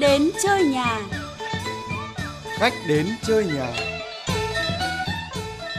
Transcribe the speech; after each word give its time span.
đến 0.00 0.30
chơi 0.42 0.64
nhà. 0.64 1.00
Khách 2.58 2.72
đến 2.88 3.06
chơi 3.26 3.44
nhà. 3.44 3.66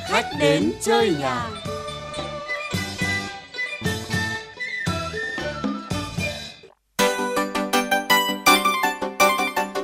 Khách 0.09 0.25
đến 0.39 0.71
chơi 0.81 1.15
nhà. 1.19 1.45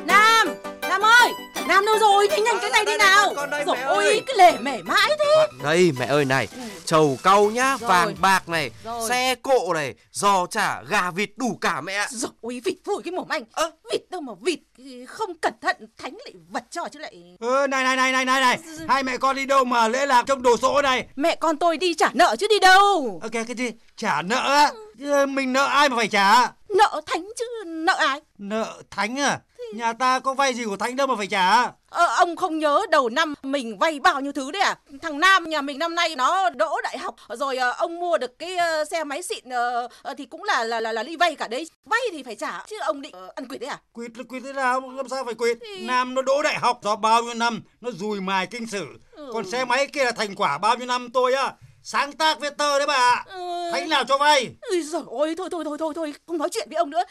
Nam, 0.05 0.47
Nam 0.81 1.01
ơi, 1.01 1.31
Nam 1.67 1.85
đâu 1.85 1.95
rồi? 1.99 2.27
Nhanh 2.27 2.43
nhanh 2.43 2.57
cái 2.61 2.69
này 2.69 2.85
đi 2.85 2.97
nào. 2.97 3.33
con 3.35 3.49
đây, 3.49 3.63
Rồi 3.65 3.75
mẹ 3.75 3.83
ôi, 3.83 4.21
cái 4.27 4.35
lể 4.37 4.57
mể 4.59 4.81
mãi 4.83 5.09
thế. 5.19 5.47
Đây 5.63 5.91
mẹ 5.99 6.05
ơi 6.05 6.25
này, 6.25 6.47
trầu 6.85 7.17
cau 7.23 7.45
nhá, 7.51 7.77
Rồi. 7.81 7.89
vàng 7.89 8.15
bạc 8.21 8.49
này, 8.49 8.71
Rồi. 8.83 9.09
xe 9.09 9.35
cộ 9.35 9.73
này, 9.73 9.93
giò 10.11 10.45
chả, 10.45 10.81
gà 10.89 11.11
vịt 11.11 11.29
đủ 11.35 11.57
cả 11.61 11.81
mẹ 11.81 11.93
ạ. 11.93 12.07
Rồi 12.11 12.31
ôi, 12.41 12.61
vịt 12.65 12.75
phủi 12.85 13.03
cái 13.03 13.11
mồm 13.11 13.27
anh. 13.29 13.43
Ơ. 13.51 13.71
Vịt 13.91 14.01
đâu 14.09 14.21
mà 14.21 14.33
vịt 14.41 14.59
không 15.07 15.35
cẩn 15.37 15.53
thận 15.61 15.75
thánh 15.97 16.13
lại 16.25 16.33
vật 16.49 16.63
cho 16.71 16.87
chứ 16.91 16.99
lại. 16.99 17.15
Ừ, 17.39 17.67
này 17.69 17.83
này 17.83 17.95
này 17.95 18.11
này 18.11 18.25
này 18.25 18.39
này 18.41 18.59
hai 18.87 19.03
mẹ 19.03 19.17
con 19.17 19.35
đi 19.35 19.45
đâu 19.45 19.65
mà 19.65 19.87
lễ 19.87 20.05
lạc 20.05 20.23
trong 20.27 20.41
đồ 20.41 20.57
sổ 20.57 20.81
này 20.81 21.07
Mẹ 21.15 21.35
con 21.35 21.57
tôi 21.57 21.77
đi 21.77 21.93
trả 21.93 22.09
nợ 22.13 22.35
chứ 22.39 22.47
đi 22.49 22.59
đâu. 22.59 23.19
ok 23.23 23.31
cái 23.31 23.55
gì 23.57 23.71
trả 23.97 24.21
nợ 24.21 24.53
á 24.55 24.71
Chứ 24.99 25.25
mình 25.25 25.53
nợ 25.53 25.65
ai 25.65 25.89
mà 25.89 25.95
phải 25.95 26.07
trả 26.07 26.51
Nợ 26.69 27.01
thánh 27.05 27.27
chứ 27.39 27.45
nợ 27.65 27.93
ai? 27.93 28.21
nợ 28.37 28.81
thánh 28.91 29.19
à 29.19 29.39
nhà 29.75 29.93
ta 29.93 30.19
có 30.19 30.33
vay 30.33 30.53
gì 30.53 30.65
của 30.65 30.77
thánh 30.77 30.95
đâu 30.95 31.07
mà 31.07 31.15
phải 31.17 31.27
trả 31.27 31.71
Ờ, 31.95 32.05
ông 32.17 32.35
không 32.35 32.59
nhớ 32.59 32.81
đầu 32.89 33.09
năm 33.09 33.33
mình 33.43 33.77
vay 33.77 33.99
bao 33.99 34.21
nhiêu 34.21 34.31
thứ 34.31 34.51
đấy 34.51 34.61
à? 34.61 34.77
Thằng 35.01 35.19
Nam 35.19 35.49
nhà 35.49 35.61
mình 35.61 35.79
năm 35.79 35.95
nay 35.95 36.15
nó 36.15 36.49
đỗ 36.49 36.81
đại 36.83 36.97
học 36.97 37.15
rồi 37.29 37.57
ờ, 37.57 37.71
ông 37.77 37.99
mua 37.99 38.17
được 38.17 38.39
cái 38.39 38.55
ờ, 38.57 38.85
xe 38.85 39.03
máy 39.03 39.21
xịn 39.23 39.49
ờ, 39.49 39.87
thì 40.17 40.25
cũng 40.25 40.43
là 40.43 40.63
là 40.63 40.79
là 40.79 40.91
là 40.91 41.03
đi 41.03 41.15
vay 41.15 41.35
cả 41.35 41.47
đấy. 41.47 41.69
Vay 41.85 41.99
thì 42.11 42.23
phải 42.23 42.35
trả 42.35 42.63
chứ 42.69 42.75
ông 42.85 43.01
định 43.01 43.15
ăn 43.35 43.47
quỵt 43.47 43.61
đấy 43.61 43.69
à? 43.69 43.79
quỵt 43.93 44.17
là 44.17 44.23
quỵt 44.23 44.43
thế 44.45 44.53
nào 44.53 44.81
làm 44.95 45.09
sao 45.09 45.25
phải 45.25 45.33
quỵt 45.33 45.57
Thì- 45.61 45.85
nam 45.85 46.13
nó 46.15 46.21
đỗ 46.21 46.41
đại 46.41 46.57
học 46.59 46.79
do 46.83 46.95
bao 46.95 47.23
nhiêu 47.23 47.33
năm 47.33 47.61
nó 47.81 47.91
dùi 47.91 48.21
mài 48.21 48.47
kinh 48.47 48.67
sử 48.67 48.85
Ừ. 49.11 49.29
còn 49.33 49.49
xe 49.51 49.65
máy 49.65 49.87
kia 49.87 50.03
là 50.03 50.11
thành 50.11 50.35
quả 50.35 50.57
bao 50.57 50.75
nhiêu 50.77 50.85
năm 50.87 51.09
tôi 51.13 51.33
á 51.33 51.53
sáng 51.83 52.11
tác 52.13 52.39
viết 52.39 52.57
tơ 52.57 52.77
đấy 52.79 52.87
bà 52.87 52.93
ạ 52.93 53.23
Ừ. 53.27 53.69
thánh 53.71 53.89
nào 53.89 54.03
cho 54.07 54.17
vay 54.17 54.49
Ôi 54.61 54.81
giời 54.81 55.01
ôi, 55.07 55.35
thôi 55.37 55.49
thôi 55.51 55.63
thôi 55.65 55.77
thôi 55.79 55.93
thôi, 55.95 56.13
không 56.27 56.37
nói 56.37 56.49
chuyện 56.51 56.67
với 56.69 56.77
ông 56.77 56.89
nữa. 56.89 57.03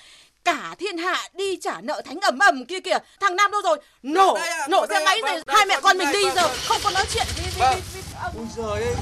Cả 0.45 0.75
thiên 0.79 0.99
hạ 0.99 1.29
đi 1.35 1.57
trả 1.63 1.81
nợ 1.81 2.03
thánh 2.05 2.21
ẩm 2.21 2.39
ẩm 2.39 2.65
kia 2.65 2.81
kìa. 2.81 2.99
Thằng 3.21 3.37
Nam 3.37 3.51
đâu 3.51 3.61
rồi? 3.65 3.79
Nổ, 4.03 4.35
Đây 4.35 4.49
ạ, 4.49 4.67
nổ 4.71 4.87
xe 4.89 4.95
ạ, 4.95 5.03
máy 5.05 5.19
vâng, 5.23 5.31
rồi. 5.35 5.43
đây, 5.47 5.57
Hai 5.57 5.67
mẹ 5.67 5.75
vâng, 5.75 5.83
con 5.83 5.99
mình 5.99 6.07
đây, 6.07 6.13
đi 6.13 6.25
vâng, 6.25 6.35
giờ 6.37 6.43
vâng. 6.49 6.57
không 6.69 6.81
có 6.85 6.91
nói 6.91 7.05
chuyện 7.15 7.27
với, 7.37 7.45
với, 7.59 7.81
Vâng. 8.23 8.33
ôi 8.37 8.47
giời 8.57 8.83
ơi 8.83 8.95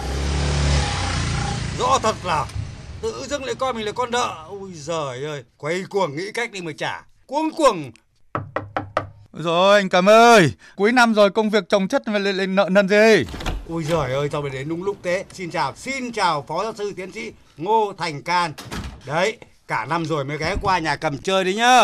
rõ 1.79 1.99
thật 2.03 2.15
là 2.25 2.47
tự 3.03 3.25
dưng 3.31 3.45
lại 3.45 3.55
coi 3.55 3.73
mình 3.73 3.87
là 3.87 3.93
con 3.93 4.11
nợ 4.11 4.45
ôi 4.49 4.71
giời 4.75 5.25
ơi 5.25 5.45
quay 5.57 5.84
cuồng 5.91 6.17
nghĩ 6.17 6.33
cách 6.34 6.51
đi 6.53 6.61
mà 6.61 6.73
trả 6.79 7.03
cuống 7.27 7.51
cuồng 7.56 7.91
Rồi 9.33 9.79
anh 9.79 9.89
cảm 9.89 10.09
ơi, 10.09 10.53
cuối 10.77 10.93
năm 10.93 11.15
rồi 11.15 11.31
công 11.31 11.51
việc 11.51 11.65
chồng 11.69 11.89
chất 11.89 12.03
mà 12.09 12.19
lên, 12.19 12.37
lên 12.37 12.55
nợ 12.55 12.69
nần 12.71 12.89
gì? 12.89 13.25
Ôi 13.69 13.84
giời 13.84 14.12
ơi, 14.12 14.29
sao 14.33 14.43
mà 14.43 14.49
đến 14.49 14.69
đúng 14.69 14.83
lúc 14.84 14.97
thế. 15.03 15.25
Xin 15.33 15.51
chào, 15.51 15.73
xin 15.77 16.12
chào 16.12 16.45
Phó 16.49 16.62
Giáo 16.65 16.73
sư 16.75 16.93
Tiến 16.97 17.12
sĩ 17.12 17.33
Ngô 17.56 17.93
Thành 17.99 18.23
Can. 18.23 18.53
Đấy, 19.06 19.39
cả 19.73 19.84
năm 19.84 20.05
rồi 20.05 20.25
mới 20.25 20.39
ghé 20.39 20.56
qua 20.62 20.78
nhà 20.78 20.97
cầm 20.97 21.19
chơi 21.19 21.45
đấy 21.45 21.55
nhá. 21.55 21.81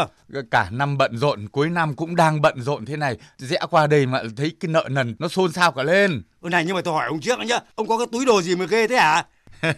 Cả 0.51 0.69
năm 0.71 0.99
bận 0.99 1.19
rộn, 1.19 1.49
cuối 1.49 1.71
năm 1.71 1.95
cũng 1.95 2.17
đang 2.17 2.41
bận 2.41 2.63
rộn 2.63 2.87
thế 2.87 2.97
này, 2.97 3.17
rẽ 3.39 3.59
qua 3.71 3.87
đây 3.87 4.07
mà 4.07 4.23
thấy 4.37 4.53
cái 4.61 4.69
nợ 4.69 4.89
nần 4.91 5.15
nó 5.19 5.29
xôn 5.29 5.53
xao 5.53 5.73
cả 5.73 5.83
lên. 5.83 6.23
Ôi 6.41 6.51
này 6.51 6.65
nhưng 6.65 6.77
mà 6.77 6.83
tôi 6.83 6.95
hỏi 6.95 7.07
ông 7.07 7.21
trước 7.21 7.39
nhá, 7.39 7.59
ông 7.75 7.89
có 7.89 7.99
cái 7.99 8.07
túi 8.13 8.25
đồ 8.25 8.43
gì 8.43 8.57
mà 8.57 8.65
ghê 8.65 8.87
thế 8.87 8.97
hả? 8.97 9.25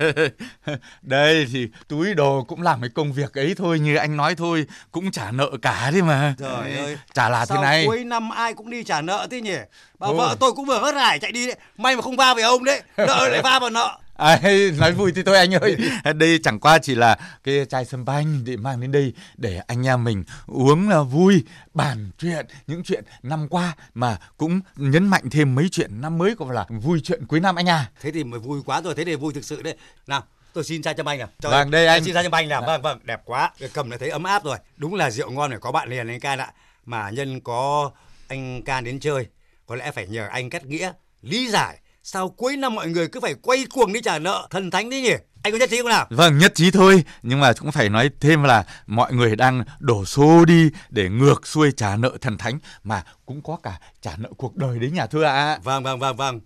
đây 1.02 1.46
thì 1.52 1.68
túi 1.88 2.14
đồ 2.14 2.44
cũng 2.48 2.62
làm 2.62 2.80
cái 2.80 2.90
công 2.94 3.12
việc 3.12 3.34
ấy 3.34 3.54
thôi 3.58 3.78
như 3.78 3.96
anh 3.96 4.16
nói 4.16 4.34
thôi, 4.34 4.66
cũng 4.90 5.10
trả 5.10 5.30
nợ 5.30 5.50
cả 5.62 5.90
đấy 5.90 6.02
mà. 6.02 6.34
Trời 6.38 6.76
ơi. 6.76 6.98
Chả 7.14 7.28
là 7.28 7.46
Sao 7.46 7.56
thế 7.56 7.62
này. 7.62 7.86
cuối 7.86 8.04
năm 8.04 8.30
ai 8.30 8.54
cũng 8.54 8.70
đi 8.70 8.84
trả 8.84 9.00
nợ 9.00 9.26
thế 9.30 9.40
nhỉ? 9.40 9.56
Bà 9.98 10.06
Thôi. 10.06 10.16
vợ 10.18 10.36
tôi 10.40 10.52
cũng 10.52 10.64
vừa 10.64 10.78
hớt 10.78 10.94
hải 10.94 11.18
chạy 11.18 11.32
đi 11.32 11.46
đấy. 11.46 11.56
May 11.76 11.96
mà 11.96 12.02
không 12.02 12.16
va 12.16 12.34
về 12.34 12.42
ông 12.42 12.64
đấy. 12.64 12.82
Nợ 12.96 13.28
lại 13.28 13.42
va 13.42 13.58
vào 13.58 13.70
nợ. 13.70 13.98
À, 14.20 14.40
nói 14.78 14.92
vui 14.92 15.12
thì 15.12 15.22
thôi 15.22 15.36
anh 15.36 15.54
ơi 15.54 15.76
đây 16.14 16.38
chẳng 16.42 16.60
qua 16.60 16.78
chỉ 16.78 16.94
là 16.94 17.18
cái 17.44 17.66
chai 17.68 17.84
sâm 17.84 18.04
banh 18.04 18.44
để 18.44 18.56
mang 18.56 18.80
đến 18.80 18.92
đây 18.92 19.12
để 19.36 19.60
anh 19.66 19.86
em 19.86 20.04
mình 20.04 20.24
uống 20.46 20.88
là 20.88 21.02
vui 21.02 21.44
bàn 21.74 22.10
chuyện 22.18 22.46
những 22.66 22.82
chuyện 22.82 23.04
năm 23.22 23.48
qua 23.48 23.76
mà 23.94 24.18
cũng 24.36 24.60
nhấn 24.76 25.08
mạnh 25.08 25.30
thêm 25.30 25.54
mấy 25.54 25.68
chuyện 25.68 26.00
năm 26.00 26.18
mới 26.18 26.34
cũng 26.34 26.50
là 26.50 26.66
vui 26.68 27.00
chuyện 27.04 27.26
cuối 27.26 27.40
năm 27.40 27.54
anh 27.54 27.68
à 27.68 27.90
Thế 28.00 28.10
thì 28.10 28.24
mới 28.24 28.40
vui 28.40 28.62
quá 28.66 28.80
rồi, 28.82 28.94
thế 28.94 29.04
thì 29.04 29.14
vui 29.14 29.32
thực 29.34 29.44
sự 29.44 29.62
đấy. 29.62 29.76
Nào, 30.06 30.24
tôi 30.52 30.64
xin 30.64 30.82
chai 30.82 30.94
cho 30.94 31.02
banh 31.02 31.18
nào. 31.18 31.28
Trời 31.40 31.52
Vâng, 31.52 31.70
đây 31.70 31.86
anh. 31.86 32.04
xin 32.04 32.14
chai 32.14 32.24
cho 32.24 32.30
banh 32.30 32.48
nào. 32.48 32.62
Vâng, 32.66 32.82
vâng, 32.82 33.00
đẹp 33.02 33.22
quá. 33.24 33.52
Cầm 33.72 33.90
là 33.90 33.96
thấy 33.96 34.10
ấm 34.10 34.22
áp 34.22 34.44
rồi. 34.44 34.56
Đúng 34.76 34.94
là 34.94 35.10
rượu 35.10 35.30
ngon 35.30 35.50
phải 35.50 35.58
có 35.58 35.72
bạn 35.72 35.88
liền 35.88 36.08
anh 36.08 36.20
Can 36.20 36.38
ạ. 36.38 36.52
Mà 36.86 37.10
nhân 37.10 37.40
có 37.40 37.90
anh 38.28 38.62
Can 38.62 38.84
đến 38.84 39.00
chơi, 39.00 39.26
có 39.66 39.76
lẽ 39.76 39.90
phải 39.90 40.06
nhờ 40.06 40.26
anh 40.30 40.50
cắt 40.50 40.66
nghĩa, 40.66 40.92
lý 41.22 41.48
giải 41.50 41.78
sao 42.02 42.28
cuối 42.28 42.56
năm 42.56 42.74
mọi 42.74 42.88
người 42.88 43.08
cứ 43.08 43.20
phải 43.20 43.34
quay 43.42 43.64
cuồng 43.74 43.92
đi 43.92 44.00
trả 44.02 44.18
nợ 44.18 44.46
thần 44.50 44.70
thánh 44.70 44.90
đấy 44.90 45.00
nhỉ? 45.00 45.12
Anh 45.42 45.52
có 45.52 45.58
nhất 45.58 45.70
trí 45.70 45.78
không 45.80 45.88
nào? 45.88 46.06
vâng 46.10 46.38
nhất 46.38 46.52
trí 46.54 46.70
thôi 46.70 47.04
nhưng 47.22 47.40
mà 47.40 47.52
cũng 47.52 47.72
phải 47.72 47.88
nói 47.88 48.10
thêm 48.20 48.42
là 48.42 48.64
mọi 48.86 49.12
người 49.12 49.36
đang 49.36 49.64
đổ 49.78 50.04
xô 50.04 50.44
đi 50.44 50.70
để 50.90 51.08
ngược 51.08 51.46
xuôi 51.46 51.72
trả 51.76 51.96
nợ 51.96 52.10
thần 52.20 52.38
thánh 52.38 52.58
mà 52.84 53.02
cũng 53.26 53.42
có 53.42 53.56
cả 53.62 53.80
trả 54.02 54.10
nợ 54.18 54.28
cuộc 54.36 54.56
đời 54.56 54.78
đấy 54.78 54.90
nhà 54.90 55.06
thưa 55.06 55.24
ạ 55.24 55.58
Vâng, 55.64 55.82
vâng, 55.82 55.98
vâng, 55.98 56.16
vâng. 56.16 56.40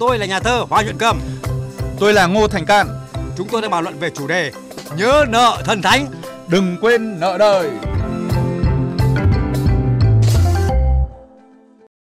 Tôi 0.00 0.18
là 0.18 0.26
nhà 0.26 0.40
thơ 0.40 0.64
Hoa 0.70 0.82
Nhuận 0.82 0.98
Cầm. 0.98 1.20
tôi 2.00 2.12
là 2.12 2.26
ngô 2.26 2.48
thành 2.48 2.66
can 2.66 2.88
Chúng 3.36 3.48
tôi 3.48 3.62
đang 3.62 3.70
bàn 3.70 3.84
luận 3.84 3.98
về 3.98 4.10
chủ 4.10 4.26
đề 4.26 4.52
Nhớ 4.96 5.24
nợ 5.28 5.62
thần 5.64 5.82
thánh. 5.82 6.06
đừng 6.48 6.76
quên 6.80 7.20
nợ 7.20 7.36
đời 7.38 7.70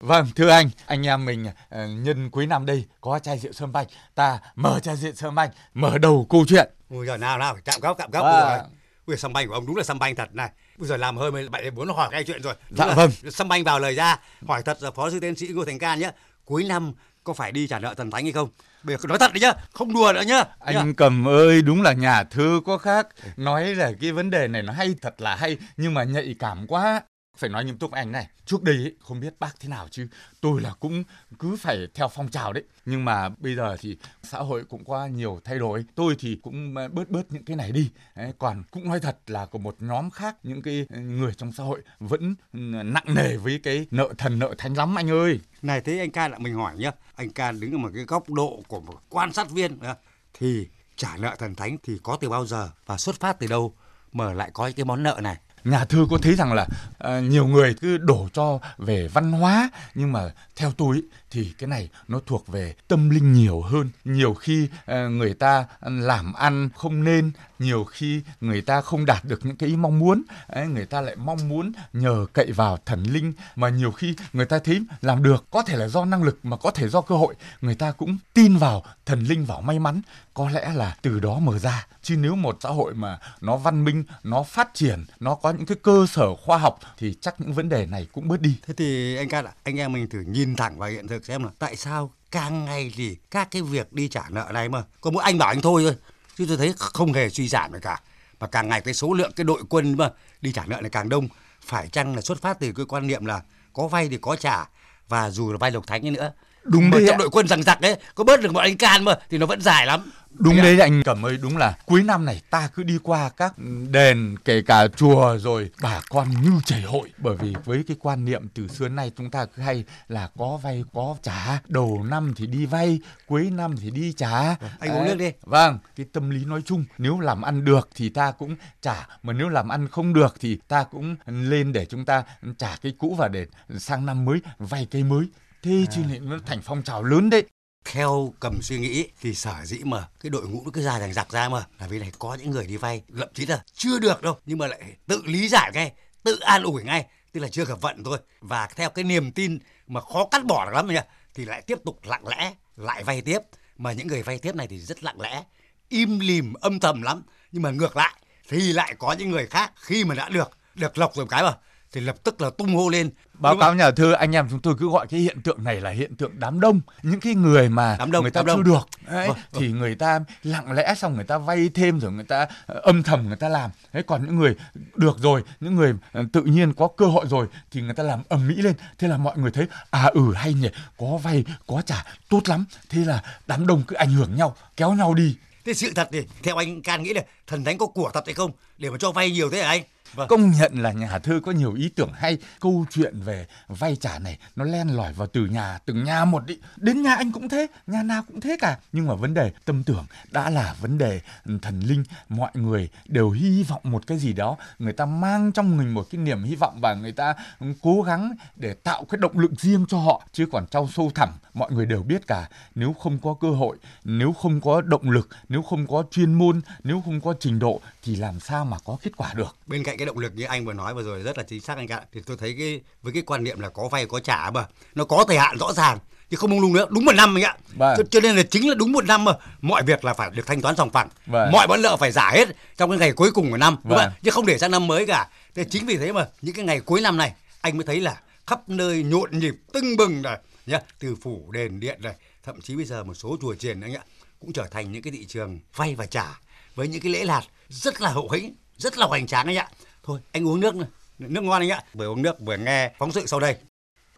Vâng, 0.07 0.27
thưa 0.35 0.49
anh, 0.49 0.69
anh 0.85 1.07
em 1.07 1.25
mình 1.25 1.47
ờ, 1.69 1.87
nhân 1.87 2.29
cuối 2.29 2.45
năm 2.47 2.65
đây 2.65 2.85
có 3.01 3.19
chai 3.19 3.39
rượu 3.39 3.51
sâm 3.51 3.71
banh, 3.71 3.87
ta 4.15 4.39
mở 4.55 4.79
chai 4.79 4.95
rượu 4.95 5.13
sâm 5.13 5.35
banh, 5.35 5.49
mở 5.73 5.97
đầu 5.97 6.27
câu 6.29 6.45
chuyện. 6.47 6.69
Ui 6.89 7.05
giời 7.07 7.17
nào 7.17 7.37
nào, 7.37 7.57
chạm 7.65 7.81
góc, 7.81 7.97
chạm 7.97 8.11
góc. 8.11 8.25
À. 8.25 8.63
Ui, 9.05 9.17
sâm 9.17 9.33
banh 9.33 9.47
của 9.47 9.53
ông 9.53 9.65
đúng 9.65 9.75
là 9.75 9.83
sâm 9.83 9.99
banh 9.99 10.15
thật 10.15 10.35
này. 10.35 10.49
Bây 10.77 10.87
giờ 10.87 10.97
làm 10.97 11.17
hơi 11.17 11.31
mới 11.31 11.49
bạn 11.49 11.75
muốn 11.75 11.89
hỏi 11.89 12.09
cái 12.11 12.23
chuyện 12.23 12.41
rồi. 12.41 12.53
Đúng 12.69 12.77
Dạ 12.77 12.93
vâng. 12.93 13.11
Sâm 13.31 13.47
banh 13.47 13.63
vào 13.63 13.79
lời 13.79 13.95
ra. 13.95 14.19
Hỏi 14.47 14.61
thật 14.63 14.77
là 14.81 14.91
phó 14.91 15.09
sư 15.09 15.19
tiến 15.19 15.35
sĩ 15.35 15.47
Ngô 15.47 15.65
Thành 15.65 15.79
Can 15.79 15.99
nhé. 15.99 16.11
Cuối 16.45 16.63
năm 16.63 16.93
có 17.23 17.33
phải 17.33 17.51
đi 17.51 17.67
trả 17.67 17.79
nợ 17.79 17.93
thần 17.93 18.11
thánh 18.11 18.23
hay 18.23 18.31
không? 18.31 18.49
Bây 18.83 18.97
giờ 18.97 19.07
nói 19.07 19.19
thật 19.19 19.33
đấy 19.33 19.41
nhá, 19.41 19.53
không 19.73 19.93
đùa 19.93 20.13
nữa 20.13 20.21
nhá. 20.21 20.43
Anh 20.59 20.95
Cầm 20.95 21.27
ơi, 21.27 21.61
đúng 21.61 21.81
là 21.81 21.93
nhà 21.93 22.23
thơ 22.23 22.59
có 22.65 22.77
khác. 22.77 23.07
Nói 23.37 23.75
là 23.75 23.91
cái 24.01 24.11
vấn 24.11 24.29
đề 24.29 24.47
này 24.47 24.61
nó 24.61 24.73
hay 24.73 24.95
thật 25.01 25.21
là 25.21 25.35
hay, 25.35 25.57
nhưng 25.77 25.93
mà 25.93 26.03
nhạy 26.03 26.35
cảm 26.39 26.67
quá. 26.67 27.01
Phải 27.37 27.49
nói 27.49 27.65
nghiêm 27.65 27.77
túc 27.77 27.91
với 27.91 27.99
anh 27.99 28.11
này, 28.11 28.27
trước 28.45 28.63
đây 28.63 28.75
ấy, 28.75 28.95
không 28.99 29.19
biết 29.19 29.33
bác 29.39 29.59
thế 29.59 29.69
nào 29.69 29.87
chứ 29.91 30.07
tôi 30.41 30.61
là 30.61 30.73
cũng 30.79 31.03
cứ 31.39 31.55
phải 31.55 31.87
theo 31.93 32.07
phong 32.07 32.29
trào 32.29 32.53
đấy. 32.53 32.63
Nhưng 32.85 33.05
mà 33.05 33.29
bây 33.29 33.55
giờ 33.55 33.77
thì 33.79 33.97
xã 34.23 34.39
hội 34.39 34.63
cũng 34.69 34.83
qua 34.83 35.07
nhiều 35.07 35.41
thay 35.43 35.59
đổi. 35.59 35.85
Tôi 35.95 36.15
thì 36.19 36.39
cũng 36.43 36.75
ờ, 36.75 36.87
bớt 36.87 37.09
bớt 37.09 37.31
những 37.31 37.45
cái 37.45 37.55
này 37.55 37.71
đi. 37.71 37.89
Đấy, 38.15 38.33
còn 38.39 38.63
cũng 38.71 38.89
nói 38.89 38.99
thật 38.99 39.17
là 39.27 39.45
của 39.45 39.59
một 39.59 39.75
nhóm 39.79 40.09
khác, 40.09 40.35
những 40.43 40.61
cái 40.61 40.85
ờ, 40.89 40.99
người 40.99 41.33
trong 41.33 41.51
xã 41.51 41.63
hội 41.63 41.81
vẫn 41.99 42.35
ừ, 42.53 42.59
nặng 42.83 43.05
nề 43.15 43.37
với 43.37 43.59
cái 43.63 43.87
nợ 43.91 44.13
thần 44.17 44.39
nợ 44.39 44.55
thánh 44.57 44.77
lắm 44.77 44.97
anh 44.97 45.09
ơi. 45.09 45.39
Này 45.61 45.81
thế 45.81 45.99
anh 45.99 46.11
Can 46.11 46.31
lại 46.31 46.39
mình 46.39 46.55
hỏi 46.55 46.77
nhá. 46.77 46.91
Anh 47.15 47.29
Can 47.29 47.59
đứng 47.59 47.71
ở 47.71 47.77
một 47.77 47.89
cái 47.95 48.03
góc 48.03 48.29
độ 48.29 48.63
của 48.67 48.79
một 48.79 49.01
quan 49.09 49.33
sát 49.33 49.49
viên 49.49 49.79
ờ, 49.79 49.95
thì 50.33 50.67
trả 50.95 51.17
nợ 51.17 51.35
thần 51.39 51.55
thánh 51.55 51.77
thì 51.83 51.99
có 52.03 52.17
từ 52.21 52.29
bao 52.29 52.45
giờ 52.45 52.69
và 52.85 52.97
xuất 52.97 53.19
phát 53.19 53.39
từ 53.39 53.47
đâu 53.47 53.73
mà 54.11 54.33
lại 54.33 54.51
có 54.53 54.71
cái 54.75 54.85
món 54.85 55.03
nợ 55.03 55.19
này? 55.23 55.37
Nhà 55.67 55.85
thơ 55.85 56.05
có 56.09 56.17
thấy 56.21 56.35
rằng 56.35 56.53
là 56.53 56.67
ờ, 56.97 57.21
nhiều 57.21 57.47
người 57.47 57.73
cứ 57.73 57.97
đổ 57.97 58.27
cho 58.33 58.59
về 58.77 59.07
văn 59.07 59.31
hóa 59.31 59.69
nhưng 59.95 60.11
mà 60.11 60.31
theo 60.55 60.71
tôi 60.71 60.95
ý, 60.95 61.01
thì 61.31 61.53
cái 61.57 61.67
này 61.67 61.89
nó 62.07 62.19
thuộc 62.25 62.47
về 62.47 62.73
tâm 62.87 63.09
linh 63.09 63.33
nhiều 63.33 63.61
hơn. 63.61 63.89
Nhiều 64.05 64.33
khi 64.33 64.69
ờ, 64.85 65.09
người 65.09 65.33
ta 65.33 65.65
làm 65.81 66.33
ăn 66.33 66.69
không 66.75 67.03
nên 67.03 67.31
nhiều 67.59 67.83
khi 67.83 68.21
người 68.41 68.61
ta 68.61 68.81
không 68.81 69.05
đạt 69.05 69.25
được 69.25 69.45
những 69.45 69.55
cái 69.55 69.69
ý 69.69 69.75
mong 69.75 69.99
muốn 69.99 70.23
ấy, 70.47 70.67
người 70.67 70.85
ta 70.85 71.01
lại 71.01 71.15
mong 71.15 71.49
muốn 71.49 71.71
nhờ 71.93 72.25
cậy 72.33 72.51
vào 72.51 72.77
thần 72.85 73.03
linh. 73.03 73.33
Mà 73.55 73.69
nhiều 73.69 73.91
khi 73.91 74.15
người 74.33 74.45
ta 74.45 74.59
thấy 74.59 74.81
làm 75.01 75.23
được 75.23 75.45
có 75.51 75.61
thể 75.61 75.77
là 75.77 75.87
do 75.87 76.05
năng 76.05 76.23
lực 76.23 76.39
mà 76.43 76.57
có 76.57 76.71
thể 76.71 76.89
do 76.89 77.01
cơ 77.01 77.15
hội 77.15 77.35
người 77.61 77.75
ta 77.75 77.91
cũng 77.91 78.17
tin 78.33 78.57
vào 78.57 78.83
thần 79.05 79.19
linh 79.23 79.45
vào 79.45 79.61
may 79.61 79.79
mắn. 79.79 80.01
Có 80.33 80.49
lẽ 80.49 80.73
là 80.73 80.95
từ 81.01 81.19
đó 81.19 81.39
mở 81.39 81.59
ra. 81.59 81.87
Chứ 82.01 82.15
nếu 82.17 82.35
một 82.35 82.57
xã 82.59 82.69
hội 82.69 82.93
mà 82.93 83.19
nó 83.41 83.57
văn 83.57 83.83
minh 83.83 84.03
nó 84.23 84.43
phát 84.43 84.73
triển 84.73 85.05
nó 85.19 85.35
có 85.35 85.53
những 85.57 85.65
cái 85.65 85.77
cơ 85.81 86.05
sở 86.09 86.35
khoa 86.35 86.57
học 86.57 86.79
thì 86.97 87.15
chắc 87.21 87.41
những 87.41 87.53
vấn 87.53 87.69
đề 87.69 87.85
này 87.85 88.07
cũng 88.11 88.27
bớt 88.27 88.41
đi. 88.41 88.57
Thế 88.67 88.73
thì 88.77 89.17
anh 89.17 89.29
ca, 89.29 89.41
ạ, 89.41 89.53
anh 89.63 89.79
em 89.79 89.93
mình 89.93 90.09
thử 90.09 90.19
nhìn 90.19 90.55
thẳng 90.55 90.79
vào 90.79 90.89
hiện 90.89 91.07
thực 91.07 91.25
xem 91.25 91.43
là 91.43 91.49
tại 91.59 91.75
sao 91.75 92.11
càng 92.31 92.65
ngày 92.65 92.91
thì 92.95 93.17
các 93.31 93.47
cái 93.51 93.61
việc 93.61 93.93
đi 93.93 94.07
trả 94.07 94.29
nợ 94.29 94.49
này 94.53 94.69
mà 94.69 94.83
có 95.01 95.11
mỗi 95.11 95.23
anh 95.23 95.37
bảo 95.37 95.49
anh 95.49 95.61
thôi 95.61 95.83
thôi 95.83 95.95
chứ 96.37 96.45
tôi 96.47 96.57
thấy 96.57 96.73
không 96.77 97.13
hề 97.13 97.29
suy 97.29 97.47
giảm 97.47 97.73
gì 97.73 97.79
cả. 97.81 98.01
Mà 98.39 98.47
càng 98.47 98.69
ngày 98.69 98.81
cái 98.81 98.93
số 98.93 99.13
lượng 99.13 99.31
cái 99.35 99.43
đội 99.43 99.61
quân 99.69 99.97
mà 99.97 100.09
đi 100.41 100.51
trả 100.51 100.65
nợ 100.65 100.81
này 100.81 100.89
càng 100.89 101.09
đông. 101.09 101.27
Phải 101.61 101.87
chăng 101.87 102.15
là 102.15 102.21
xuất 102.21 102.41
phát 102.41 102.59
từ 102.59 102.71
cái 102.71 102.85
quan 102.85 103.07
niệm 103.07 103.25
là 103.25 103.41
có 103.73 103.87
vay 103.87 104.09
thì 104.09 104.17
có 104.21 104.35
trả 104.35 104.65
và 105.07 105.29
dù 105.29 105.51
là 105.51 105.57
vay 105.57 105.71
lộc 105.71 105.87
thánh 105.87 106.05
ấy 106.05 106.11
nữa 106.11 106.31
Đúng 106.67 106.89
mà 106.89 106.97
đấy 106.97 107.05
trong 107.07 107.15
ạ. 107.15 107.19
đội 107.19 107.29
quân 107.31 107.47
rằng 107.47 107.63
giặc 107.63 107.81
ấy 107.81 107.97
có 108.15 108.23
bớt 108.23 108.41
được 108.41 108.53
bọn 108.53 108.63
anh 108.63 108.77
can 108.77 109.03
mà 109.05 109.15
thì 109.29 109.37
nó 109.37 109.45
vẫn 109.45 109.61
dài 109.61 109.85
lắm 109.85 110.11
Đúng 110.39 110.57
ạ. 110.57 110.63
đấy 110.63 110.79
anh 110.79 111.03
Cẩm 111.03 111.25
ơi, 111.25 111.37
đúng 111.41 111.57
là 111.57 111.77
cuối 111.85 112.03
năm 112.03 112.25
này 112.25 112.41
ta 112.49 112.69
cứ 112.75 112.83
đi 112.83 112.97
qua 113.03 113.29
các 113.37 113.53
đền 113.91 114.35
kể 114.45 114.61
cả 114.61 114.87
chùa 114.87 115.37
rồi 115.37 115.69
bà 115.81 116.01
con 116.09 116.27
như 116.41 116.51
chảy 116.65 116.81
hội 116.81 117.09
bởi 117.17 117.35
vì 117.35 117.53
với 117.65 117.83
cái 117.87 117.97
quan 117.99 118.25
niệm 118.25 118.47
từ 118.53 118.67
xưa 118.67 118.87
nay 118.87 119.11
chúng 119.17 119.29
ta 119.31 119.45
cứ 119.45 119.61
hay 119.61 119.83
là 120.07 120.29
có 120.37 120.59
vay 120.63 120.83
có 120.93 121.15
trả, 121.23 121.59
đầu 121.67 122.03
năm 122.09 122.33
thì 122.37 122.47
đi 122.47 122.65
vay, 122.65 122.99
cuối 123.27 123.49
năm 123.51 123.75
thì 123.81 123.91
đi 123.91 124.13
trả. 124.13 124.39
anh 124.79 124.89
uống 124.91 125.05
Đấy. 125.05 125.07
nước 125.07 125.15
đi. 125.17 125.31
Vâng, 125.41 125.79
cái 125.95 126.05
tâm 126.13 126.29
lý 126.29 126.45
nói 126.45 126.61
chung 126.65 126.85
nếu 126.97 127.19
làm 127.19 127.41
ăn 127.41 127.65
được 127.65 127.89
thì 127.95 128.09
ta 128.09 128.31
cũng 128.31 128.55
trả 128.81 129.07
mà 129.23 129.33
nếu 129.33 129.49
làm 129.49 129.69
ăn 129.69 129.87
không 129.87 130.13
được 130.13 130.35
thì 130.39 130.57
ta 130.67 130.83
cũng 130.83 131.15
lên 131.27 131.73
để 131.73 131.85
chúng 131.85 132.05
ta 132.05 132.23
trả 132.57 132.75
cái 132.81 132.93
cũ 132.97 133.15
và 133.17 133.27
để 133.27 133.45
sang 133.77 134.05
năm 134.05 134.25
mới 134.25 134.37
vay 134.59 134.87
cái 134.91 135.03
mới. 135.03 135.25
Thế 135.67 135.85
chứ 135.91 136.01
lại 136.09 136.19
nó 136.19 136.37
thành 136.45 136.61
phong 136.63 136.83
trào 136.83 137.03
lớn 137.03 137.29
đấy. 137.29 137.43
theo 137.85 138.33
cầm 138.39 138.61
suy 138.61 138.79
nghĩ 138.79 139.07
thì 139.21 139.33
sở 139.33 139.55
dĩ 139.63 139.79
mà 139.83 140.07
cái 140.19 140.29
đội 140.29 140.47
ngũ 140.47 140.61
nó 140.65 140.71
cứ 140.73 140.81
ra 140.81 140.99
rằng 140.99 141.13
giặc 141.13 141.31
ra 141.31 141.49
mà 141.49 141.65
là 141.79 141.87
vì 141.87 141.99
này 141.99 142.11
có 142.19 142.33
những 142.35 142.51
người 142.51 142.67
đi 142.67 142.77
vay 142.77 143.03
thậm 143.17 143.29
chí 143.33 143.45
là 143.45 143.63
chưa 143.73 143.99
được 143.99 144.21
đâu 144.21 144.37
nhưng 144.45 144.57
mà 144.57 144.67
lại 144.67 144.81
tự 145.07 145.21
lý 145.25 145.47
giải 145.47 145.71
ngay 145.73 145.91
tự 146.23 146.39
an 146.39 146.63
ủi 146.63 146.83
ngay 146.83 147.05
tức 147.31 147.39
là 147.39 147.47
chưa 147.47 147.65
gặp 147.65 147.81
vận 147.81 148.03
thôi. 148.03 148.17
Và 148.41 148.67
theo 148.75 148.89
cái 148.89 149.03
niềm 149.03 149.31
tin 149.31 149.59
mà 149.87 150.01
khó 150.01 150.25
cắt 150.25 150.45
bỏ 150.45 150.65
được 150.65 150.71
lắm 150.75 150.87
nha 150.87 151.03
thì 151.33 151.45
lại 151.45 151.61
tiếp 151.61 151.77
tục 151.85 151.99
lặng 152.03 152.27
lẽ 152.27 152.53
lại 152.75 153.03
vay 153.03 153.21
tiếp. 153.21 153.39
Mà 153.77 153.91
những 153.91 154.07
người 154.07 154.23
vay 154.23 154.39
tiếp 154.39 154.55
này 154.55 154.67
thì 154.67 154.79
rất 154.79 155.03
lặng 155.03 155.21
lẽ 155.21 155.43
im 155.89 156.19
lìm 156.19 156.53
âm 156.53 156.79
thầm 156.79 157.01
lắm. 157.01 157.23
Nhưng 157.51 157.63
mà 157.63 157.71
ngược 157.71 157.97
lại 157.97 158.13
thì 158.49 158.73
lại 158.73 158.95
có 158.99 159.13
những 159.13 159.31
người 159.31 159.47
khác 159.47 159.71
khi 159.75 160.05
mà 160.05 160.15
đã 160.15 160.29
được 160.29 160.51
được 160.75 160.97
lộc 160.97 161.15
rồi 161.15 161.25
một 161.25 161.29
cái 161.29 161.43
mà 161.43 161.53
thì 161.91 162.01
lập 162.01 162.15
tức 162.23 162.41
là 162.41 162.49
tung 162.49 162.75
hô 162.75 162.89
lên 162.89 163.09
Báo 163.39 163.57
cáo 163.57 163.75
nhà 163.75 163.91
thơ 163.91 164.11
anh 164.11 164.35
em 164.35 164.47
chúng 164.49 164.59
tôi 164.59 164.75
cứ 164.79 164.89
gọi 164.89 165.07
cái 165.07 165.19
hiện 165.19 165.41
tượng 165.41 165.63
này 165.63 165.81
là 165.81 165.89
hiện 165.89 166.15
tượng 166.15 166.31
đám 166.39 166.59
đông. 166.59 166.81
Những 167.03 167.19
cái 167.19 167.35
người 167.35 167.69
mà 167.69 167.95
Đám 167.99 168.11
đông, 168.11 168.21
người 168.21 168.31
ta 168.31 168.43
chưa 168.45 168.63
được 168.63 168.87
đấy, 169.07 169.27
Vâng, 169.27 169.37
thì 169.53 169.71
người 169.71 169.95
ta 169.95 170.19
lặng 170.43 170.71
lẽ 170.71 170.93
xong 170.97 171.15
người 171.15 171.23
ta 171.23 171.37
vay 171.37 171.69
thêm 171.73 171.99
rồi 171.99 172.11
người 172.11 172.23
ta 172.23 172.47
ờ, 172.65 172.79
âm 172.83 173.03
thầm 173.03 173.27
người 173.27 173.37
ta 173.37 173.49
làm. 173.49 173.71
Đấy 173.93 174.03
còn 174.03 174.25
những 174.25 174.35
người 174.35 174.55
được 174.95 175.17
rồi, 175.19 175.43
những 175.59 175.75
người 175.75 175.93
ờ, 176.11 176.23
tự 176.33 176.41
nhiên 176.41 176.73
có 176.73 176.87
cơ 176.97 177.05
hội 177.05 177.25
rồi 177.29 177.47
thì 177.71 177.81
người 177.81 177.93
ta 177.93 178.03
làm 178.03 178.23
ầm 178.29 178.47
mỹ 178.47 178.55
lên. 178.55 178.73
Thế 178.97 179.07
là 179.07 179.17
mọi 179.17 179.37
người 179.37 179.51
thấy 179.51 179.67
à 179.89 180.03
ừ 180.03 180.33
hay 180.33 180.53
nhỉ, 180.53 180.69
có 180.97 181.19
vay 181.23 181.43
có 181.67 181.81
trả 181.85 182.05
tốt 182.29 182.41
lắm. 182.49 182.65
Thế 182.89 183.05
là 183.05 183.23
đám 183.47 183.67
đông 183.67 183.83
cứ 183.87 183.95
ảnh 183.95 184.11
hưởng 184.11 184.35
nhau, 184.35 184.55
kéo 184.77 184.93
nhau 184.93 185.13
đi. 185.13 185.35
Thế 185.65 185.73
sự 185.73 185.91
thật 185.95 186.09
thì 186.11 186.23
theo 186.43 186.55
anh 186.55 186.81
Can 186.81 187.03
nghĩ 187.03 187.13
là 187.13 187.21
thần 187.47 187.63
thánh 187.63 187.77
có 187.77 187.85
của 187.85 188.11
thật 188.13 188.23
hay 188.25 188.33
không 188.33 188.51
để 188.77 188.89
mà 188.89 188.97
cho 188.99 189.11
vay 189.11 189.31
nhiều 189.31 189.49
thế 189.49 189.63
hả 189.63 189.69
anh? 189.69 189.83
Vâng. 190.13 190.27
Công 190.27 190.51
nhận 190.51 190.81
là 190.81 190.91
nhà 190.91 191.19
thơ 191.19 191.39
có 191.45 191.51
nhiều 191.51 191.73
ý 191.73 191.89
tưởng 191.89 192.11
hay. 192.13 192.37
Câu 192.59 192.85
chuyện 192.91 193.19
về 193.25 193.47
vay 193.67 193.95
trả 193.95 194.19
này 194.19 194.37
Nó 194.55 194.65
len 194.65 194.87
lỏi 194.87 195.13
vào 195.13 195.27
từ 195.27 195.45
nhà 195.45 195.79
từng 195.85 196.03
nhà 196.03 196.25
một 196.25 196.45
đi. 196.45 196.57
Đến 196.77 197.01
nhà 197.01 197.15
anh 197.15 197.31
cũng 197.31 197.49
thế 197.49 197.67
Nhà 197.87 198.03
nào 198.03 198.23
cũng 198.27 198.41
thế 198.41 198.57
cả. 198.59 198.77
Nhưng 198.91 199.07
mà 199.07 199.15
vấn 199.15 199.33
đề 199.33 199.51
tâm 199.65 199.83
tưởng 199.83 200.05
Đã 200.31 200.49
là 200.49 200.75
vấn 200.81 200.97
đề 200.97 201.21
thần 201.61 201.79
linh. 201.79 202.03
Mọi 202.29 202.51
người 202.53 202.89
đều 203.07 203.29
hy 203.29 203.63
vọng 203.63 203.81
một 203.83 204.07
cái 204.07 204.17
gì 204.17 204.33
đó. 204.33 204.57
Người 204.79 204.93
ta 204.93 205.05
mang 205.05 205.51
trong 205.51 205.77
mình 205.77 205.93
một 205.93 206.07
cái 206.09 206.21
niềm 206.21 206.43
hy 206.43 206.55
vọng 206.55 206.79
Và 206.81 206.93
người 206.93 207.11
ta 207.11 207.33
cố 207.81 208.01
gắng 208.01 208.35
để 208.55 208.73
tạo 208.73 209.05
cái 209.09 209.17
động 209.17 209.39
lực 209.39 209.51
riêng 209.57 209.85
cho 209.89 209.97
họ. 209.97 210.23
Chứ 210.33 210.45
còn 210.51 210.65
trong 210.71 210.87
sâu 210.87 211.11
thẳm 211.15 211.29
Mọi 211.53 211.71
người 211.71 211.85
đều 211.85 212.03
biết 212.03 212.27
cả. 212.27 212.49
Nếu 212.75 212.93
không 212.93 213.19
có 213.19 213.33
cơ 213.41 213.49
hội 213.49 213.77
Nếu 214.03 214.33
không 214.33 214.61
có 214.61 214.81
động 214.81 215.09
lực 215.09 215.29
Nếu 215.49 215.61
không 215.61 215.87
có 215.87 216.03
chuyên 216.11 216.33
môn 216.33 216.61
Nếu 216.83 217.01
không 217.05 217.21
có 217.21 217.33
trình 217.39 217.59
độ 217.59 217.81
Thì 218.03 218.15
làm 218.15 218.39
sao 218.39 218.65
mà 218.65 218.77
có 218.85 218.97
kết 219.01 219.11
quả 219.17 219.33
được? 219.33 219.55
Bên 219.67 219.83
cạnh 219.83 219.96
cái 219.97 220.05
động 220.05 220.17
lực 220.17 220.35
như 220.35 220.45
anh 220.45 220.65
vừa 220.65 220.73
nói 220.73 220.93
vừa 220.93 221.03
rồi 221.03 221.21
rất 221.21 221.37
là 221.37 221.43
chính 221.43 221.61
xác 221.61 221.77
anh 221.77 221.87
ạ. 221.87 222.01
Thì 222.13 222.21
tôi 222.25 222.37
thấy 222.37 222.55
cái 222.59 222.81
với 223.01 223.13
cái 223.13 223.23
quan 223.25 223.43
niệm 223.43 223.59
là 223.59 223.69
có 223.69 223.87
vay 223.87 224.05
có 224.05 224.19
trả 224.19 224.51
mà 224.51 224.65
nó 224.95 225.05
có 225.05 225.25
thời 225.27 225.37
hạn 225.37 225.57
rõ 225.57 225.73
ràng 225.73 225.99
chứ 226.29 226.37
không 226.37 226.49
mông 226.49 226.59
lung 226.59 226.73
nữa 226.73 226.85
đúng 226.89 227.05
một 227.05 227.15
năm 227.15 227.37
anh 227.37 227.43
ạ. 227.43 227.57
Vâng. 227.75 227.95
Cho, 227.97 228.03
cho 228.11 228.19
nên 228.19 228.35
là 228.35 228.43
chính 228.43 228.69
là 228.69 228.75
đúng 228.75 228.91
một 228.91 229.05
năm 229.05 229.25
mà 229.25 229.31
mọi 229.61 229.83
việc 229.83 230.05
là 230.05 230.13
phải 230.13 230.29
được 230.29 230.47
thanh 230.47 230.61
toán 230.61 230.75
sòng 230.75 230.89
phẳng. 230.89 231.09
Vâng. 231.25 231.51
Mọi 231.51 231.67
món 231.67 231.81
nợ 231.81 231.97
phải 231.97 232.11
trả 232.11 232.31
hết 232.31 232.47
trong 232.77 232.89
cái 232.89 232.99
ngày 232.99 233.11
cuối 233.11 233.31
cùng 233.31 233.51
của 233.51 233.57
năm 233.57 233.77
Vâng. 233.83 234.11
chứ 234.23 234.31
không 234.31 234.45
để 234.45 234.57
sang 234.57 234.71
năm 234.71 234.87
mới 234.87 235.05
cả. 235.05 235.29
Thế 235.55 235.63
chính 235.63 235.85
vì 235.85 235.97
thế 235.97 236.11
mà 236.11 236.27
những 236.41 236.55
cái 236.55 236.65
ngày 236.65 236.79
cuối 236.79 237.01
năm 237.01 237.17
này 237.17 237.33
anh 237.61 237.77
mới 237.77 237.85
thấy 237.85 238.01
là 238.01 238.17
khắp 238.47 238.69
nơi 238.69 239.03
nhộn 239.03 239.39
nhịp 239.39 239.55
tưng 239.73 239.97
bừng 239.97 240.21
rồi 240.21 240.37
nhá 240.65 240.79
từ 240.99 241.15
phủ 241.15 241.51
đền 241.51 241.79
điện 241.79 241.99
rồi 242.01 242.13
thậm 242.43 242.61
chí 242.61 242.75
bây 242.75 242.85
giờ 242.85 243.03
một 243.03 243.13
số 243.13 243.37
chùa 243.41 243.55
chiền 243.55 243.81
anh 243.81 243.93
ạ 243.93 244.01
cũng 244.39 244.53
trở 244.53 244.67
thành 244.71 244.91
những 244.91 245.01
cái 245.01 245.11
thị 245.11 245.25
trường 245.25 245.59
vay 245.75 245.95
và 245.95 246.05
trả 246.05 246.39
với 246.75 246.87
những 246.87 247.01
cái 247.01 247.11
lễ 247.11 247.23
lạt 247.23 247.41
rất 247.69 248.01
là 248.01 248.09
hậu 248.09 248.29
hĩnh 248.29 248.55
rất 248.77 248.97
là 248.97 249.05
hoành 249.05 249.27
tráng 249.27 249.47
anh 249.47 249.55
ạ 249.55 249.69
thôi 250.07 250.19
anh 250.31 250.47
uống 250.47 250.59
nước 250.59 250.75
này. 250.75 250.87
nước 251.19 251.43
ngon 251.43 251.61
anh 251.61 251.69
ạ 251.69 251.83
vừa 251.93 252.07
uống 252.07 252.21
nước 252.21 252.39
vừa 252.39 252.57
nghe 252.57 252.91
phóng 252.97 253.11
sự 253.11 253.25
sau 253.25 253.39
đây 253.39 253.55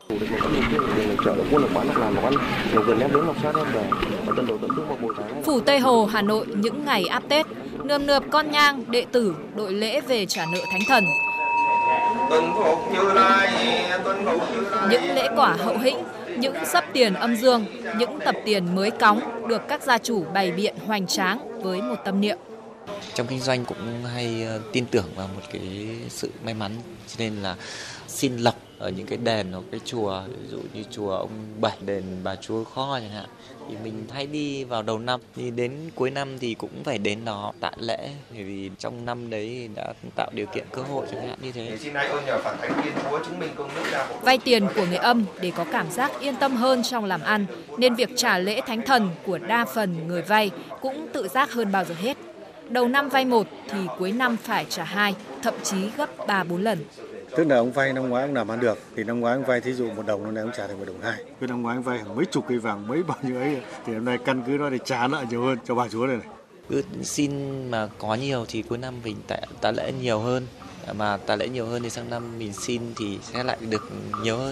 thủ 0.09 0.17
Phủ 5.45 5.59
Tây 5.59 5.79
Hồ, 5.79 6.05
Hà 6.05 6.21
Nội 6.21 6.45
những 6.55 6.85
ngày 6.85 7.05
áp 7.05 7.23
Tết, 7.29 7.45
nườm 7.83 8.05
nượp 8.05 8.23
con 8.31 8.51
nhang, 8.51 8.91
đệ 8.91 9.05
tử, 9.11 9.35
đội 9.55 9.73
lễ 9.73 10.01
về 10.01 10.25
trả 10.25 10.45
nợ 10.45 10.59
thánh 10.71 10.81
thần. 10.87 11.03
Những 14.89 15.15
lễ 15.15 15.27
quả 15.35 15.55
hậu 15.59 15.77
hĩnh, 15.77 15.97
những 16.37 16.55
sấp 16.65 16.83
tiền 16.93 17.13
âm 17.13 17.35
dương, 17.35 17.65
những 17.97 18.19
tập 18.25 18.35
tiền 18.45 18.75
mới 18.75 18.91
cóng 18.91 19.47
được 19.47 19.61
các 19.67 19.83
gia 19.83 19.97
chủ 19.97 20.25
bày 20.33 20.51
biện 20.51 20.75
hoành 20.87 21.07
tráng 21.07 21.61
với 21.63 21.81
một 21.81 21.95
tâm 22.05 22.21
niệm. 22.21 22.37
Trong 23.13 23.27
kinh 23.27 23.39
doanh 23.39 23.65
cũng 23.65 24.03
hay 24.03 24.43
ờ, 24.43 24.59
tin 24.71 24.85
tưởng 24.85 25.05
vào 25.15 25.27
một 25.27 25.41
cái 25.51 25.87
sự 26.09 26.31
may 26.45 26.53
mắn. 26.53 26.71
Cho 27.07 27.15
nên 27.19 27.35
là 27.35 27.55
xin 28.07 28.37
lộc 28.37 28.55
ở 28.79 28.89
những 28.89 29.07
cái 29.07 29.17
đền 29.17 29.51
hoặc 29.51 29.63
cái 29.71 29.79
chùa 29.85 30.21
ví 30.27 30.47
dụ 30.51 30.59
như 30.73 30.83
chùa 30.91 31.11
ông 31.11 31.29
bảy 31.61 31.77
đền 31.85 32.03
bà 32.23 32.35
chúa 32.35 32.63
kho 32.63 32.99
chẳng 32.99 33.09
hạn 33.09 33.25
thì 33.69 33.75
mình 33.83 34.05
hay 34.13 34.27
đi 34.27 34.63
vào 34.63 34.83
đầu 34.83 34.99
năm. 34.99 35.19
Thì 35.35 35.51
đến 35.51 35.71
cuối 35.95 36.11
năm 36.11 36.39
thì 36.39 36.53
cũng 36.53 36.83
phải 36.83 36.97
đến 36.97 37.25
đó 37.25 37.53
tạ 37.59 37.71
lễ 37.77 38.09
bởi 38.33 38.43
vì 38.43 38.69
trong 38.79 39.05
năm 39.05 39.29
đấy 39.29 39.69
đã 39.75 39.93
tạo 40.15 40.29
điều 40.33 40.45
kiện 40.45 40.63
cơ 40.71 40.81
hội 40.81 41.05
chẳng 41.11 41.27
hạn 41.27 41.37
như 41.41 41.51
thế. 41.51 41.77
Xin 41.79 41.93
ai 41.93 42.07
ơn 42.07 42.25
nhờ 42.25 42.37
phản 42.43 42.57
thánh 42.61 42.81
tiên 42.83 42.93
chúa 43.03 43.23
chứng 43.25 43.39
minh 43.39 43.49
công 43.55 43.69
đức 43.75 43.83
ra 43.91 44.05
hộ 44.09 44.15
Vay 44.21 44.37
tiền 44.37 44.67
của 44.75 44.85
người 44.85 44.97
âm 44.97 45.25
để 45.41 45.51
có 45.55 45.65
cảm 45.71 45.91
giác 45.91 46.11
yên 46.19 46.35
tâm 46.35 46.55
hơn 46.55 46.83
trong 46.83 47.05
làm 47.05 47.21
ăn, 47.21 47.45
nên 47.77 47.95
việc 47.95 48.09
trả 48.15 48.37
lễ 48.37 48.61
thánh 48.67 48.81
thần 48.85 49.09
của 49.25 49.37
đa 49.37 49.65
phần 49.65 50.07
người 50.07 50.21
vay 50.21 50.51
cũng 50.81 51.07
tự 51.13 51.27
giác 51.27 51.51
hơn 51.51 51.71
bao 51.71 51.85
giờ 51.85 51.95
hết. 51.97 52.17
Đầu 52.69 52.87
năm 52.87 53.09
vay 53.09 53.25
một 53.25 53.47
thì 53.69 53.79
cuối 53.99 54.11
năm 54.11 54.37
phải 54.37 54.65
trả 54.69 54.83
hai, 54.83 55.15
thậm 55.41 55.53
chí 55.63 55.77
gấp 55.97 56.27
3 56.27 56.43
4 56.43 56.61
lần. 56.63 56.85
Tức 57.37 57.43
là 57.47 57.55
ông 57.55 57.71
vay 57.71 57.93
năm 57.93 58.09
ngoái 58.09 58.23
ông 58.23 58.33
làm 58.33 58.51
ăn 58.51 58.59
được 58.59 58.77
thì 58.95 59.03
năm 59.03 59.19
ngoái 59.19 59.33
ông 59.33 59.43
vay 59.43 59.61
thí 59.61 59.73
dụ 59.73 59.89
một 59.91 60.05
đồng 60.05 60.23
năm 60.23 60.33
nay 60.33 60.43
ông 60.43 60.51
trả 60.57 60.67
thành 60.67 60.79
một 60.79 60.85
đồng 60.87 61.01
hai. 61.01 61.23
Cứ 61.41 61.47
năm 61.47 61.61
ngoái 61.61 61.75
ông 61.75 61.83
vay 61.83 61.97
hàng 61.97 62.15
mấy 62.15 62.25
chục 62.25 62.45
cây 62.49 62.57
vàng 62.57 62.87
mấy 62.87 63.03
bao 63.03 63.17
nhiêu 63.23 63.37
ấy 63.37 63.57
thì 63.85 63.93
năm 63.93 64.05
nay 64.05 64.17
căn 64.25 64.43
cứ 64.47 64.57
đó 64.57 64.69
để 64.69 64.77
trả 64.85 65.07
nợ 65.07 65.25
nhiều 65.29 65.43
hơn 65.43 65.57
cho 65.65 65.75
bà 65.75 65.87
chúa 65.87 66.05
này 66.05 66.17
này. 66.17 66.27
cứ 66.69 66.83
xin 67.03 67.31
mà 67.71 67.87
có 67.97 68.15
nhiều 68.15 68.45
thì 68.47 68.61
cuối 68.61 68.77
năm 68.77 68.93
mình 69.03 69.15
tạ, 69.27 69.37
tạ 69.61 69.71
lễ 69.71 69.91
nhiều 70.01 70.19
hơn 70.19 70.47
mà 70.93 71.17
tạ 71.17 71.35
lễ 71.35 71.47
nhiều 71.47 71.65
hơn 71.65 71.83
thì 71.83 71.89
sang 71.89 72.09
năm 72.09 72.39
mình 72.39 72.53
xin 72.53 72.81
thì 72.97 73.19
sẽ 73.21 73.43
lại 73.43 73.57
được 73.69 73.89
nhiều 74.23 74.37
hơn 74.37 74.51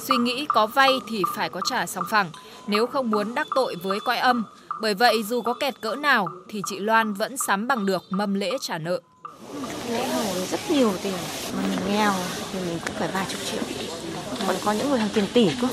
Suy 0.00 0.16
nghĩ 0.16 0.46
có 0.48 0.66
vay 0.66 0.90
thì 1.08 1.22
phải 1.34 1.50
có 1.50 1.60
trả 1.70 1.86
sòng 1.86 2.04
phẳng, 2.10 2.30
nếu 2.66 2.86
không 2.86 3.10
muốn 3.10 3.34
đắc 3.34 3.46
tội 3.54 3.76
với 3.82 3.98
cõi 4.00 4.18
âm. 4.18 4.44
Bởi 4.82 4.94
vậy 4.94 5.22
dù 5.28 5.42
có 5.42 5.54
kẹt 5.54 5.80
cỡ 5.80 5.94
nào 5.94 6.28
thì 6.48 6.62
chị 6.66 6.78
Loan 6.78 7.14
vẫn 7.14 7.36
sắm 7.36 7.68
bằng 7.68 7.86
được 7.86 8.04
mâm 8.10 8.34
lễ 8.34 8.50
trả 8.60 8.78
nợ. 8.78 9.00
lễ 9.90 10.06
hội 10.06 10.46
rất 10.50 10.70
nhiều 10.70 10.92
tiền. 11.02 11.18
Mà 11.56 11.62
mình 11.70 11.78
nghèo 11.88 12.12
thì 12.52 12.58
mình 12.66 12.78
cũng 12.86 12.94
phải 12.98 13.08
vài 13.14 13.26
chục 13.30 13.40
triệu. 13.50 13.62
Còn 14.46 14.56
có 14.64 14.72
những 14.72 14.90
người 14.90 14.98
hàng 14.98 15.08
tiền 15.14 15.26
tỷ 15.32 15.48
cơ. 15.60 15.68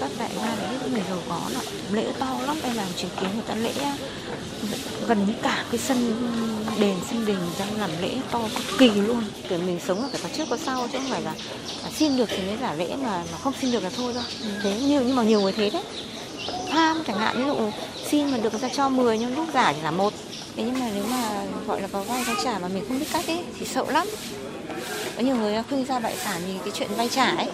Các 0.00 0.10
đại 0.18 0.30
gia 0.36 0.56
đấy 0.56 0.76
những 0.82 0.92
người 0.92 1.02
giàu 1.08 1.18
có 1.28 1.40
là 1.54 1.60
lễ 1.92 2.06
to 2.18 2.38
lắm 2.46 2.56
em 2.62 2.76
làm 2.76 2.86
chứng 2.96 3.10
kiến 3.20 3.30
người 3.34 3.44
ta 3.48 3.54
lễ 3.54 3.72
gần 5.06 5.26
như 5.26 5.32
cả 5.42 5.64
cái 5.70 5.78
sân 5.78 6.14
đền 6.78 6.96
sân 7.10 7.26
đình 7.26 7.38
ra 7.58 7.66
làm 7.78 7.90
lễ 8.00 8.14
to 8.30 8.40
cực 8.56 8.78
kỳ 8.78 8.90
luôn. 8.90 9.24
Kiểu 9.48 9.58
mình 9.58 9.80
sống 9.86 10.02
là 10.02 10.08
phải 10.12 10.20
có 10.22 10.28
trước 10.36 10.44
có 10.50 10.56
sau 10.56 10.88
chứ 10.92 10.98
không 10.98 11.10
phải 11.10 11.22
là, 11.22 11.34
là 11.82 11.90
xin 11.96 12.16
được 12.16 12.28
thì 12.28 12.38
mới 12.46 12.56
giả 12.60 12.74
lễ 12.74 12.96
mà 13.02 13.24
mà 13.32 13.38
không 13.42 13.52
xin 13.60 13.72
được 13.72 13.82
là 13.82 13.90
thôi 13.96 14.12
thôi. 14.14 14.24
thế 14.62 14.80
như 14.80 15.00
nhưng 15.00 15.16
mà 15.16 15.22
nhiều 15.22 15.40
người 15.40 15.52
thế 15.52 15.70
đấy. 15.70 15.82
Tham 16.70 17.02
chẳng 17.06 17.18
hạn 17.18 17.36
ví 17.38 17.44
dụ 17.46 17.70
xin 18.14 18.30
mà 18.30 18.38
được 18.38 18.52
người 18.52 18.60
ta 18.60 18.68
cho 18.68 18.88
10 18.88 19.18
nhưng 19.18 19.36
lúc 19.36 19.46
giả 19.54 19.72
chỉ 19.72 19.82
là 19.82 19.90
một. 19.90 20.12
Thế 20.56 20.62
nhưng 20.62 20.80
mà 20.80 20.86
nếu 20.94 21.04
mà 21.10 21.44
gọi 21.66 21.80
là 21.80 21.88
có 21.92 22.02
vay 22.02 22.24
có 22.26 22.32
trả 22.44 22.58
mà 22.58 22.68
mình 22.68 22.84
không 22.88 22.98
biết 22.98 23.06
cách 23.12 23.26
ấy 23.26 23.44
thì 23.58 23.66
sợ 23.66 23.84
lắm. 23.88 24.06
Có 25.16 25.22
nhiều 25.22 25.36
người 25.36 25.62
khuyên 25.68 25.84
ra 25.84 26.00
bại 26.00 26.16
sản 26.16 26.42
vì 26.46 26.54
cái 26.58 26.70
chuyện 26.74 26.88
vay 26.96 27.08
trả 27.08 27.26
ấy. 27.26 27.50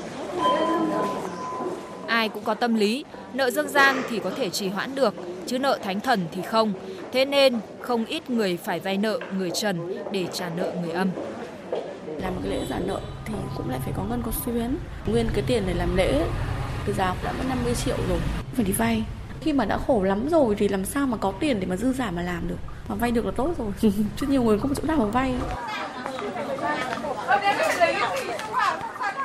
Ai 2.07 2.29
cũng 2.29 2.45
có 2.45 2.55
tâm 2.55 2.75
lý, 2.75 3.05
nợ 3.33 3.51
dân 3.51 3.69
gian 3.69 4.03
thì 4.11 4.19
có 4.25 4.31
thể 4.37 4.51
trì 4.51 4.69
hoãn 4.69 4.95
được, 4.95 5.15
chứ 5.47 5.59
nợ 5.59 5.79
thánh 5.83 6.01
thần 6.01 6.27
thì 6.33 6.43
không. 6.43 6.73
Thế 7.13 7.25
nên 7.25 7.59
không 7.81 8.05
ít 8.05 8.31
người 8.31 8.59
phải 8.65 8.81
vay 8.81 8.97
nợ 8.97 9.19
người 9.39 9.51
trần 9.51 9.95
để 10.13 10.27
trả 10.33 10.49
nợ 10.49 10.73
người 10.83 10.93
âm. 10.93 11.09
làm 12.23 12.35
một 12.35 12.41
cái 12.45 12.53
lễ 12.53 12.67
giả 12.71 12.79
nợ 12.87 13.01
thì 13.25 13.35
cũng 13.57 13.71
lại 13.71 13.79
phải 13.85 13.93
có 13.97 14.03
ngân 14.03 14.23
có 14.27 14.33
xuyến. 14.45 14.77
Nguyên 15.07 15.29
cái 15.35 15.45
tiền 15.47 15.63
để 15.67 15.75
làm 15.75 15.97
lễ 15.97 16.23
từ 16.87 16.93
giá 16.93 17.15
đã 17.25 17.33
mất 17.33 17.45
50 17.49 17.75
triệu 17.85 17.97
rồi. 18.09 18.19
Phải 18.57 18.65
đi 18.65 18.73
vay 18.73 19.03
khi 19.41 19.53
mà 19.53 19.65
đã 19.65 19.79
khổ 19.87 20.03
lắm 20.03 20.29
rồi 20.29 20.55
thì 20.59 20.69
làm 20.69 20.85
sao 20.85 21.07
mà 21.07 21.17
có 21.17 21.33
tiền 21.41 21.61
để 21.61 21.67
mà 21.67 21.77
dư 21.77 21.93
giả 21.93 22.11
mà 22.11 22.23
làm 22.23 22.49
được 22.49 22.59
mà 22.89 22.95
vay 22.95 23.11
được 23.11 23.27
là 23.27 23.33
tốt 23.37 23.55
rồi 23.59 23.93
chứ 24.17 24.27
nhiều 24.27 24.43
người 24.43 24.59
không 24.59 24.69
có 24.69 24.75
chỗ 24.75 24.83
nào 24.87 24.97
mà 24.97 25.05
vay 25.05 25.35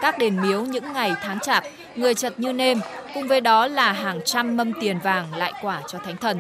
Các 0.02 0.18
đền 0.18 0.42
miếu 0.42 0.62
những 0.62 0.94
ngày 0.94 1.14
tháng 1.22 1.40
chạp, 1.40 1.64
người 1.96 2.14
chật 2.14 2.40
như 2.40 2.54
nêm, 2.54 2.80
Cùng 3.16 3.28
với 3.28 3.42
đó 3.42 3.68
là 3.68 3.94
hàng 3.94 4.20
trăm 4.26 4.58
mâm 4.58 4.74
tiền 4.82 5.00
vàng 5.00 5.36
lại 5.36 5.54
quả 5.62 5.82
cho 5.88 6.00
thánh 6.00 6.18
thần. 6.18 6.40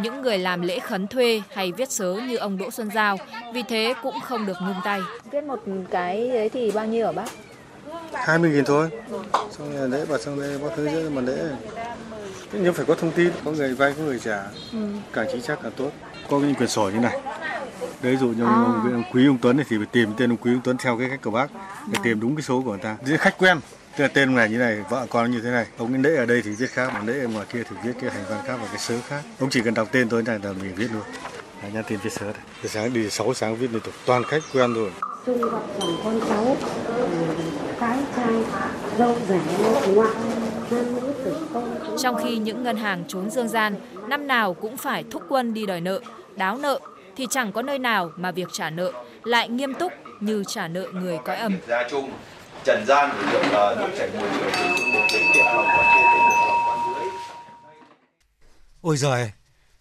Những 0.00 0.22
người 0.22 0.38
làm 0.38 0.62
lễ 0.62 0.78
khấn 0.78 1.06
thuê 1.06 1.42
hay 1.54 1.72
viết 1.72 1.90
sớ 1.90 2.14
như 2.28 2.36
ông 2.36 2.58
Đỗ 2.58 2.70
Xuân 2.70 2.90
Giao, 2.94 3.16
vì 3.54 3.62
thế 3.62 3.94
cũng 4.02 4.20
không 4.20 4.46
được 4.46 4.56
ngưng 4.62 4.80
tay. 4.84 5.00
Viết 5.30 5.44
một 5.44 5.60
cái 5.90 6.28
đấy 6.28 6.48
thì 6.48 6.70
bao 6.70 6.86
nhiêu 6.86 7.06
hả 7.06 7.12
bác? 7.12 7.30
20 8.12 8.50
nghìn 8.50 8.64
thôi. 8.64 8.88
Xong 9.50 9.78
rồi 9.78 9.88
lễ 9.88 10.04
và 10.04 10.18
xong 10.18 10.40
đây 10.40 10.58
bác 10.62 10.76
hướng 10.76 10.92
dẫn 10.92 11.14
mà 11.14 11.22
lễ. 11.22 11.36
Nhưng 12.52 12.74
phải 12.74 12.84
có 12.86 12.94
thông 12.94 13.12
tin, 13.12 13.32
có 13.44 13.50
người 13.50 13.74
vay, 13.74 13.94
có 13.98 14.02
người 14.04 14.18
trả. 14.24 14.42
Ừ. 14.72 14.78
Càng 15.12 15.26
chính 15.32 15.42
xác 15.42 15.56
càng 15.62 15.72
tốt. 15.76 15.90
Có 16.30 16.38
những 16.38 16.54
quyển 16.54 16.68
sổ 16.68 16.90
như 16.94 17.00
này. 17.00 17.20
Đấy 18.02 18.16
dụ 18.20 18.26
như 18.28 18.44
À. 18.44 18.46
ông, 18.48 18.92
ông 18.92 19.04
Quý 19.12 19.26
ông 19.26 19.38
Tuấn 19.42 19.56
này 19.56 19.66
thì 19.68 19.76
phải 19.76 19.86
tìm 19.92 20.10
tên 20.16 20.30
ông 20.32 20.36
Quý 20.36 20.50
ông 20.52 20.60
Tuấn 20.64 20.76
theo 20.76 20.98
cái 20.98 21.08
cách 21.10 21.20
của 21.22 21.30
bác 21.30 21.46
để 21.92 21.98
tìm 22.04 22.20
đúng 22.20 22.36
cái 22.36 22.42
số 22.42 22.62
của 22.64 22.70
người 22.70 22.80
ta. 22.82 22.96
Giữa 23.04 23.16
khách 23.16 23.38
quen, 23.38 23.60
tức 23.96 24.02
là 24.04 24.08
tên 24.08 24.28
ông 24.28 24.34
này 24.34 24.48
như 24.48 24.58
này, 24.58 24.78
vợ 24.90 25.06
con 25.10 25.30
như 25.30 25.40
thế 25.40 25.50
này. 25.50 25.66
Ông 25.78 25.94
ấy 25.94 26.02
lễ 26.02 26.16
ở 26.16 26.26
đây 26.26 26.42
thì 26.44 26.50
viết 26.50 26.70
khác, 26.70 26.90
mà 26.94 27.00
lễ 27.06 27.20
ở 27.20 27.28
ngoài 27.28 27.46
kia 27.52 27.62
thì 27.70 27.76
viết 27.84 27.92
cái 28.00 28.10
hành 28.10 28.24
văn 28.30 28.38
khác 28.46 28.56
và 28.62 28.66
cái 28.68 28.78
sớ 28.78 28.94
khác. 29.08 29.22
Ông 29.40 29.50
chỉ 29.50 29.60
cần 29.60 29.74
đọc 29.74 29.88
tên 29.92 30.08
tôi 30.08 30.22
này 30.22 30.38
là 30.42 30.52
mình 30.52 30.74
viết 30.76 30.88
luôn. 30.92 31.02
Đấy, 31.62 31.70
nhắn 31.74 31.84
tin 31.88 31.98
viết 32.02 32.12
sớ 32.12 32.24
đây. 32.26 32.42
Từ 32.62 32.68
sáng 32.68 32.92
đi 32.92 33.10
6 33.10 33.34
sáng 33.34 33.56
viết 33.56 33.70
liên 33.72 33.80
tục, 33.80 33.94
toàn 34.06 34.22
khách 34.24 34.42
quen 34.54 34.74
rồi. 34.74 34.90
chung 35.26 35.42
gặp 35.42 35.58
dòng 35.80 35.96
con 36.04 36.20
cháu 36.28 36.56
cái 37.80 37.98
trai 38.16 38.34
dâu 38.98 39.16
rẻ 39.28 39.40
ngoại 39.94 40.10
nam 40.70 40.94
nữ 40.94 41.12
tử 41.24 41.36
công 41.54 41.75
Trong 41.98 42.16
khi 42.24 42.36
những 42.36 42.62
ngân 42.62 42.76
hàng 42.76 43.04
trốn 43.08 43.30
dương 43.30 43.48
gian 43.48 43.74
năm 44.08 44.26
nào 44.26 44.54
cũng 44.54 44.76
phải 44.76 45.04
thúc 45.10 45.22
quân 45.28 45.54
đi 45.54 45.66
đòi 45.66 45.80
nợ, 45.80 46.00
đáo 46.36 46.56
nợ 46.56 46.80
thì 47.16 47.26
chẳng 47.30 47.52
có 47.52 47.62
nơi 47.62 47.78
nào 47.78 48.10
mà 48.16 48.30
việc 48.30 48.48
trả 48.52 48.70
nợ 48.70 48.92
lại 49.24 49.48
nghiêm 49.48 49.74
túc 49.74 49.92
như 50.20 50.44
trả 50.46 50.68
nợ 50.68 50.86
người 50.92 51.18
cõi 51.24 51.36
âm. 51.36 51.56
Gia 51.68 51.88
chung 51.90 52.10
trần 52.66 52.86
gian 52.86 53.10
được 53.32 53.42
nước 53.52 53.88
chảy 53.98 54.10
dưới 54.10 54.20
Ôi 58.80 58.96
giời, 58.96 59.30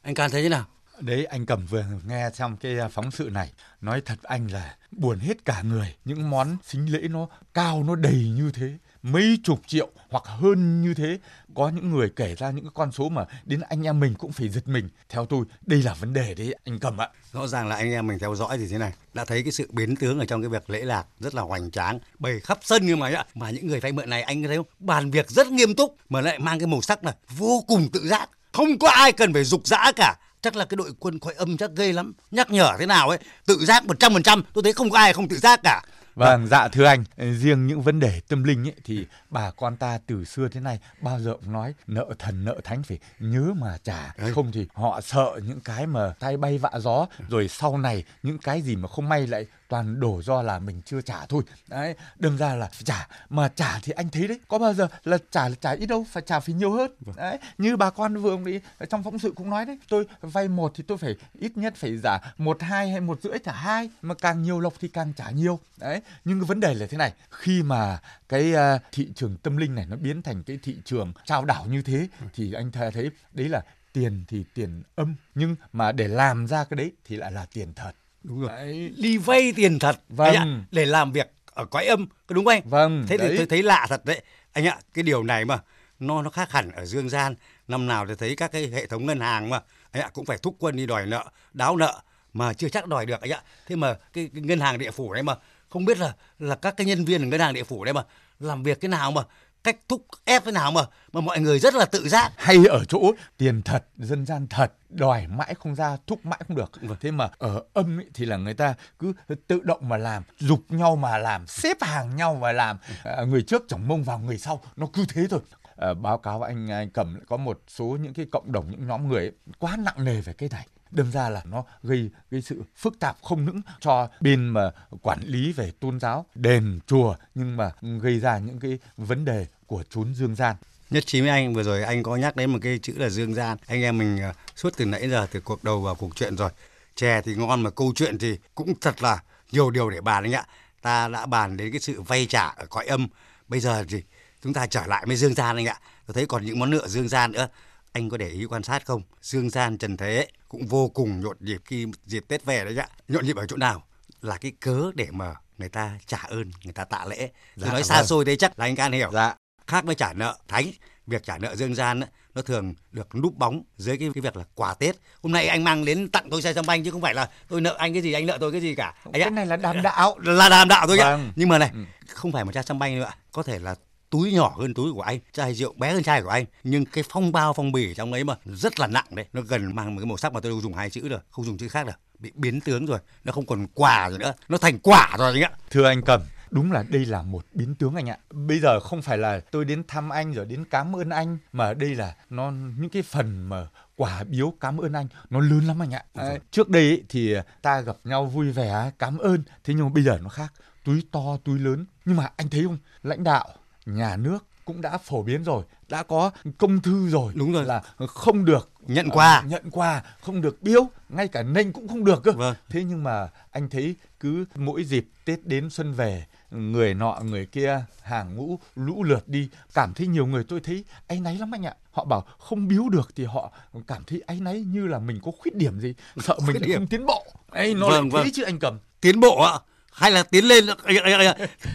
anh 0.01 0.15
Can 0.15 0.31
thấy 0.31 0.43
thế 0.43 0.49
nào? 0.49 0.65
Đấy 0.99 1.25
anh 1.25 1.45
Cẩm 1.45 1.65
vừa 1.65 1.85
nghe 2.07 2.29
trong 2.33 2.57
cái 2.57 2.77
phóng 2.91 3.11
sự 3.11 3.29
này 3.31 3.51
Nói 3.81 4.01
thật 4.01 4.15
anh 4.23 4.47
là 4.51 4.75
buồn 4.91 5.19
hết 5.19 5.45
cả 5.45 5.61
người 5.61 5.95
Những 6.05 6.29
món 6.29 6.57
xính 6.63 6.93
lễ 6.93 7.07
nó 7.07 7.27
cao 7.53 7.83
nó 7.83 7.95
đầy 7.95 8.33
như 8.35 8.51
thế 8.53 8.77
Mấy 9.05 9.39
chục 9.43 9.61
triệu 9.67 9.89
hoặc 10.09 10.23
hơn 10.25 10.81
như 10.81 10.93
thế. 10.93 11.19
Có 11.55 11.69
những 11.69 11.91
người 11.91 12.09
kể 12.15 12.35
ra 12.35 12.51
những 12.51 12.65
cái 12.65 12.71
con 12.73 12.91
số 12.91 13.09
mà 13.09 13.25
Đến 13.45 13.61
anh 13.69 13.83
em 13.83 13.99
mình 13.99 14.13
cũng 14.17 14.31
phải 14.31 14.49
giật 14.49 14.67
mình. 14.67 14.89
Theo 15.09 15.25
tôi, 15.25 15.45
đây 15.65 15.83
là 15.83 15.93
vấn 15.93 16.13
đề 16.13 16.33
đấy, 16.33 16.55
anh 16.65 16.79
cầm 16.79 17.01
ạ. 17.01 17.09
Rõ 17.33 17.47
ràng 17.47 17.67
là 17.67 17.75
anh 17.75 17.91
em 17.91 18.07
mình 18.07 18.19
theo 18.19 18.35
dõi 18.35 18.57
thì 18.57 18.67
thế 18.67 18.77
này. 18.77 18.93
Đã 19.13 19.25
thấy 19.25 19.43
cái 19.43 19.51
sự 19.51 19.67
biến 19.71 19.95
tướng 19.95 20.19
ở 20.19 20.25
trong 20.25 20.41
cái 20.41 20.49
việc 20.49 20.69
lễ 20.69 20.81
lạc 20.81 21.05
rất 21.19 21.35
là 21.35 21.41
hoành 21.41 21.71
tráng 21.71 21.99
bày 22.19 22.39
khắp 22.39 22.59
sân 22.61 22.85
như 22.85 22.95
mà 22.95 23.23
mà 23.35 23.49
những 23.49 23.67
người 23.67 23.79
vay 23.79 23.91
mượn 23.91 24.09
này, 24.09 24.21
anh 24.21 24.43
thấy 24.43 24.57
không? 24.57 24.65
Bàn 24.79 25.11
việc 25.11 25.29
rất 25.29 25.47
nghiêm 25.47 25.75
túc 25.75 25.97
mà 26.09 26.21
lại 26.21 26.39
mang 26.39 26.59
cái 26.59 26.67
màu 26.67 26.81
sắc 26.81 27.03
là 27.03 27.15
vô 27.29 27.63
cùng 27.67 27.89
tự 27.93 28.07
giác. 28.07 28.29
Không 28.51 28.79
có 28.79 28.89
ai 28.89 29.11
cần 29.11 29.33
phải 29.33 29.43
dục 29.43 29.67
dã 29.67 29.91
cả. 29.95 30.15
Chắc 30.41 30.55
là 30.55 30.65
cái 30.65 30.75
đội 30.75 30.93
quân 30.99 31.19
khói 31.19 31.33
âm 31.33 31.57
chắc 31.57 31.71
ghê 31.75 31.93
lắm. 31.93 32.13
Nhắc 32.31 32.51
nhở 32.51 32.71
thế 32.79 32.85
nào 32.85 33.09
ấy, 33.09 33.19
tự 33.45 33.65
giác 33.65 33.85
một 33.85 33.99
trăm 33.99 34.13
phần 34.13 34.23
trăm. 34.23 34.43
Tôi 34.53 34.63
thấy 34.63 34.73
không 34.73 34.89
có 34.89 34.97
ai 34.99 35.13
không 35.13 35.27
tự 35.27 35.37
giác 35.37 35.59
cả. 35.63 35.81
Vâng. 36.15 36.39
vâng, 36.41 36.47
dạ 36.47 36.67
thưa 36.67 36.83
anh, 36.85 37.03
riêng 37.17 37.67
những 37.67 37.81
vấn 37.81 37.99
đề 37.99 38.19
tâm 38.27 38.43
linh 38.43 38.67
ấy, 38.67 38.75
thì 38.83 39.05
bà 39.35 39.51
con 39.51 39.77
ta 39.77 39.99
từ 40.07 40.25
xưa 40.25 40.47
thế 40.47 40.59
này 40.59 40.79
bao 41.01 41.19
giờ 41.19 41.33
cũng 41.33 41.53
nói 41.53 41.73
nợ 41.87 42.05
thần 42.19 42.45
nợ 42.45 42.55
thánh 42.63 42.83
phải 42.83 42.99
nhớ 43.19 43.53
mà 43.57 43.77
trả, 43.83 44.13
không 44.33 44.51
thì 44.51 44.67
họ 44.73 45.01
sợ 45.01 45.39
những 45.43 45.59
cái 45.59 45.87
mà 45.87 46.13
tay 46.19 46.37
bay 46.37 46.57
vạ 46.57 46.71
gió, 46.79 47.07
rồi 47.29 47.47
sau 47.47 47.77
này 47.77 48.03
những 48.23 48.37
cái 48.37 48.61
gì 48.61 48.75
mà 48.75 48.87
không 48.87 49.09
may 49.09 49.27
lại 49.27 49.45
toàn 49.69 49.99
đổ 49.99 50.21
do 50.21 50.41
là 50.41 50.59
mình 50.59 50.81
chưa 50.85 51.01
trả 51.01 51.25
thôi. 51.25 51.43
Đấy, 51.67 51.95
đâm 52.19 52.37
ra 52.37 52.55
là 52.55 52.69
trả, 52.83 53.07
mà 53.29 53.49
trả 53.55 53.79
thì 53.83 53.91
anh 53.91 54.09
thấy 54.09 54.27
đấy, 54.27 54.39
có 54.47 54.59
bao 54.59 54.73
giờ 54.73 54.87
là 55.03 55.17
trả 55.31 55.49
là 55.49 55.55
trả 55.61 55.71
ít 55.71 55.85
đâu, 55.85 56.05
phải 56.11 56.23
trả 56.25 56.39
phải 56.39 56.55
nhiều 56.55 56.71
hơn. 56.71 56.91
Đấy, 57.15 57.37
như 57.57 57.77
bà 57.77 57.89
con 57.89 58.17
vừa 58.17 58.37
đi 58.45 58.59
trong 58.89 59.03
phóng 59.03 59.19
sự 59.19 59.33
cũng 59.35 59.49
nói 59.49 59.65
đấy, 59.65 59.79
tôi 59.89 60.05
vay 60.21 60.47
một 60.47 60.71
thì 60.75 60.83
tôi 60.87 60.97
phải 60.97 61.15
ít 61.39 61.57
nhất 61.57 61.73
phải 61.75 61.99
trả 62.03 62.17
một 62.37 62.61
hai 62.61 62.89
hay 62.89 63.01
một 63.01 63.21
rưỡi 63.21 63.39
trả 63.45 63.51
hai, 63.51 63.89
mà 64.01 64.15
càng 64.15 64.43
nhiều 64.43 64.59
lộc 64.59 64.73
thì 64.79 64.87
càng 64.87 65.13
trả 65.13 65.29
nhiều. 65.29 65.59
Đấy, 65.77 66.01
nhưng 66.25 66.39
cái 66.39 66.45
vấn 66.45 66.59
đề 66.59 66.73
là 66.73 66.87
thế 66.89 66.97
này 66.97 67.13
khi 67.31 67.63
mà 67.63 67.99
cái 68.29 68.53
uh, 68.53 68.81
thị 68.91 69.07
trường 69.15 69.24
tâm 69.43 69.57
linh 69.57 69.75
này 69.75 69.85
nó 69.89 69.95
biến 69.95 70.21
thành 70.21 70.43
cái 70.43 70.59
thị 70.63 70.75
trường 70.85 71.13
trao 71.25 71.45
đảo 71.45 71.65
như 71.69 71.81
thế 71.81 72.07
thì 72.33 72.53
anh 72.53 72.71
thấy 72.71 73.09
đấy 73.33 73.49
là 73.49 73.61
tiền 73.93 74.23
thì 74.27 74.43
tiền 74.53 74.83
âm 74.95 75.15
nhưng 75.35 75.55
mà 75.73 75.91
để 75.91 76.07
làm 76.07 76.47
ra 76.47 76.63
cái 76.63 76.75
đấy 76.77 76.91
thì 77.05 77.15
lại 77.15 77.31
là 77.31 77.45
tiền 77.53 77.73
thật. 77.73 77.91
Đúng 78.23 78.41
rồi. 78.41 78.49
Đấy. 78.49 78.93
đi 78.97 79.17
vay 79.17 79.53
tiền 79.55 79.79
thật. 79.79 79.99
Vâng 80.09 80.35
ạ, 80.35 80.45
để 80.71 80.85
làm 80.85 81.11
việc 81.11 81.31
ở 81.45 81.65
cõi 81.65 81.85
âm 81.85 82.07
có 82.27 82.35
đúng 82.35 82.45
không 82.45 82.53
anh? 82.53 82.69
Vâng 82.69 83.05
thế 83.07 83.17
đấy. 83.17 83.27
thì 83.29 83.37
tôi 83.37 83.45
thấy 83.45 83.63
lạ 83.63 83.85
thật 83.89 84.05
đấy. 84.05 84.21
Anh 84.51 84.65
ạ 84.65 84.79
cái 84.93 85.03
điều 85.03 85.23
này 85.23 85.45
mà 85.45 85.59
nó 85.99 86.21
nó 86.21 86.29
khác 86.29 86.51
hẳn 86.51 86.71
ở 86.71 86.85
dương 86.85 87.09
gian. 87.09 87.35
Năm 87.67 87.87
nào 87.87 88.07
thì 88.07 88.13
thấy 88.17 88.35
các 88.35 88.51
cái 88.51 88.67
hệ 88.67 88.85
thống 88.85 89.05
ngân 89.05 89.19
hàng 89.19 89.49
mà 89.49 89.59
anh 89.91 90.03
ạ 90.03 90.09
cũng 90.13 90.25
phải 90.25 90.37
thúc 90.37 90.55
quân 90.59 90.75
đi 90.75 90.85
đòi 90.85 91.05
nợ 91.05 91.25
đáo 91.53 91.77
nợ 91.77 92.01
mà 92.33 92.53
chưa 92.53 92.69
chắc 92.69 92.87
đòi 92.87 93.05
được 93.05 93.21
anh 93.21 93.31
ạ. 93.31 93.41
Thế 93.67 93.75
mà 93.75 93.93
cái, 94.13 94.29
cái 94.33 94.41
ngân 94.41 94.59
hàng 94.59 94.77
địa 94.77 94.91
phủ 94.91 95.13
đấy 95.13 95.23
mà 95.23 95.35
không 95.69 95.85
biết 95.85 95.97
là 95.97 96.13
là 96.39 96.55
các 96.55 96.77
cái 96.77 96.87
nhân 96.87 97.05
viên 97.05 97.21
ở 97.21 97.25
ngân 97.25 97.39
hàng 97.39 97.53
địa 97.53 97.63
phủ 97.63 97.85
đấy 97.85 97.93
mà 97.93 98.03
làm 98.39 98.63
việc 98.63 98.81
cái 98.81 98.89
nào 98.89 99.11
mà 99.11 99.21
cách 99.63 99.77
thúc 99.89 100.05
ép 100.25 100.45
thế 100.45 100.51
nào 100.51 100.71
mà 100.71 100.81
mà 101.13 101.21
mọi 101.21 101.39
người 101.39 101.59
rất 101.59 101.73
là 101.73 101.85
tự 101.85 102.09
giác. 102.09 102.31
Hay 102.37 102.57
ở 102.69 102.85
chỗ 102.85 102.99
tiền 103.37 103.61
thật 103.61 103.85
dân 103.97 104.25
gian 104.25 104.47
thật 104.47 104.73
đòi 104.89 105.27
mãi 105.27 105.53
không 105.59 105.75
ra 105.75 105.97
thúc 106.07 106.25
mãi 106.25 106.39
không 106.47 106.57
được. 106.57 106.71
Vâng. 106.81 106.97
thế 107.01 107.11
mà 107.11 107.29
ở 107.37 107.63
âm 107.73 107.99
ấy, 107.99 108.05
thì 108.13 108.25
là 108.25 108.37
người 108.37 108.53
ta 108.53 108.73
cứ 108.99 109.13
tự 109.47 109.59
động 109.63 109.89
mà 109.89 109.97
làm 109.97 110.23
dục 110.39 110.59
nhau 110.69 110.95
mà 110.95 111.17
làm 111.17 111.47
xếp 111.47 111.77
hàng 111.81 112.15
nhau 112.15 112.35
mà 112.35 112.51
làm. 112.51 112.77
À, 113.03 113.23
người 113.23 113.41
trước 113.41 113.63
chổng 113.67 113.87
mông 113.87 114.03
vào 114.03 114.19
người 114.19 114.37
sau 114.37 114.61
nó 114.75 114.87
cứ 114.93 115.05
thế 115.09 115.27
thôi. 115.29 115.39
À, 115.77 115.93
báo 115.93 116.17
cáo 116.17 116.41
anh 116.41 116.67
anh 116.71 116.89
cầm 116.89 117.19
có 117.27 117.37
một 117.37 117.61
số 117.67 117.85
những 117.85 118.13
cái 118.13 118.25
cộng 118.31 118.51
đồng 118.51 118.71
những 118.71 118.87
nhóm 118.87 119.07
người 119.07 119.21
ấy, 119.21 119.31
quá 119.59 119.77
nặng 119.79 120.05
nề 120.05 120.21
về 120.21 120.33
cái 120.33 120.49
này 120.51 120.67
đâm 120.95 121.11
ra 121.11 121.29
là 121.29 121.41
nó 121.45 121.63
gây 121.83 122.09
gây 122.31 122.41
sự 122.41 122.63
phức 122.75 122.99
tạp 122.99 123.17
không 123.21 123.45
những 123.45 123.61
cho 123.79 124.09
bên 124.19 124.47
mà 124.47 124.71
quản 125.01 125.19
lý 125.25 125.51
về 125.53 125.71
tôn 125.79 125.99
giáo, 125.99 126.25
đền, 126.35 126.79
chùa, 126.87 127.15
nhưng 127.35 127.57
mà 127.57 127.71
gây 128.01 128.19
ra 128.19 128.37
những 128.37 128.59
cái 128.59 128.79
vấn 128.97 129.25
đề 129.25 129.45
của 129.67 129.83
chốn 129.89 130.13
dương 130.15 130.35
gian. 130.35 130.55
Nhất 130.89 131.05
trí 131.05 131.21
với 131.21 131.29
anh, 131.29 131.53
vừa 131.53 131.63
rồi 131.63 131.83
anh 131.83 132.03
có 132.03 132.15
nhắc 132.15 132.35
đến 132.35 132.51
một 132.51 132.59
cái 132.61 132.79
chữ 132.79 132.93
là 132.97 133.09
dương 133.09 133.33
gian. 133.33 133.57
Anh 133.67 133.81
em 133.81 133.97
mình 133.97 134.19
à, 134.21 134.33
suốt 134.55 134.73
từ 134.77 134.85
nãy 134.85 135.09
giờ, 135.09 135.27
từ 135.31 135.39
cuộc 135.41 135.63
đầu 135.63 135.81
vào 135.81 135.95
cuộc 135.95 136.15
chuyện 136.15 136.35
rồi. 136.37 136.49
Chè 136.95 137.21
thì 137.21 137.35
ngon 137.35 137.61
mà 137.61 137.69
câu 137.69 137.93
chuyện 137.95 138.17
thì 138.17 138.37
cũng 138.55 138.73
thật 138.81 139.03
là 139.03 139.23
nhiều 139.51 139.69
điều 139.69 139.89
để 139.89 140.01
bàn 140.01 140.23
anh 140.23 140.33
ạ. 140.33 140.45
Ta 140.81 141.07
đã 141.07 141.25
bàn 141.25 141.57
đến 141.57 141.71
cái 141.71 141.79
sự 141.79 142.01
vay 142.01 142.25
trả 142.25 142.47
ở 142.47 142.65
cõi 142.65 142.85
âm. 142.85 143.07
Bây 143.47 143.59
giờ 143.59 143.83
thì 143.89 144.03
chúng 144.43 144.53
ta 144.53 144.67
trở 144.67 144.85
lại 144.87 145.03
với 145.07 145.15
dương 145.15 145.33
gian 145.33 145.55
anh 145.55 145.65
ạ. 145.65 145.79
Tôi 146.05 146.13
thấy 146.13 146.25
còn 146.25 146.45
những 146.45 146.59
món 146.59 146.69
nợ 146.69 146.87
dương 146.87 147.07
gian 147.07 147.31
nữa 147.31 147.47
anh 147.95 148.09
có 148.09 148.17
để 148.17 148.29
ý 148.29 148.45
quan 148.45 148.63
sát 148.63 148.85
không 148.85 149.01
dương 149.21 149.49
gian 149.49 149.77
trần 149.77 149.97
thế 149.97 150.27
cũng 150.49 150.67
vô 150.67 150.89
cùng 150.89 151.21
nhộn 151.21 151.37
nhịp 151.39 151.61
khi 151.65 151.85
dịp 152.05 152.25
tết 152.27 152.45
về 152.45 152.65
đấy 152.65 152.77
ạ 152.77 152.87
nhộn 153.07 153.25
nhịp 153.25 153.35
ở 153.35 153.45
chỗ 153.47 153.57
nào 153.57 153.83
là 154.21 154.37
cái 154.37 154.51
cớ 154.59 154.91
để 154.95 155.07
mà 155.11 155.35
người 155.57 155.69
ta 155.69 155.99
trả 156.05 156.17
ơn 156.17 156.51
người 156.63 156.73
ta 156.73 156.83
tạ 156.83 157.05
lễ 157.05 157.29
dạ, 157.55 157.71
nói 157.71 157.83
xa 157.83 157.95
vâng. 157.95 158.05
xôi 158.05 158.25
đấy 158.25 158.35
chắc 158.35 158.59
là 158.59 158.65
anh 158.65 158.75
can 158.75 158.91
hiểu 158.91 159.09
dạ. 159.13 159.35
khác 159.67 159.85
với 159.85 159.95
trả 159.95 160.13
nợ 160.13 160.37
thánh 160.47 160.65
việc 161.07 161.23
trả 161.23 161.37
nợ 161.37 161.55
dương 161.55 161.75
gian 161.75 161.99
ấy, 161.99 162.09
nó 162.35 162.41
thường 162.41 162.73
được 162.91 163.15
núp 163.15 163.35
bóng 163.37 163.63
dưới 163.77 163.97
cái, 163.97 164.09
cái 164.13 164.21
việc 164.21 164.37
là 164.37 164.43
quà 164.55 164.73
tết 164.73 164.95
hôm 165.23 165.31
nay 165.31 165.47
anh 165.47 165.63
mang 165.63 165.85
đến 165.85 166.09
tặng 166.09 166.29
tôi 166.31 166.41
xe 166.41 166.53
xăm 166.53 166.65
banh 166.65 166.83
chứ 166.83 166.91
không 166.91 167.01
phải 167.01 167.13
là 167.13 167.29
tôi 167.47 167.61
nợ 167.61 167.75
anh 167.77 167.93
cái 167.93 168.01
gì 168.01 168.13
anh 168.13 168.25
nợ 168.25 168.37
tôi 168.41 168.51
cái 168.51 168.61
gì 168.61 168.75
cả 168.75 168.95
anh 169.03 169.11
cái 169.13 169.21
ạ. 169.21 169.29
này 169.29 169.45
là 169.45 169.55
đàm 169.55 169.81
đạo 169.81 170.17
là 170.19 170.49
đàm 170.49 170.67
đạo 170.67 170.87
thôi 170.87 170.97
vâng. 170.97 171.31
nhưng 171.35 171.49
mà 171.49 171.57
này 171.57 171.69
ừ. 171.73 171.79
không 172.07 172.31
phải 172.31 172.45
một 172.45 172.51
chai 172.51 172.63
xăm 172.63 172.79
banh 172.79 172.99
nữa 172.99 173.11
có 173.31 173.43
thể 173.43 173.59
là 173.59 173.75
túi 174.09 174.33
nhỏ 174.33 174.55
hơn 174.57 174.73
túi 174.73 174.93
của 174.93 175.01
anh 175.01 175.19
chai 175.31 175.53
rượu 175.53 175.73
bé 175.77 175.93
hơn 175.93 176.03
chai 176.03 176.21
của 176.21 176.29
anh. 176.29 176.45
Nhưng 176.63 176.85
cái 176.85 177.03
phong 177.09 177.31
bao 177.31 177.53
phong 177.53 177.71
bì 177.71 177.93
trong 177.93 178.13
ấy 178.13 178.23
mà 178.23 178.35
rất 178.45 178.79
là 178.79 178.87
nặng 178.87 179.07
đấy 179.11 179.25
nó 179.33 179.41
gần 179.41 179.75
mang 179.75 179.95
một 179.95 179.99
cái 180.01 180.05
màu 180.05 180.17
sắc 180.17 180.33
mà 180.33 180.39
tôi 180.39 180.61
dùng 180.61 180.73
hai 180.73 180.89
chữ 180.89 181.09
được 181.09 181.25
không 181.29 181.45
dùng 181.45 181.57
chữ 181.57 181.67
khác 181.67 181.87
được. 181.87 181.99
Bị 182.19 182.31
biến 182.35 182.61
tướng 182.61 182.85
rồi 182.85 182.99
nó 183.23 183.31
không 183.31 183.45
còn 183.45 183.67
quà 183.73 184.09
rồi 184.09 184.19
nữa 184.19 184.33
nó 184.49 184.57
thành 184.57 184.79
quả 184.79 185.15
rồi 185.19 185.33
anh 185.33 185.41
ạ. 185.41 185.51
Thưa 185.69 185.87
anh 185.87 186.01
cầm 186.01 186.21
đúng 186.51 186.71
là 186.71 186.83
đây 186.89 187.05
là 187.05 187.21
một 187.21 187.45
biến 187.53 187.75
tướng 187.75 187.95
anh 187.95 188.09
ạ. 188.09 188.17
Bây 188.29 188.59
giờ 188.59 188.79
không 188.79 189.01
phải 189.01 189.17
là 189.17 189.39
tôi 189.51 189.65
đến 189.65 189.83
thăm 189.87 190.09
anh 190.09 190.33
rồi 190.33 190.45
đến 190.45 190.65
cảm 190.65 190.95
ơn 190.95 191.09
anh 191.09 191.37
mà 191.51 191.73
đây 191.73 191.95
là 191.95 192.15
nó 192.29 192.51
những 192.51 192.89
cái 192.89 193.01
phần 193.01 193.49
mà 193.49 193.67
quả 193.95 194.23
biếu 194.23 194.53
cảm 194.59 194.77
ơn 194.77 194.93
anh 194.93 195.07
nó 195.29 195.39
lớn 195.39 195.67
lắm 195.67 195.81
anh 195.81 195.93
ạ. 195.93 196.05
À, 196.13 196.33
trước 196.51 196.69
đây 196.69 196.89
ấy, 196.89 197.03
thì 197.09 197.35
ta 197.61 197.81
gặp 197.81 197.95
nhau 198.03 198.25
vui 198.25 198.51
vẻ 198.51 198.91
cảm 198.99 199.17
ơn 199.17 199.43
thế 199.63 199.73
nhưng 199.73 199.85
mà 199.85 199.91
bây 199.93 200.03
giờ 200.03 200.19
nó 200.21 200.29
khác. 200.29 200.53
Túi 200.83 201.03
to 201.11 201.37
túi 201.43 201.59
lớn 201.59 201.85
nhưng 202.05 202.17
mà 202.17 202.29
anh 202.37 202.49
thấy 202.49 202.63
không? 202.63 202.77
Lãnh 203.03 203.23
đạo 203.23 203.47
nhà 203.85 204.17
nước 204.17 204.45
cũng 204.65 204.81
đã 204.81 204.97
phổ 204.97 205.23
biến 205.23 205.43
rồi 205.43 205.63
đã 205.89 206.03
có 206.03 206.31
công 206.57 206.81
thư 206.81 207.09
rồi 207.09 207.33
đúng 207.35 207.53
rồi. 207.53 207.65
là 207.65 207.81
không 208.07 208.45
được 208.45 208.69
nhận 208.87 209.09
quà. 209.09 209.41
uh, 209.45 209.51
nhận 209.51 209.63
quà 209.71 210.03
không 210.21 210.41
được 210.41 210.61
biếu 210.61 210.89
ngay 211.09 211.27
cả 211.27 211.43
nênh 211.43 211.73
cũng 211.73 211.87
không 211.87 212.05
được 212.05 212.23
cơ. 212.23 212.31
Vâng. 212.31 212.55
thế 212.69 212.83
nhưng 212.83 213.03
mà 213.03 213.29
anh 213.51 213.69
thấy 213.69 213.95
cứ 214.19 214.45
mỗi 214.55 214.83
dịp 214.83 215.07
tết 215.25 215.45
đến 215.45 215.69
xuân 215.69 215.93
về 215.93 216.25
người 216.51 216.93
nọ 216.93 217.19
người 217.23 217.45
kia 217.45 217.85
hàng 218.01 218.35
ngũ 218.35 218.59
lũ 218.75 219.03
lượt 219.03 219.27
đi 219.27 219.49
cảm 219.73 219.93
thấy 219.93 220.07
nhiều 220.07 220.25
người 220.25 220.43
tôi 220.43 220.59
thấy 220.59 220.85
áy 221.07 221.19
náy 221.19 221.37
lắm 221.37 221.51
anh 221.55 221.65
ạ. 221.65 221.73
Họ 221.91 222.05
bảo 222.05 222.25
không 222.37 222.67
biếu 222.67 222.89
được 222.89 223.11
thì 223.15 223.25
họ 223.25 223.51
cảm 223.87 224.03
thấy 224.07 224.23
áy 224.27 224.39
náy 224.39 224.61
như 224.61 224.87
là 224.87 224.99
mình 224.99 225.19
có 225.23 225.31
khuyết 225.39 225.55
điểm 225.55 225.79
gì. 225.79 225.93
Sợ 226.17 226.37
mình 226.47 226.73
không 226.73 226.87
tiến 226.87 227.05
bộ. 227.05 227.25
Ấy 227.49 227.73
nó 227.73 227.89
vâng, 227.89 228.03
lại 228.03 228.09
thế 228.13 228.17
vâng. 228.23 228.31
chứ 228.33 228.43
anh 228.43 228.59
cầm. 228.59 228.79
Tiến 229.01 229.19
bộ 229.19 229.41
ạ 229.41 229.59
hay 229.95 230.11
là 230.11 230.23
tiến 230.23 230.45
lên 230.45 230.65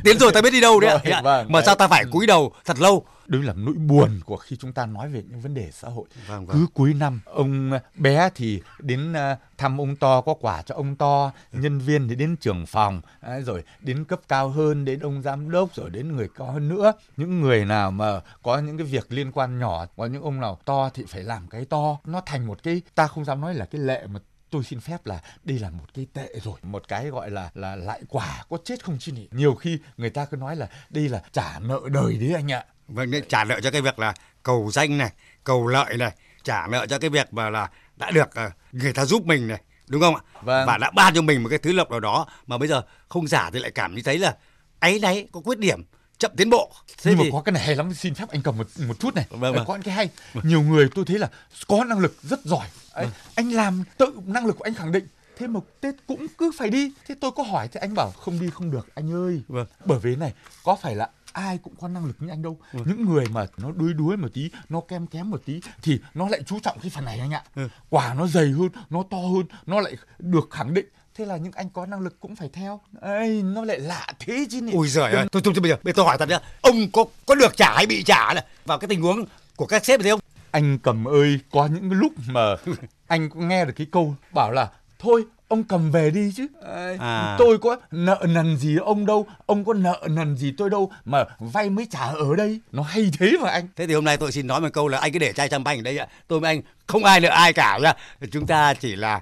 tiến 0.05 0.19
rồi 0.19 0.33
ta 0.33 0.41
biết 0.41 0.51
đi 0.51 0.61
đâu 0.61 0.81
đấy 0.81 0.91
ạ 0.91 0.99
Vâng, 1.05 1.25
vâng, 1.25 1.53
mà 1.53 1.59
đấy. 1.59 1.67
sao 1.67 1.75
ta 1.75 1.89
phải 1.89 2.05
cúi 2.11 2.27
đầu 2.27 2.53
thật 2.65 2.81
lâu 2.81 3.05
Đấy 3.31 3.43
là 3.43 3.53
nỗi 3.57 3.75
buồn 3.75 4.21
của 4.25 4.37
khi 4.37 4.57
chúng 4.57 4.73
ta 4.73 4.87
nói 4.87 5.09
về 5.09 5.23
những 5.29 5.41
vấn 5.41 5.55
đề 5.55 5.71
xã 5.73 5.89
hội. 5.89 6.05
Vâng, 6.29 6.47
vâng. 6.47 6.57
Cứ 6.57 6.67
cuối 6.75 6.95
năm, 6.95 7.21
ông 7.25 7.71
bé 7.95 8.31
thì 8.35 8.63
đến 8.79 9.15
thăm 9.59 9.81
ông 9.81 9.97
to 9.97 10.21
có 10.21 10.35
quà 10.35 10.63
cho 10.63 10.75
ông 10.75 10.97
to, 10.97 11.33
nhân 11.53 11.79
viên 11.79 12.09
thì 12.09 12.15
đến 12.15 12.37
trưởng 12.37 12.67
phòng, 12.67 13.01
rồi 13.45 13.65
đến 13.81 14.05
cấp 14.05 14.21
cao 14.29 14.49
hơn, 14.49 14.85
đến 14.85 15.01
ông 15.01 15.23
giám 15.23 15.51
đốc, 15.51 15.75
rồi 15.75 15.91
đến 15.91 16.17
người 16.17 16.29
cao 16.39 16.53
hơn 16.53 16.69
nữa. 16.69 16.93
Những 17.17 17.41
người 17.41 17.65
nào 17.65 17.91
mà 17.91 18.21
có 18.43 18.59
những 18.59 18.79
cái 18.79 18.87
việc 18.87 19.13
liên 19.13 19.33
quan 19.33 19.59
nhỏ, 19.59 19.87
có 19.97 20.07
những 20.07 20.23
ông 20.23 20.41
nào 20.41 20.59
to 20.65 20.91
thì 20.95 21.05
phải 21.09 21.23
làm 21.23 21.49
cái 21.49 21.65
to. 21.65 21.99
Nó 22.05 22.21
thành 22.27 22.47
một 22.47 22.63
cái, 22.63 22.83
ta 22.95 23.07
không 23.07 23.25
dám 23.25 23.41
nói 23.41 23.55
là 23.55 23.65
cái 23.65 23.81
lệ 23.81 24.07
mà 24.07 24.21
tôi 24.51 24.65
xin 24.65 24.81
phép 24.81 25.07
là 25.07 25.21
đây 25.45 25.59
là 25.59 25.71
một 25.71 25.85
cái 25.95 26.07
tệ 26.13 26.29
rồi. 26.43 26.59
Một 26.63 26.89
cái 26.89 27.11
gọi 27.11 27.31
là 27.31 27.51
là 27.55 27.77
lại 27.77 28.01
quả 28.09 28.45
có 28.49 28.59
chết 28.65 28.85
không 28.85 28.99
chi 28.99 29.13
nhỉ? 29.13 29.29
Nhiều 29.31 29.55
khi 29.55 29.79
người 29.97 30.11
ta 30.11 30.25
cứ 30.25 30.37
nói 30.37 30.57
là 30.57 30.69
đây 30.91 31.09
là 31.09 31.23
trả 31.33 31.59
nợ 31.59 31.81
đời 31.93 32.17
đấy 32.21 32.35
anh 32.35 32.53
ạ. 32.53 32.65
Vâng 32.89 33.11
nên 33.11 33.25
trả 33.29 33.45
nợ 33.45 33.61
cho 33.63 33.71
cái 33.71 33.83
việc 33.83 33.99
là 33.99 34.15
cầu 34.43 34.71
danh 34.73 34.99
này 34.99 35.13
cầu 35.45 35.67
lợi 35.67 35.97
này 35.97 36.13
trả 36.43 36.67
nợ 36.67 36.87
cho 36.87 36.99
cái 36.99 37.11
việc 37.11 37.33
mà 37.33 37.51
là 37.51 37.71
đã 37.97 38.11
được 38.11 38.35
ờ, 38.35 38.51
người 38.73 38.93
ta 38.93 39.05
giúp 39.05 39.27
mình 39.27 39.49
này 39.49 39.61
đúng 39.89 40.01
không 40.01 40.15
ạ? 40.15 40.23
Vâng. 40.43 40.67
và 40.67 40.79
đã 40.79 40.91
ban 40.91 41.15
cho 41.15 41.23
mình 41.23 41.43
một 41.43 41.49
cái 41.49 41.59
thứ 41.59 41.73
lộc 41.73 41.91
nào 41.91 42.01
đó 42.01 42.27
mà 42.47 42.59
bây 42.59 42.69
giờ 42.69 42.83
không 43.09 43.29
giả 43.29 43.51
thì 43.53 43.59
lại 43.59 43.71
cảm 43.71 44.03
thấy 44.05 44.19
là 44.19 44.37
ấy 44.81 44.99
đấy 44.99 45.29
có 45.33 45.41
khuyết 45.41 45.59
điểm 45.59 45.83
chậm 46.21 46.31
tiến 46.37 46.51
bộ. 46.51 46.73
Nhưng 47.05 47.19
mà 47.19 47.25
có 47.33 47.43
cái 47.43 47.53
này 47.53 47.63
hay 47.63 47.77
lắm 47.77 47.95
xin 47.95 48.15
phép 48.15 48.29
anh 48.29 48.43
cầm 48.43 48.59
một 48.59 48.67
một 48.89 49.01
chút 49.01 49.15
này. 49.15 49.27
Vâng, 49.31 49.55
vâng. 49.55 49.65
có 49.67 49.75
những 49.75 49.83
cái 49.83 49.95
hay. 49.95 50.09
Nhiều 50.43 50.63
người 50.63 50.89
tôi 50.95 51.05
thấy 51.05 51.19
là 51.19 51.31
có 51.69 51.85
năng 51.85 51.99
lực 51.99 52.17
rất 52.23 52.45
giỏi. 52.45 52.67
Ấy, 52.93 53.07
anh 53.35 53.53
làm 53.53 53.85
tự 53.99 54.13
năng 54.27 54.47
lực 54.47 54.57
của 54.59 54.65
anh 54.65 54.75
khẳng 54.75 54.93
định. 54.93 55.07
Thế 55.39 55.47
mà 55.47 55.61
tết 55.81 55.95
cũng 56.07 56.27
cứ 56.39 56.53
phải 56.59 56.71
đi. 56.71 56.93
Thế 57.09 57.15
tôi 57.21 57.31
có 57.31 57.43
hỏi 57.43 57.69
thì 57.69 57.81
anh 57.81 57.95
bảo 57.95 58.11
không 58.11 58.41
đi 58.41 58.51
không 58.51 58.71
được 58.71 58.95
anh 58.95 59.13
ơi. 59.13 59.43
Vâng. 59.49 59.67
bởi 59.85 59.99
vì 59.99 60.17
này 60.17 60.35
có 60.65 60.77
phải 60.77 60.95
là 60.95 61.09
ai 61.33 61.59
cũng 61.59 61.75
có 61.81 61.89
năng 61.89 62.05
lực 62.05 62.17
như 62.19 62.29
anh 62.29 62.43
đâu. 62.43 62.59
Những 62.73 63.05
người 63.05 63.25
mà 63.31 63.47
nó 63.57 63.71
đuối 63.73 63.93
đuối 63.93 64.17
một 64.17 64.29
tí 64.35 64.51
nó 64.69 64.81
kem 64.81 65.07
kém 65.07 65.31
một 65.31 65.43
tí 65.45 65.61
thì 65.83 66.01
nó 66.15 66.29
lại 66.29 66.43
chú 66.47 66.59
trọng 66.63 66.79
cái 66.81 66.91
phần 66.91 67.05
này 67.05 67.19
anh 67.19 67.31
ạ. 67.31 67.45
Quả 67.89 68.15
nó 68.15 68.27
dày 68.27 68.51
hơn 68.51 68.69
nó 68.91 69.03
to 69.11 69.19
hơn 69.19 69.45
nó 69.67 69.81
lại 69.81 69.97
được 70.19 70.49
khẳng 70.51 70.75
định 70.75 70.87
thế 71.21 71.27
là 71.27 71.37
những 71.37 71.53
anh 71.57 71.69
có 71.71 71.87
năng 71.87 72.01
lực 72.01 72.21
cũng 72.21 72.37
phải 72.37 72.49
theo 72.53 72.81
ấy 73.01 73.43
nó 73.43 73.65
lại 73.65 73.79
lạ 73.79 74.07
thế 74.19 74.47
chứ 74.51 74.61
nhỉ 74.61 74.73
Ui 74.73 74.89
giời 74.89 75.13
ơi, 75.13 75.27
tôi, 75.33 75.43
tôi, 75.43 75.55
bây 75.61 75.71
giờ, 75.71 75.77
bây 75.83 75.93
giờ 75.93 75.97
tôi 75.97 76.05
hỏi 76.07 76.19
thật 76.19 76.29
nhá, 76.29 76.39
ông 76.61 76.91
có 76.93 77.05
có 77.27 77.35
được 77.35 77.57
trả 77.57 77.75
hay 77.77 77.87
bị 77.87 78.03
trả 78.03 78.35
này 78.35 78.45
vào 78.67 78.79
cái 78.79 78.89
tình 78.89 79.03
huống 79.03 79.25
của 79.57 79.67
các 79.67 79.85
sếp 79.85 80.01
thế 80.03 80.11
không? 80.11 80.21
anh 80.51 80.79
cầm 80.79 81.05
ơi 81.09 81.39
có 81.53 81.67
những 81.67 81.93
lúc 81.93 82.13
mà 82.27 82.41
anh 83.07 83.31
cũng 83.31 83.49
nghe 83.49 83.65
được 83.65 83.73
cái 83.77 83.87
câu 83.93 84.15
bảo 84.35 84.53
là 84.53 84.69
thôi 84.99 85.25
ông 85.49 85.65
cầm 85.65 85.91
về 85.91 86.11
đi 86.11 86.33
chứ 86.37 86.47
Ấy, 86.63 86.97
À. 87.01 87.37
tôi 87.39 87.59
có 87.59 87.77
nợ 87.91 88.27
nần 88.29 88.57
gì 88.57 88.77
ông 88.77 89.07
đâu 89.07 89.27
ông 89.47 89.65
có 89.65 89.75
nợ 89.75 90.01
nần 90.11 90.37
gì 90.37 90.55
tôi 90.59 90.71
đâu 90.71 90.91
mà 91.05 91.25
vay 91.39 91.71
mới 91.71 91.87
trả 91.91 92.01
ở 92.01 92.37
đây 92.37 92.61
nó 92.73 92.83
hay 92.83 93.11
thế 93.19 93.33
mà 93.43 93.51
anh 93.51 93.69
Thế 93.77 93.87
thì 93.87 93.95
hôm 93.95 94.05
nay 94.05 94.17
tôi 94.17 94.33
xin 94.33 94.47
nói 94.47 94.61
một 94.61 94.69
câu 94.73 94.89
là 94.89 94.99
anh 94.99 95.13
cứ 95.13 95.19
để 95.19 95.33
chai 95.33 95.49
champagne 95.49 95.81
ở 95.81 95.83
đây 95.83 95.99
ạ. 95.99 96.07
Tôi 96.29 96.41
với 96.41 96.51
anh 96.51 96.63
không 96.87 97.05
ai 97.05 97.21
nợ 97.21 97.29
ai 97.29 97.53
cả 97.53 97.79
nhá. 97.83 97.93
Chúng 98.33 98.47
ta 98.47 98.75
chỉ 98.75 98.97
là 98.97 99.21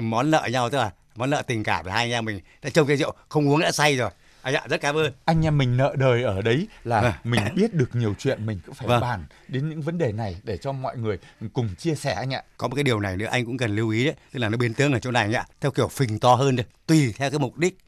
món 0.00 0.30
nợ 0.30 0.48
nhau 0.52 0.70
thôi 0.70 0.80
à. 0.80 0.90
Món 1.16 1.30
nợ 1.30 1.42
tình 1.46 1.62
cảm 1.64 1.84
của 1.84 1.90
hai 1.90 2.04
anh 2.04 2.10
em 2.12 2.24
mình. 2.24 2.40
Đã 2.62 2.70
trông 2.70 2.86
cái 2.86 2.96
rượu 2.96 3.12
không 3.28 3.48
uống 3.48 3.60
đã 3.60 3.72
say 3.72 3.96
rồi. 3.96 4.10
Anh 4.42 4.54
ạ, 4.54 4.62
rất 4.68 4.80
cảm 4.80 4.94
ơn. 4.96 5.12
anh 5.24 5.46
em 5.46 5.58
mình 5.58 5.76
nợ 5.76 5.94
đời 5.98 6.22
ở 6.22 6.42
đấy 6.42 6.68
là 6.84 7.00
Vâng. 7.00 7.12
mình 7.24 7.40
biết 7.54 7.74
được 7.74 7.90
nhiều 7.96 8.14
chuyện 8.18 8.46
mình 8.46 8.60
cũng 8.66 8.74
phải 8.74 8.88
Vâng. 8.88 9.00
bàn 9.00 9.24
đến 9.48 9.68
những 9.68 9.82
vấn 9.82 9.98
đề 9.98 10.12
này 10.12 10.36
để 10.42 10.56
cho 10.56 10.72
mọi 10.72 10.96
người 10.96 11.18
cùng 11.52 11.74
chia 11.78 11.94
sẻ 11.94 12.12
anh 12.12 12.34
ạ 12.34 12.42
Có 12.56 12.68
một 12.68 12.74
cái 12.74 12.84
điều 12.84 13.00
này 13.00 13.16
nữa 13.16 13.26
anh 13.26 13.44
cũng 13.46 13.58
cần 13.58 13.76
lưu 13.76 13.90
ý 13.90 14.04
đấy. 14.04 14.14
Tức 14.32 14.40
là 14.40 14.48
nó 14.48 14.56
biến 14.56 14.74
tướng 14.74 14.92
ở 14.92 14.98
chỗ 14.98 15.10
này 15.10 15.22
anh 15.22 15.32
ạ. 15.32 15.46
Theo 15.60 15.70
kiểu 15.70 15.88
phình 15.88 16.18
to 16.18 16.34
hơn 16.34 16.56
đấy. 16.56 16.66
Tùy 16.86 17.14
theo 17.16 17.30
cái 17.30 17.38
mục 17.38 17.56
đích 17.58 17.78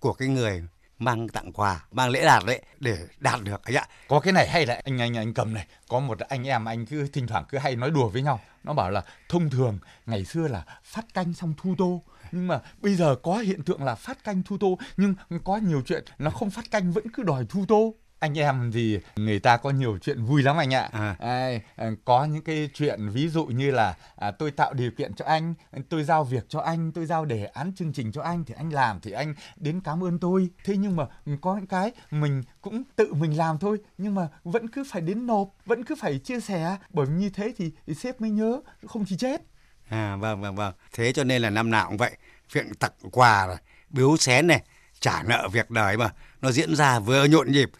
của 0.00 0.12
cái 0.12 0.28
người 0.28 0.62
mang 0.98 1.28
tặng 1.28 1.52
quà, 1.52 1.84
mang 1.92 2.10
lễ 2.10 2.24
đạt 2.24 2.42
đấy 2.46 2.62
để 2.80 2.98
đạt 3.18 3.40
được 3.42 3.60
anh 3.64 3.74
ạ. 3.74 3.86
có 4.08 4.20
cái 4.20 4.32
này 4.32 4.48
hay 4.48 4.66
là 4.66 4.80
anh 4.84 4.98
anh 5.00 5.16
anh 5.16 5.34
cầm 5.34 5.54
này 5.54 5.66
có 5.88 6.00
một 6.00 6.18
anh 6.20 6.44
em 6.46 6.64
anh 6.64 6.86
cứ 6.86 7.08
thỉnh 7.12 7.26
thoảng 7.26 7.44
cứ 7.48 7.58
hay 7.58 7.76
nói 7.76 7.90
đùa 7.90 8.08
với 8.08 8.22
nhau 8.22 8.40
nó 8.64 8.72
bảo 8.72 8.90
là 8.90 9.02
thông 9.28 9.50
thường 9.50 9.78
ngày 10.06 10.24
xưa 10.24 10.48
là 10.48 10.64
phát 10.84 11.04
canh 11.14 11.34
xong 11.34 11.54
thu 11.62 11.74
tô 11.78 12.02
nhưng 12.32 12.46
mà 12.46 12.60
bây 12.82 12.94
giờ 12.94 13.16
có 13.22 13.38
hiện 13.38 13.62
tượng 13.62 13.82
là 13.82 13.94
phát 13.94 14.24
canh 14.24 14.42
thu 14.42 14.58
tô 14.58 14.78
nhưng 14.96 15.14
có 15.44 15.56
nhiều 15.56 15.82
chuyện 15.86 16.04
nó 16.18 16.30
không 16.30 16.50
phát 16.50 16.70
canh 16.70 16.92
vẫn 16.92 17.04
cứ 17.12 17.22
đòi 17.22 17.46
thu 17.48 17.64
tô. 17.68 17.94
Anh 18.18 18.38
em 18.38 18.70
thì 18.74 18.98
người 19.16 19.40
ta 19.40 19.56
có 19.56 19.70
nhiều 19.70 19.98
chuyện 20.02 20.24
vui 20.24 20.42
lắm 20.42 20.56
anh 20.56 20.74
ạ. 20.74 20.88
À. 20.92 21.16
À, 21.18 21.90
có 22.04 22.24
những 22.24 22.42
cái 22.42 22.70
chuyện 22.74 23.08
ví 23.08 23.28
dụ 23.28 23.46
như 23.46 23.70
là 23.70 23.96
à, 24.16 24.30
tôi 24.30 24.50
tạo 24.50 24.74
điều 24.74 24.90
kiện 24.90 25.14
cho 25.14 25.24
anh 25.24 25.54
tôi 25.88 26.04
giao 26.04 26.24
việc 26.24 26.44
cho 26.48 26.60
anh 26.60 26.92
tôi 26.92 27.06
giao 27.06 27.24
đề 27.24 27.44
án 27.44 27.72
chương 27.74 27.92
trình 27.92 28.12
cho 28.12 28.22
anh 28.22 28.44
thì 28.44 28.54
anh 28.56 28.72
làm 28.72 29.00
thì 29.00 29.12
anh 29.12 29.34
đến 29.56 29.80
cảm 29.80 30.04
ơn 30.04 30.18
tôi. 30.18 30.48
Thế 30.64 30.76
nhưng 30.76 30.96
mà 30.96 31.06
có 31.40 31.56
những 31.56 31.66
cái 31.66 31.92
mình 32.10 32.42
cũng 32.60 32.82
tự 32.96 33.14
mình 33.14 33.36
làm 33.36 33.58
thôi 33.58 33.78
nhưng 33.98 34.14
mà 34.14 34.28
vẫn 34.44 34.68
cứ 34.68 34.84
phải 34.90 35.02
đến 35.02 35.26
nộp 35.26 35.48
vẫn 35.64 35.84
cứ 35.84 35.94
phải 36.00 36.18
chia 36.18 36.40
sẻ. 36.40 36.76
Bởi 36.90 37.06
vì 37.06 37.14
như 37.14 37.30
thế 37.30 37.52
thì, 37.56 37.72
thì 37.86 37.94
sếp 37.94 38.20
mới 38.20 38.30
nhớ 38.30 38.60
không 38.86 39.04
thì 39.04 39.16
chết 39.16 39.42
À 39.88 40.16
vâng 40.16 40.40
vâng 40.40 40.56
vâng. 40.56 40.74
Thế 40.92 41.12
cho 41.12 41.24
nên 41.24 41.42
là 41.42 41.50
năm 41.50 41.70
nào 41.70 41.86
cũng 41.88 41.96
vậy. 41.96 42.10
Chuyện 42.52 42.74
tặng 42.74 42.92
quà 43.12 43.46
này, 43.46 43.56
biếu 43.90 44.16
xén 44.16 44.46
này, 44.46 44.62
trả 45.00 45.22
nợ 45.22 45.48
việc 45.52 45.70
đời 45.70 45.96
mà 45.96 46.10
nó 46.42 46.52
diễn 46.52 46.76
ra 46.76 46.98
vừa 46.98 47.24
nhộn 47.24 47.52
nhịp, 47.52 47.70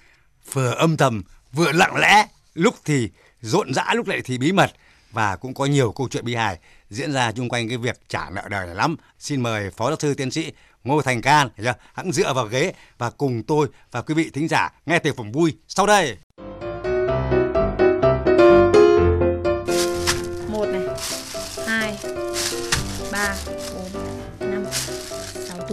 vừa 0.53 0.71
âm 0.71 0.97
thầm, 0.97 1.23
vừa 1.53 1.73
lặng 1.73 1.97
lẽ, 1.97 2.27
lúc 2.55 2.75
thì 2.85 3.11
rộn 3.41 3.75
rã, 3.75 3.95
lúc 3.95 4.07
lại 4.07 4.21
thì 4.25 4.39
bí 4.39 4.53
mật 4.53 4.73
và 5.13 5.37
cũng 5.37 5.55
có 5.55 5.67
nhiều 5.67 5.93
câu 5.93 6.09
chuyện 6.09 6.25
bi 6.25 6.35
hài 6.35 6.59
diễn 6.91 7.13
ra 7.13 7.33
chung 7.33 7.49
quanh 7.49 7.69
cái 7.69 7.79
việc 7.79 8.01
trả 8.09 8.31
nợ 8.31 8.43
đời 8.51 8.67
này 8.67 8.75
lắm. 8.75 8.97
Xin 9.19 9.43
mời 9.43 9.71
Phó 9.71 9.89
Giáo 9.89 9.97
sư 10.01 10.15
Tiến 10.15 10.31
sĩ 10.31 10.53
Ngô 10.85 11.03
Thành 11.03 11.23
Can, 11.23 11.49
hiểu 11.57 11.73
hãng 11.95 12.13
dựa 12.13 12.33
vào 12.33 12.47
ghế 12.47 12.73
và 12.99 13.11
cùng 13.11 13.43
tôi 13.43 13.69
và 13.91 14.03
quý 14.03 14.15
vị 14.15 14.31
thính 14.31 14.49
giả 14.49 14.73
nghe 14.87 14.99
tiểu 14.99 15.15
phẩm 15.17 15.33
vui 15.33 15.57
sau 15.69 15.87
đây. 15.87 16.17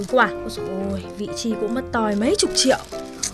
Túi 0.07 0.19
quà 0.19 0.29
ôi 0.91 1.03
vị 1.17 1.29
chi 1.35 1.53
cũng 1.61 1.73
mất 1.73 1.81
tòi 1.91 2.15
mấy 2.15 2.35
chục 2.37 2.51
triệu 2.55 2.77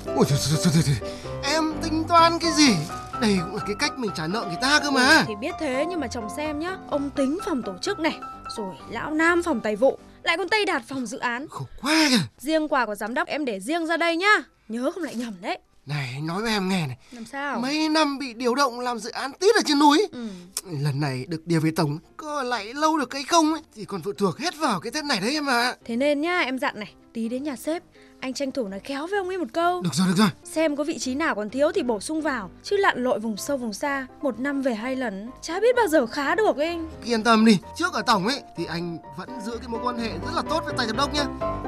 Ôi 0.05 0.25
thôi, 0.29 0.37
thôi, 0.49 0.59
thôi, 0.63 0.71
thôi, 0.73 0.83
thôi. 0.85 1.09
Em 1.43 1.73
tính 1.83 2.03
toán 2.07 2.39
cái 2.39 2.51
gì? 2.51 2.75
Đây 3.21 3.37
cũng 3.45 3.55
là 3.55 3.61
cái 3.67 3.75
cách 3.79 3.97
mình 3.99 4.11
trả 4.15 4.27
nợ 4.27 4.45
người 4.47 4.57
ta 4.61 4.79
cơ 4.83 4.91
mà. 4.91 5.23
thì 5.27 5.35
biết 5.35 5.55
thế 5.59 5.85
nhưng 5.89 5.99
mà 5.99 6.07
chồng 6.07 6.27
xem 6.37 6.59
nhá 6.59 6.77
ông 6.89 7.09
tính 7.09 7.37
phòng 7.45 7.61
tổ 7.63 7.73
chức 7.81 7.99
này 7.99 8.19
rồi 8.57 8.75
lão 8.89 9.11
nam 9.11 9.43
phòng 9.43 9.61
tài 9.61 9.75
vụ 9.75 9.97
lại 10.23 10.37
còn 10.37 10.49
tây 10.49 10.65
đạt 10.65 10.83
phòng 10.87 11.05
dự 11.05 11.17
án 11.17 11.47
Khổ 11.49 11.65
quá 11.81 12.07
kìa. 12.09 12.17
riêng 12.39 12.67
quà 12.67 12.85
của 12.85 12.95
giám 12.95 13.13
đốc 13.13 13.27
em 13.27 13.45
để 13.45 13.59
riêng 13.59 13.87
ra 13.87 13.97
đây 13.97 14.17
nhá 14.17 14.35
nhớ 14.67 14.91
không 14.95 15.03
lại 15.03 15.15
nhầm 15.15 15.33
đấy 15.41 15.59
Này, 15.89 16.15
nói 16.23 16.41
với 16.41 16.51
em 16.51 16.69
nghe 16.69 16.87
này. 16.87 16.97
làm 17.11 17.25
sao 17.25 17.59
Mấy 17.59 17.89
năm 17.89 18.19
bị 18.19 18.33
điều 18.33 18.55
động 18.55 18.79
làm 18.79 18.99
dự 18.99 19.09
án 19.09 19.31
tít 19.33 19.55
ở 19.55 19.61
trên 19.65 19.79
núi. 19.79 20.07
ừ. 20.11 20.27
Lần 20.71 20.99
này 20.99 21.25
được 21.27 21.41
điều 21.47 21.59
về 21.61 21.71
tổng, 21.75 21.99
có 22.17 22.43
lại 22.43 22.73
lâu 22.73 22.97
được 22.97 23.09
cái 23.09 23.23
không 23.23 23.51
ấy, 23.53 23.61
thì 23.75 23.85
còn 23.85 24.01
phụ 24.01 24.13
thuộc 24.13 24.37
hết 24.39 24.53
vào 24.57 24.79
cái 24.79 24.91
tết 24.91 25.05
này 25.05 25.19
đấy 25.19 25.33
em 25.33 25.49
ạ. 25.49 25.75
thế 25.85 25.95
nên 25.95 26.21
nhá 26.21 26.39
em 26.39 26.59
dặn 26.59 26.79
này 26.79 26.93
tí 27.13 27.29
đến 27.29 27.43
nhà 27.43 27.55
sếp 27.55 27.83
anh 28.19 28.33
tranh 28.33 28.51
thủ 28.51 28.67
nói 28.67 28.79
khéo 28.79 29.07
với 29.07 29.19
ông 29.19 29.27
ấy 29.27 29.37
một 29.37 29.47
câu 29.53 29.81
Được 29.81 29.93
rồi, 29.93 30.07
được 30.07 30.13
rồi. 30.17 30.27
xem 30.43 30.75
có 30.75 30.83
vị 30.83 30.97
trí 30.99 31.15
nào 31.15 31.35
còn 31.35 31.49
thiếu 31.49 31.71
thì 31.75 31.83
bổ 31.83 31.99
sung 31.99 32.21
vào 32.21 32.49
chứ 32.63 32.77
lặn 32.77 33.03
lội 33.03 33.19
vùng 33.19 33.37
sâu 33.37 33.57
vùng 33.57 33.73
xa 33.73 34.07
một 34.21 34.39
năm 34.39 34.61
về 34.61 34.73
hai 34.75 34.95
lần 34.95 35.29
chả 35.41 35.59
biết 35.59 35.75
bao 35.75 35.87
giờ 35.87 36.05
khá 36.05 36.35
được 36.35 36.57
ấy 36.57 36.77
Cứ 37.03 37.09
yên 37.11 37.23
tâm 37.23 37.45
đi, 37.45 37.57
trước 37.77 37.93
ở 37.93 38.01
tổng 38.01 38.27
ấy 38.27 38.41
thì 38.57 38.65
anh 38.65 38.97
vẫn 39.17 39.29
giữ 39.45 39.57
cái 39.57 39.67
mối 39.67 39.81
quan 39.83 39.97
hệ 39.97 40.09
rất 40.09 40.31
là 40.35 40.41
tốt 40.49 40.61
với 40.65 40.73
tài 40.77 40.87
giám 40.87 40.97
đốc 40.97 41.13
nhá. 41.13 41.25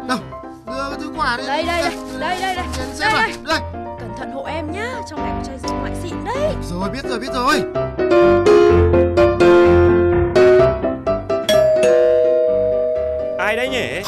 Đâu, 0.07 0.19
đưa 0.67 0.89
cái 0.89 0.99
túi 0.99 1.09
quà 1.17 1.37
đây. 1.37 1.47
đây 1.47 1.63
đây 1.65 1.81
đây 1.83 1.95
đây 2.19 2.39
đây 2.41 2.55
đây 2.55 2.65
đây 2.99 3.11
đây 3.11 3.33
Đây. 3.45 3.59
Thận 4.21 4.31
hộ 4.31 4.43
em 4.43 4.71
nhá 4.71 5.01
trong 5.09 5.19
này 5.23 5.31
có 5.37 5.43
chai 5.47 5.57
rượu 5.57 5.73
ngoại 5.79 5.93
xịn 6.03 6.23
đấy 6.25 6.53
Rồi, 6.69 6.89
biết 6.89 7.05
rồi, 7.09 7.19
biết 7.19 7.33
rồi. 7.33 7.61
Ai 13.37 13.55
đấy 13.55 13.69
nhỉ? 13.69 14.01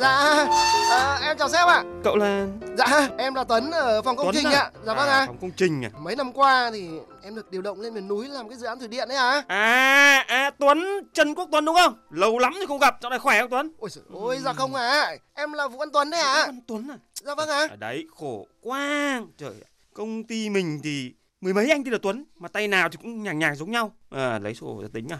Dạ, 0.00 0.46
à, 0.90 1.18
em 1.22 1.36
chào 1.38 1.48
sếp 1.48 1.66
ạ. 1.66 1.82
Cậu 2.04 2.16
là 2.16 2.46
Dạ, 2.78 3.08
em 3.18 3.34
là 3.34 3.44
Tuấn 3.44 3.70
ở 3.70 4.02
phòng 4.02 4.16
công 4.16 4.26
Tuấn 4.26 4.34
trình 4.34 4.52
à? 4.52 4.58
ạ. 4.60 4.70
Dạ 4.86 4.94
vâng 4.94 5.08
ạ. 5.08 5.24
Phòng 5.26 5.36
công 5.40 5.50
trình 5.56 5.84
à? 5.84 5.90
Mấy 5.98 6.16
năm 6.16 6.32
qua 6.32 6.70
thì 6.72 6.88
em 7.22 7.34
được 7.34 7.50
điều 7.50 7.62
động 7.62 7.80
lên 7.80 7.94
miền 7.94 8.08
núi 8.08 8.28
làm 8.28 8.48
cái 8.48 8.58
dự 8.58 8.66
án 8.66 8.78
thủy 8.78 8.88
điện 8.88 9.08
đấy 9.08 9.16
à. 9.16 9.42
À, 9.48 10.24
à 10.28 10.50
Tuấn, 10.58 10.84
Trần 11.14 11.34
Quốc 11.34 11.48
Tuấn 11.52 11.64
đúng 11.64 11.76
không? 11.76 11.96
Lâu 12.10 12.38
lắm 12.38 12.52
rồi 12.58 12.66
không 12.66 12.78
gặp, 12.78 12.96
dạo 13.02 13.10
này 13.10 13.18
khỏe 13.18 13.40
không 13.40 13.50
Tuấn? 13.50 13.72
Ôi 13.78 13.90
giời 13.90 14.04
ôi, 14.12 14.38
dạ 14.44 14.52
không 14.52 14.74
ạ. 14.74 15.16
Em 15.34 15.52
là 15.52 15.68
Vũ 15.68 15.78
Văn 15.78 15.88
Tuấn 15.92 16.10
đấy 16.10 16.20
ạ. 16.20 16.42
Văn 16.46 16.60
Tuấn 16.66 16.88
à? 16.90 16.96
Dạ 17.22 17.34
vâng 17.34 17.48
ạ. 17.48 17.66
Ở 17.70 17.76
đấy 17.76 18.06
khổ 18.16 18.46
quá. 18.60 19.20
Trời. 19.38 19.54
Công 19.94 20.24
ty 20.24 20.50
mình 20.50 20.80
thì 20.82 21.12
mười 21.40 21.54
mấy 21.54 21.70
anh 21.70 21.84
tên 21.84 21.92
là 21.92 21.98
Tuấn 22.02 22.24
mà 22.38 22.48
tay 22.48 22.68
nào 22.68 22.88
thì 22.88 22.98
cũng 23.02 23.22
nhàng 23.22 23.38
nhàng 23.38 23.56
giống 23.56 23.70
nhau. 23.70 23.92
À, 24.10 24.38
lấy 24.38 24.54
sổ 24.54 24.78
ra 24.82 24.88
tính 24.94 25.08
à. 25.08 25.18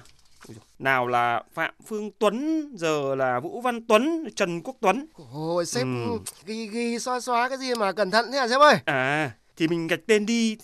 Nào 0.78 1.06
là 1.08 1.42
Phạm 1.54 1.74
Phương 1.86 2.10
Tuấn, 2.18 2.68
giờ 2.76 3.14
là 3.14 3.40
Vũ 3.40 3.60
Văn 3.60 3.86
Tuấn, 3.86 4.24
Trần 4.36 4.62
Quốc 4.62 4.76
Tuấn. 4.80 5.06
Ôi 5.32 5.66
sếp 5.66 5.82
Ừ. 5.82 6.18
ghi 6.44 6.66
ghi 6.66 6.98
xóa 6.98 7.20
xóa 7.20 7.48
cái 7.48 7.58
gì 7.58 7.74
mà 7.74 7.92
cẩn 7.92 8.10
thận 8.10 8.32
thế 8.32 8.38
hả 8.38 8.48
sếp 8.48 8.60
ơi? 8.60 8.74
À, 8.84 9.30
thì 9.56 9.68
mình 9.68 9.86
gạch 9.86 10.00
tên 10.06 10.26
đi. 10.26 10.56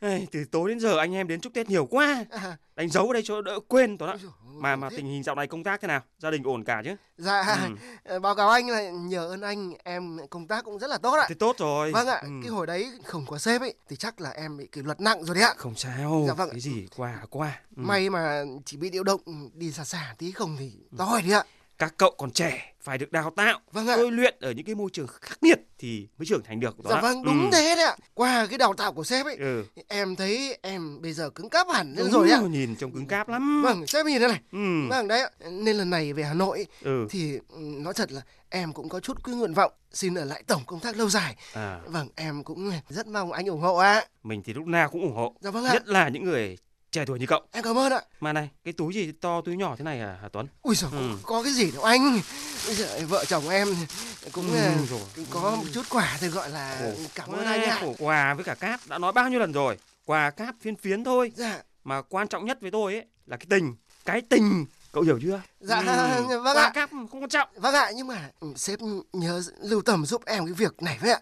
Ê, 0.00 0.26
từ 0.32 0.44
tối 0.44 0.68
đến 0.68 0.80
giờ 0.80 0.98
anh 0.98 1.14
em 1.14 1.28
đến 1.28 1.40
chúc 1.40 1.54
Tết 1.54 1.68
nhiều 1.70 1.86
quá. 1.86 2.24
À. 2.30 2.56
Đánh 2.76 2.88
dấu 2.88 3.06
ở 3.06 3.12
đây 3.12 3.22
cho 3.24 3.42
đỡ 3.42 3.60
quên 3.68 3.98
đó. 3.98 4.16
Mà 4.44 4.76
mà 4.76 4.90
tình 4.90 5.06
hình 5.06 5.22
dạo 5.22 5.34
này 5.34 5.46
công 5.46 5.64
tác 5.64 5.80
thế 5.80 5.88
nào? 5.88 6.00
Gia 6.18 6.30
đình 6.30 6.42
ổn 6.42 6.64
cả 6.64 6.82
chứ? 6.84 6.96
Dạ, 7.16 7.58
Ừ. 7.66 7.74
ờ, 8.04 8.18
báo 8.18 8.34
cáo 8.34 8.48
anh 8.48 8.68
là 8.68 8.90
nhờ 8.90 9.28
ơn 9.28 9.40
anh 9.40 9.74
em 9.84 10.18
công 10.30 10.46
tác 10.46 10.64
cũng 10.64 10.78
rất 10.78 10.86
là 10.90 10.98
tốt 10.98 11.14
ạ. 11.16 11.26
Thế 11.28 11.34
tốt 11.34 11.56
rồi. 11.58 11.92
Vâng 11.92 12.06
ạ, 12.08 12.20
Ừ. 12.22 12.28
cái 12.42 12.50
hồi 12.50 12.66
đấy 12.66 12.90
không 13.04 13.26
có 13.26 13.38
sếp 13.38 13.60
ấy 13.60 13.74
thì 13.88 13.96
chắc 13.96 14.20
là 14.20 14.30
em 14.30 14.56
bị 14.56 14.66
kỷ 14.72 14.82
luật 14.82 15.00
nặng 15.00 15.24
rồi 15.24 15.34
đấy 15.34 15.44
ạ. 15.44 15.54
Không 15.56 15.74
sao. 15.74 16.24
Dạ 16.28 16.34
vâng. 16.34 16.48
Cái 16.50 16.60
gì 16.60 16.86
qua 16.96 17.22
qua. 17.30 17.60
Ừ. 17.76 17.82
May 17.86 18.10
mà 18.10 18.44
chỉ 18.64 18.76
bị 18.76 18.90
điều 18.90 19.02
động 19.04 19.20
đi 19.54 19.72
xa 19.72 19.84
xa 19.84 20.14
tí 20.18 20.32
không 20.32 20.56
thì 20.58 20.72
đòi 20.90 21.22
đi 21.22 21.30
ạ. 21.30 21.44
Các 21.78 21.94
cậu 21.98 22.14
còn 22.18 22.30
trẻ 22.30 22.72
phải 22.82 22.98
được 22.98 23.12
đào 23.12 23.30
tạo, 23.36 23.60
Vâng 23.72 23.86
ạ. 23.88 23.96
tôi 23.96 24.10
luyện 24.12 24.34
ở 24.40 24.50
những 24.50 24.64
cái 24.66 24.74
môi 24.74 24.90
trường 24.92 25.06
khắc 25.06 25.42
nghiệt 25.42 25.58
thì 25.78 26.08
mới 26.18 26.26
trưởng 26.26 26.42
thành 26.42 26.60
được. 26.60 26.84
Đó 26.84 26.90
Dạ 26.94 27.00
vâng, 27.00 27.24
đúng 27.24 27.42
Ừ. 27.44 27.48
thế 27.52 27.74
đấy 27.76 27.84
ạ. 27.84 27.96
Qua 28.14 28.46
cái 28.46 28.58
đào 28.58 28.74
tạo 28.74 28.92
của 28.92 29.04
sếp 29.04 29.26
ấy, 29.26 29.36
Ừ. 29.36 29.64
em 29.88 30.16
thấy 30.16 30.58
em 30.62 31.02
bây 31.02 31.12
giờ 31.12 31.30
cứng 31.30 31.48
cáp 31.50 31.66
hẳn 31.72 31.94
Đúng 31.98 32.10
rồi 32.10 32.30
ạ. 32.30 32.40
Nhìn 32.50 32.76
trông 32.76 32.92
cứng 32.92 33.06
cáp 33.06 33.28
lắm. 33.28 33.62
Vâng, 33.62 33.86
sếp 33.86 34.06
nhìn 34.06 34.20
đây 34.20 34.28
này. 34.28 34.40
Ừ. 34.52 34.88
Vâng 34.90 35.08
đấy 35.08 35.20
ạ. 35.20 35.30
Nên 35.50 35.76
lần 35.76 35.90
này 35.90 36.12
về 36.12 36.22
Hà 36.22 36.34
Nội 36.34 36.58
ấy, 36.58 36.66
Ừ. 36.82 37.06
thì 37.10 37.32
ừ, 37.48 37.58
nói 37.60 37.94
thật 37.94 38.12
là 38.12 38.20
em 38.50 38.72
cũng 38.72 38.88
có 38.88 39.00
chút 39.00 39.24
cái 39.24 39.34
nguyện 39.34 39.54
vọng 39.54 39.72
xin 39.92 40.14
ở 40.14 40.24
lại 40.24 40.42
tổng 40.46 40.62
công 40.66 40.80
tác 40.80 40.96
lâu 40.96 41.08
dài. 41.08 41.36
À, 41.52 41.80
Vâng, 41.86 42.08
em 42.16 42.44
cũng 42.44 42.70
rất 42.88 43.06
mong 43.06 43.32
anh 43.32 43.46
ủng 43.46 43.60
hộ 43.60 43.76
ạ. 43.76 44.04
mình 44.22 44.42
thì 44.44 44.52
lúc 44.54 44.66
nào 44.66 44.88
cũng 44.90 45.02
ủng 45.02 45.16
hộ. 45.16 45.34
Dạ 45.40 45.50
vâng 45.50 45.64
ạ. 45.64 45.72
Nhất 45.72 45.88
là 45.88 46.08
những 46.08 46.24
người 46.24 46.58
trẻ 46.96 47.04
tuổi 47.06 47.18
như 47.18 47.26
cậu. 47.26 47.40
Em 47.52 47.64
cảm 47.64 47.78
ơn 47.78 47.92
ạ. 47.92 48.00
Mà 48.20 48.32
này, 48.32 48.48
cái 48.64 48.72
túi 48.72 48.94
gì 48.94 49.12
to 49.12 49.40
túi 49.40 49.56
nhỏ 49.56 49.74
thế 49.78 49.84
này 49.84 50.00
à, 50.00 50.18
Hà 50.22 50.28
Tuấn? 50.28 50.46
Ui 50.62 50.74
giời, 50.74 50.90
Ừ. 50.92 51.10
có 51.22 51.42
cái 51.42 51.52
gì 51.52 51.70
đâu 51.70 51.82
anh. 51.82 52.20
Bây 52.66 52.74
giờ 52.74 53.00
vợ 53.08 53.24
chồng 53.24 53.48
em 53.48 53.68
cũng 54.32 54.50
Ừ, 54.52 54.56
ờ, 54.56 54.72
rồi. 54.90 55.26
có 55.30 55.50
một 55.56 55.64
chút 55.74 55.82
quà 55.90 56.16
thì 56.20 56.28
gọi 56.28 56.50
là 56.50 56.76
Khổ 56.80 56.92
cảm 57.14 57.30
ơn 57.32 57.44
anh 57.46 57.62
ạ. 57.62 57.82
quà 57.98 58.34
với 58.34 58.44
cả 58.44 58.54
cáp 58.54 58.80
đã 58.86 58.98
nói 58.98 59.12
bao 59.12 59.28
nhiêu 59.30 59.40
lần 59.40 59.52
rồi. 59.52 59.78
Quà 60.04 60.30
cáp 60.30 60.54
phiến 60.60 60.76
phiến 60.76 61.04
thôi. 61.04 61.32
Dạ. 61.36 61.62
Mà 61.84 62.02
quan 62.02 62.28
trọng 62.28 62.44
nhất 62.44 62.58
với 62.60 62.70
tôi 62.70 62.92
ấy 62.94 63.04
là 63.26 63.36
cái 63.36 63.46
tình. 63.50 63.74
Cái 64.04 64.20
tình. 64.30 64.66
Cậu 64.92 65.02
hiểu 65.02 65.18
chưa? 65.22 65.40
Dạ, 65.60 65.78
Ừ. 66.28 66.40
vâng 66.40 66.56
ạ. 66.56 66.70
cáp 66.74 66.90
không 66.90 67.22
quan 67.22 67.28
trọng. 67.28 67.48
Vâng 67.56 67.74
ạ, 67.74 67.90
nhưng 67.96 68.06
mà 68.06 68.30
ừ, 68.40 68.48
sếp 68.56 68.78
nhớ 69.12 69.42
lưu 69.62 69.80
tâm 69.82 70.06
giúp 70.06 70.22
em 70.26 70.46
cái 70.46 70.54
việc 70.54 70.82
này 70.82 70.98
với 71.00 71.10
ạ. 71.10 71.20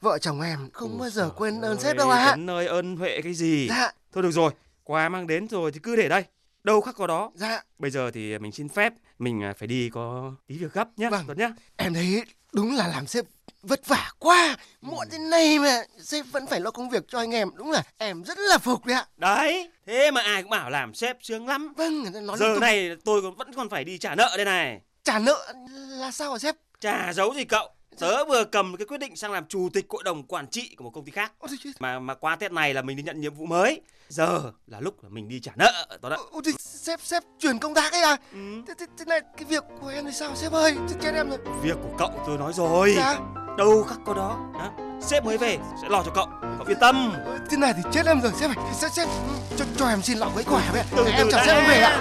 Vợ 0.00 0.18
chồng 0.18 0.40
em 0.40 0.70
không 0.72 0.98
bao 0.98 1.10
giờ 1.10 1.30
quên 1.36 1.60
ơn 1.60 1.80
sếp 1.80 1.96
đâu 1.96 2.10
ạ. 2.10 2.24
Tuấn 2.26 2.50
ơi 2.50 2.66
ơn 2.66 2.96
huệ 2.96 3.20
cái 3.24 3.34
gì? 3.34 3.66
Dạ. 3.68 3.90
Thôi 4.12 4.22
được 4.22 4.30
rồi, 4.30 4.52
quà 4.84 5.08
mang 5.08 5.26
đến 5.26 5.48
rồi 5.48 5.72
thì 5.72 5.80
cứ 5.82 5.96
để 5.96 6.08
đây. 6.08 6.24
Đâu 6.64 6.80
khắc 6.80 6.94
có 6.94 7.06
đó. 7.06 7.30
Dạ. 7.34 7.62
Bây 7.78 7.90
giờ 7.90 8.10
thì 8.10 8.38
mình 8.38 8.52
xin 8.52 8.68
phép 8.68 8.92
mình 9.18 9.42
à, 9.42 9.52
phải 9.58 9.68
đi 9.68 9.90
có 9.92 10.32
tí 10.46 10.58
việc 10.58 10.72
gấp 10.72 10.88
nhá, 10.96 11.10
Vâng. 11.10 11.24
Tuấn 11.26 11.38
nhá. 11.38 11.50
Em 11.76 11.94
thấy 11.94 12.22
đúng 12.52 12.74
là 12.76 12.88
làm 12.88 13.06
sếp 13.06 13.24
vất 13.62 13.86
vả 13.86 14.10
quá. 14.18 14.56
Muộn 14.80 15.06
thế 15.10 15.18
này 15.18 15.58
mà 15.58 15.82
sếp 16.00 16.24
vẫn 16.32 16.46
phải 16.46 16.60
lo 16.60 16.70
công 16.70 16.90
việc 16.90 17.04
cho 17.08 17.18
anh 17.18 17.34
em. 17.34 17.48
Đúng 17.56 17.70
là 17.70 17.82
em 17.98 18.22
rất 18.24 18.38
là 18.38 18.58
phục 18.58 18.86
đấy 18.86 18.96
ạ. 18.96 19.06
Đấy, 19.16 19.70
thế 19.86 20.10
mà 20.10 20.20
ai 20.20 20.42
cũng 20.42 20.50
bảo 20.50 20.70
làm 20.70 20.94
sếp 20.94 21.16
sướng 21.22 21.48
lắm. 21.48 21.72
Vâng, 21.76 22.26
nói 22.26 22.38
Giờ 22.38 22.46
tung. 22.52 22.60
này 22.60 22.90
tôi 23.04 23.22
còn 23.22 23.34
vẫn 23.34 23.52
còn 23.56 23.68
phải 23.68 23.84
đi 23.84 23.98
trả 23.98 24.14
nợ 24.14 24.34
đây 24.36 24.44
này. 24.44 24.80
Trả 25.04 25.18
nợ 25.18 25.52
là 25.90 26.10
sao 26.10 26.32
hả 26.32 26.38
sếp? 26.38 26.54
Trả 26.80 27.12
giấu 27.12 27.34
gì 27.34 27.44
cậu? 27.44 27.68
Tớ 27.98 28.24
vừa 28.24 28.44
cầm 28.44 28.76
cái 28.76 28.86
quyết 28.86 28.98
định 28.98 29.16
sang 29.16 29.32
làm 29.32 29.46
chủ 29.46 29.68
tịch 29.72 29.86
hội 29.90 30.02
đồng 30.04 30.22
quản 30.22 30.46
trị 30.46 30.74
của 30.76 30.84
một 30.84 30.90
công 30.90 31.04
ty 31.04 31.12
khác. 31.12 31.32
Mà 31.78 31.98
mà 31.98 32.14
qua 32.14 32.36
Tết 32.36 32.52
này 32.52 32.74
là 32.74 32.82
mình 32.82 32.96
đi 32.96 33.02
nhận 33.02 33.20
nhiệm 33.20 33.34
vụ 33.34 33.46
mới. 33.46 33.80
Giờ 34.08 34.52
là 34.66 34.80
lúc 34.80 35.04
là 35.04 35.08
mình 35.12 35.28
đi 35.28 35.40
trả 35.40 35.52
nợ 35.56 35.86
đó 36.02 36.08
đó. 36.08 36.16
Ôi, 36.30 36.42
thì 36.44 36.52
sếp 36.58 37.00
sếp 37.02 37.22
chuyển 37.38 37.58
công 37.58 37.74
tác 37.74 37.92
ấy 37.92 38.02
à? 38.02 38.16
Ừ. 38.32 38.38
Thế, 38.66 38.74
thế, 38.78 38.86
thế 38.98 39.04
này 39.04 39.20
cái 39.36 39.44
việc 39.44 39.64
của 39.80 39.88
em 39.88 40.04
thì 40.04 40.12
sao 40.12 40.36
sếp 40.36 40.52
ơi? 40.52 40.76
Thế 40.88 40.94
chết 41.02 41.14
em 41.14 41.28
rồi. 41.28 41.38
Việc 41.62 41.76
của 41.82 41.94
cậu 41.98 42.10
tôi 42.26 42.38
nói 42.38 42.52
rồi. 42.52 42.94
Dạ. 42.96 43.18
Đâu 43.58 43.82
khắc 43.88 43.98
có 44.06 44.14
đó. 44.14 44.38
Hả? 44.58 44.70
Sếp 45.02 45.24
mới 45.24 45.38
về 45.38 45.58
sẽ 45.82 45.88
lo 45.88 46.02
cho 46.06 46.12
cậu. 46.14 46.26
Cậu 46.58 46.66
yên 46.68 46.78
tâm. 46.80 47.12
Thế 47.50 47.56
này 47.56 47.72
thì 47.76 47.82
chết 47.92 48.06
em 48.06 48.20
rồi 48.20 48.32
sếp 48.36 48.56
ơi. 48.56 48.66
Sếp 48.74 48.92
sếp 48.92 49.08
cho 49.56 49.64
cho 49.76 49.88
em 49.88 50.02
xin 50.02 50.18
lọc 50.18 50.34
mấy 50.34 50.44
quả 50.44 50.62
vậy. 50.72 50.82
Em 51.12 51.28
đã. 51.32 51.44
sếp 51.46 51.56
em 51.56 51.68
về 51.68 51.80
ạ. 51.80 51.94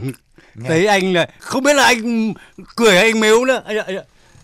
Thấy 0.64 0.86
anh 0.86 1.12
là 1.12 1.28
không 1.38 1.62
biết 1.62 1.74
là 1.74 1.84
anh 1.84 2.34
cười 2.76 2.96
hay 2.96 3.04
anh 3.04 3.20
mếu 3.20 3.44
nữa. 3.44 3.62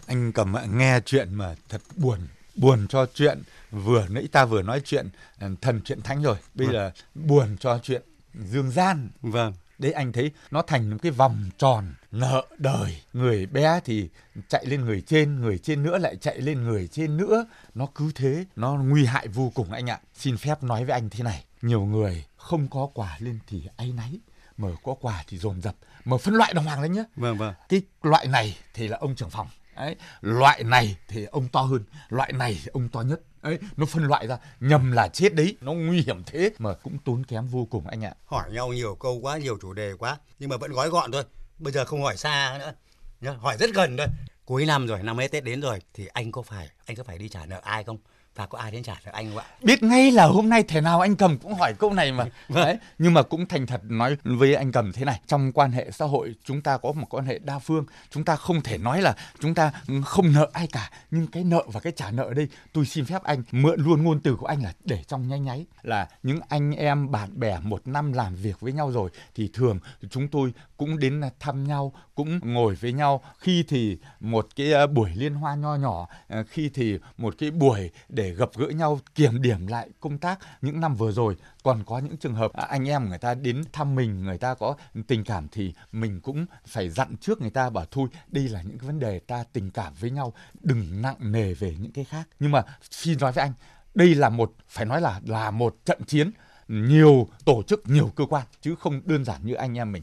Anh 0.07 0.33
cầm 0.33 0.55
nghe 0.73 1.01
chuyện 1.07 1.35
mà 1.35 1.55
thật 1.69 1.81
buồn 1.97 2.19
buồn 2.55 2.87
cho 2.89 3.07
chuyện 3.15 3.43
vừa 3.71 4.07
nãy 4.09 4.29
ta 4.33 4.45
vừa 4.45 4.63
nói 4.63 4.81
chuyện 4.85 5.09
ờ, 5.41 5.49
thần 5.61 5.81
chuyện 5.85 6.03
thánh 6.03 6.23
rồi. 6.23 6.37
Bây 6.55 6.67
Vâng. 6.67 6.75
giờ 6.75 6.91
buồn 7.15 7.57
cho 7.61 7.79
chuyện 7.83 8.03
dương 8.35 8.71
gian. 8.71 9.09
Vâng. 9.23 9.55
đấy 9.79 9.93
anh 9.93 10.13
thấy 10.13 10.31
nó 10.51 10.63
thành 10.63 10.91
một 10.91 10.97
cái 11.03 11.13
vòng 11.13 11.45
tròn 11.59 11.95
nợ 12.13 12.47
đời. 12.59 13.03
Người 13.13 13.47
bé 13.47 13.81
thì 13.85 14.09
chạy 14.49 14.67
lên 14.67 14.81
người 14.85 15.01
trên 15.01 15.41
người 15.41 15.59
trên 15.59 15.83
nữa 15.83 15.99
lại 15.99 16.17
chạy 16.17 16.41
lên 16.41 16.65
người 16.65 16.89
trên 16.89 17.17
nữa. 17.17 17.47
Nó 17.75 17.87
cứ 17.95 18.13
thế 18.15 18.45
nó 18.57 18.75
nguy 18.75 19.05
hại 19.05 19.29
vô 19.29 19.53
cùng. 19.55 19.73
Anh 19.73 19.91
ạ 19.91 20.01
xin 20.15 20.37
phép 20.37 20.63
nói 20.63 20.85
với 20.85 20.93
anh 20.95 21.11
thế 21.11 21.25
này. 21.25 21.45
Nhiều 21.63 21.81
người 21.85 22.25
không 22.37 22.69
có 22.69 22.89
quà 22.95 23.17
lên 23.21 23.39
thì 23.47 23.63
áy 23.77 23.93
náy 23.93 24.19
mà 24.63 24.69
có 24.83 24.95
quà 25.01 25.25
thì 25.29 25.39
dồn 25.39 25.61
dập 25.63 25.75
mà 26.05 26.17
phân 26.17 26.35
loại 26.35 26.55
đồng 26.55 26.65
hoàng 26.65 26.83
lên 26.83 26.93
nhé 26.93 27.05
Vâng 27.17 27.39
vâng. 27.39 27.55
cái 27.69 27.83
loại 28.03 28.27
này 28.27 28.57
thì 28.75 28.89
là 28.89 28.99
ông 29.01 29.15
trưởng 29.15 29.31
phòng 29.31 29.49
Đấy, 29.77 29.97
loại 30.21 30.65
này 30.65 30.97
thì 31.09 31.25
ông 31.25 31.49
to 31.49 31.61
hơn, 31.61 31.85
loại 32.09 32.33
này 32.33 32.61
thì 32.65 32.71
ông 32.73 32.89
to 32.89 33.01
nhất. 33.01 33.21
Ấy, 33.41 33.59
nó 33.77 33.87
phân 33.87 34.05
loại 34.05 34.27
ra, 34.27 34.39
nhầm 34.61 34.93
là 34.93 35.09
chết 35.09 35.35
đấy, 35.35 35.57
nó 35.61 35.73
nguy 35.73 36.03
hiểm 36.03 36.23
thế 36.27 36.51
mà 36.59 36.75
cũng 36.83 36.99
tốn 37.05 37.25
kém 37.25 37.47
vô 37.47 37.67
cùng 37.71 37.87
anh 37.87 38.05
ạ. 38.05 38.15
Hỏi 38.25 38.51
nhau 38.53 38.73
nhiều 38.73 38.95
câu 38.95 39.19
quá, 39.23 39.39
nhiều 39.39 39.59
chủ 39.63 39.73
đề 39.73 39.93
quá, 39.99 40.19
nhưng 40.39 40.51
mà 40.51 40.57
vẫn 40.57 40.73
gói 40.73 40.89
gọn 40.89 41.13
thôi. 41.13 41.25
Bây 41.59 41.73
giờ 41.73 41.85
không 41.85 42.03
hỏi 42.03 42.17
xa 42.17 42.57
nữa. 42.59 42.73
Nhá, 43.21 43.33
hỏi 43.33 43.57
rất 43.59 43.71
gần 43.75 43.97
thôi. 43.97 44.07
Cuối 44.45 44.67
năm 44.67 44.87
rồi, 44.87 45.03
năm 45.03 45.19
hết 45.19 45.29
Tết 45.29 45.45
đến 45.45 45.61
rồi 45.61 45.79
thì 45.95 46.07
anh 46.07 46.33
có 46.33 46.43
phải 46.43 46.69
anh 46.87 46.97
có 46.97 47.05
phải 47.05 47.19
đi 47.19 47.29
trả 47.29 47.47
nợ 47.47 47.61
ai 47.65 47.85
không? 47.85 47.99
Và 48.37 48.47
có 48.47 48.59
ai 48.59 48.71
đến 48.71 48.83
trả 48.83 48.95
nợ 49.07 49.13
anh 49.15 49.29
không 49.29 49.39
ạ? 49.39 49.45
Biết 49.63 49.83
ngay 49.83 50.11
là 50.11 50.27
hôm 50.27 50.49
nay 50.49 50.63
thể 50.63 50.81
nào 50.81 51.01
anh 51.01 51.17
cầm 51.17 51.39
cũng 51.39 51.55
hỏi 51.55 51.75
câu 51.79 51.93
này 51.93 52.13
mà. 52.13 52.25
Đấy, 52.49 52.77
nhưng 52.99 53.15
mà 53.15 53.23
cũng 53.23 53.47
thành 53.47 53.67
thật 53.67 53.81
nói 53.85 54.17
với 54.25 54.55
anh 54.55 54.73
cầm 54.73 54.93
thế 54.93 55.05
này, 55.05 55.21
trong 55.27 55.53
quan 55.53 55.73
hệ 55.73 55.91
xã 55.91 56.05
hội 56.05 56.35
chúng 56.45 56.63
ta 56.63 56.77
có 56.77 56.93
một 56.93 57.07
quan 57.11 57.25
hệ 57.25 57.39
đa 57.39 57.59
phương, 57.59 57.85
chúng 58.11 58.25
ta 58.25 58.37
không 58.37 58.61
thể 58.61 58.79
nói 58.79 59.03
là 59.03 59.15
chúng 59.41 59.55
ta 59.55 59.73
không 60.05 60.33
nợ 60.33 60.51
ai 60.53 60.67
cả, 60.67 60.91
nhưng 61.11 61.27
cái 61.27 61.45
nợ 61.45 61.63
và 61.67 61.81
cái 61.81 61.93
trả 61.97 62.11
nợ 62.11 62.25
ở 62.25 62.35
đây, 62.35 62.49
tôi 62.73 62.87
xin 62.87 63.05
phép 63.05 63.23
anh 63.23 63.43
mượn 63.53 63.81
luôn 63.81 64.03
ngôn 64.03 64.21
từ 64.21 64.37
của 64.37 64.47
anh 64.47 64.63
là 64.63 64.73
để 64.85 65.03
trong 65.07 65.29
nháy 65.29 65.41
nháy 65.41 65.67
là 65.83 66.09
những 66.23 66.41
anh 66.49 66.73
em 66.73 67.11
bạn 67.11 67.41
bè 67.41 67.59
một 67.63 67.87
năm 67.87 68.13
làm 68.13 68.35
việc 68.35 68.61
với 68.61 68.73
nhau 68.73 68.91
rồi 68.91 69.11
thì 69.35 69.51
thường 69.55 69.79
chúng 70.11 70.29
tôi 70.29 70.53
cũng 70.77 70.99
đến 70.99 71.21
thăm 71.41 71.65
nhau, 71.65 71.93
cũng 72.15 72.41
ngồi 72.43 72.75
với 72.75 72.93
nhau, 72.93 73.23
khi 73.39 73.65
thì 73.69 73.99
một 74.21 74.49
cái 74.57 74.73
ờ, 74.73 74.87
buổi 74.87 75.11
liên 75.15 75.35
hoan 75.35 75.61
nho 75.61 75.75
nhỏ, 75.75 76.09
ờ, 76.29 76.45
khi 76.49 76.71
thì 76.75 76.99
một 77.19 77.35
cái 77.39 77.51
buổi 77.51 77.91
để 78.09 78.22
gặp 78.31 78.49
gỡ 78.57 78.67
nhau 78.67 79.01
kiểm 79.15 79.43
điểm 79.43 79.67
lại 79.67 79.89
công 80.01 80.19
tác 80.19 80.39
những 80.61 80.81
năm 80.81 80.95
vừa 80.95 81.13
rồi 81.13 81.37
còn 81.63 81.85
có 81.87 81.99
những 81.99 82.17
trường 82.17 82.35
hợp 82.35 82.53
à, 82.53 82.65
anh 82.65 82.89
em 82.89 83.09
người 83.09 83.19
ta 83.19 83.35
đến 83.35 83.65
thăm 83.73 83.95
mình 83.95 84.25
người 84.25 84.39
ta 84.39 84.55
có 84.55 84.77
tình 85.07 85.25
cảm 85.25 85.49
thì 85.53 85.75
mình 85.93 86.21
cũng 86.21 86.47
phải 86.67 86.89
dặn 86.89 87.17
trước 87.17 87.41
người 87.41 87.51
ta 87.51 87.71
bảo 87.71 87.87
thôi 87.91 88.09
đây 88.29 88.49
là 88.49 88.63
những 88.63 88.79
cái 88.79 88.87
vấn 88.87 88.99
đề 88.99 89.19
ta 89.19 89.45
tình 89.53 89.71
cảm 89.71 89.93
với 90.01 90.11
nhau 90.11 90.33
đừng 90.61 91.03
nặng 91.03 91.33
nề 91.33 91.55
về 91.55 91.77
những 91.79 91.93
cái 91.93 92.05
khác 92.05 92.29
nhưng 92.41 92.53
mà 92.53 92.63
xin 92.91 93.19
nói 93.21 93.33
với 93.33 93.43
anh 93.43 93.53
đây 93.95 94.15
là 94.15 94.29
một 94.29 94.53
phải 94.69 94.85
nói 94.85 95.01
là 95.01 95.21
là 95.27 95.51
một 95.51 95.77
trận 95.85 96.05
chiến 96.05 96.31
nhiều 96.69 97.29
tổ 97.45 97.63
chức 97.63 97.83
nhiều 97.89 98.13
cơ 98.17 98.25
quan 98.27 98.47
chứ 98.61 98.75
không 98.75 99.01
đơn 99.05 99.25
giản 99.25 99.41
như 99.45 99.55
anh 99.55 99.79
em 99.79 99.93
mình 99.93 100.03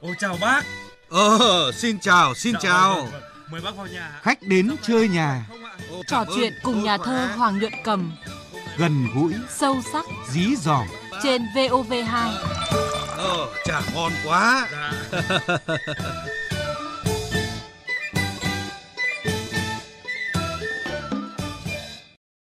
Ôi 0.00 0.14
chào 0.18 0.36
bác. 0.40 0.64
Ờ, 1.08 1.72
xin 1.74 1.98
chào, 2.00 2.34
xin 2.34 2.52
Dạ, 2.52 2.58
chào. 2.62 3.06
Mời 3.50 3.60
bác 3.60 3.76
vào 3.76 3.86
nhà. 3.86 4.20
Khách 4.22 4.42
đến 4.42 4.70
chơi 4.82 5.08
nhà. 5.08 5.46
Trò 6.06 6.24
chuyện 6.36 6.52
cùng 6.62 6.82
nhà 6.82 6.98
thơ 6.98 7.26
Hoàng 7.36 7.58
Nhuận 7.58 7.72
Cầm 7.84 8.12
Gần 8.78 9.06
gũi, 9.14 9.32
sâu 9.48 9.76
sắc 9.92 10.04
dí 10.30 10.56
dỏm. 10.56 10.86
trên 11.22 11.42
VOV2. 11.54 12.30
Ờ, 13.16 13.48
chả 13.64 13.80
ngon 13.94 14.12
quá. 14.24 14.68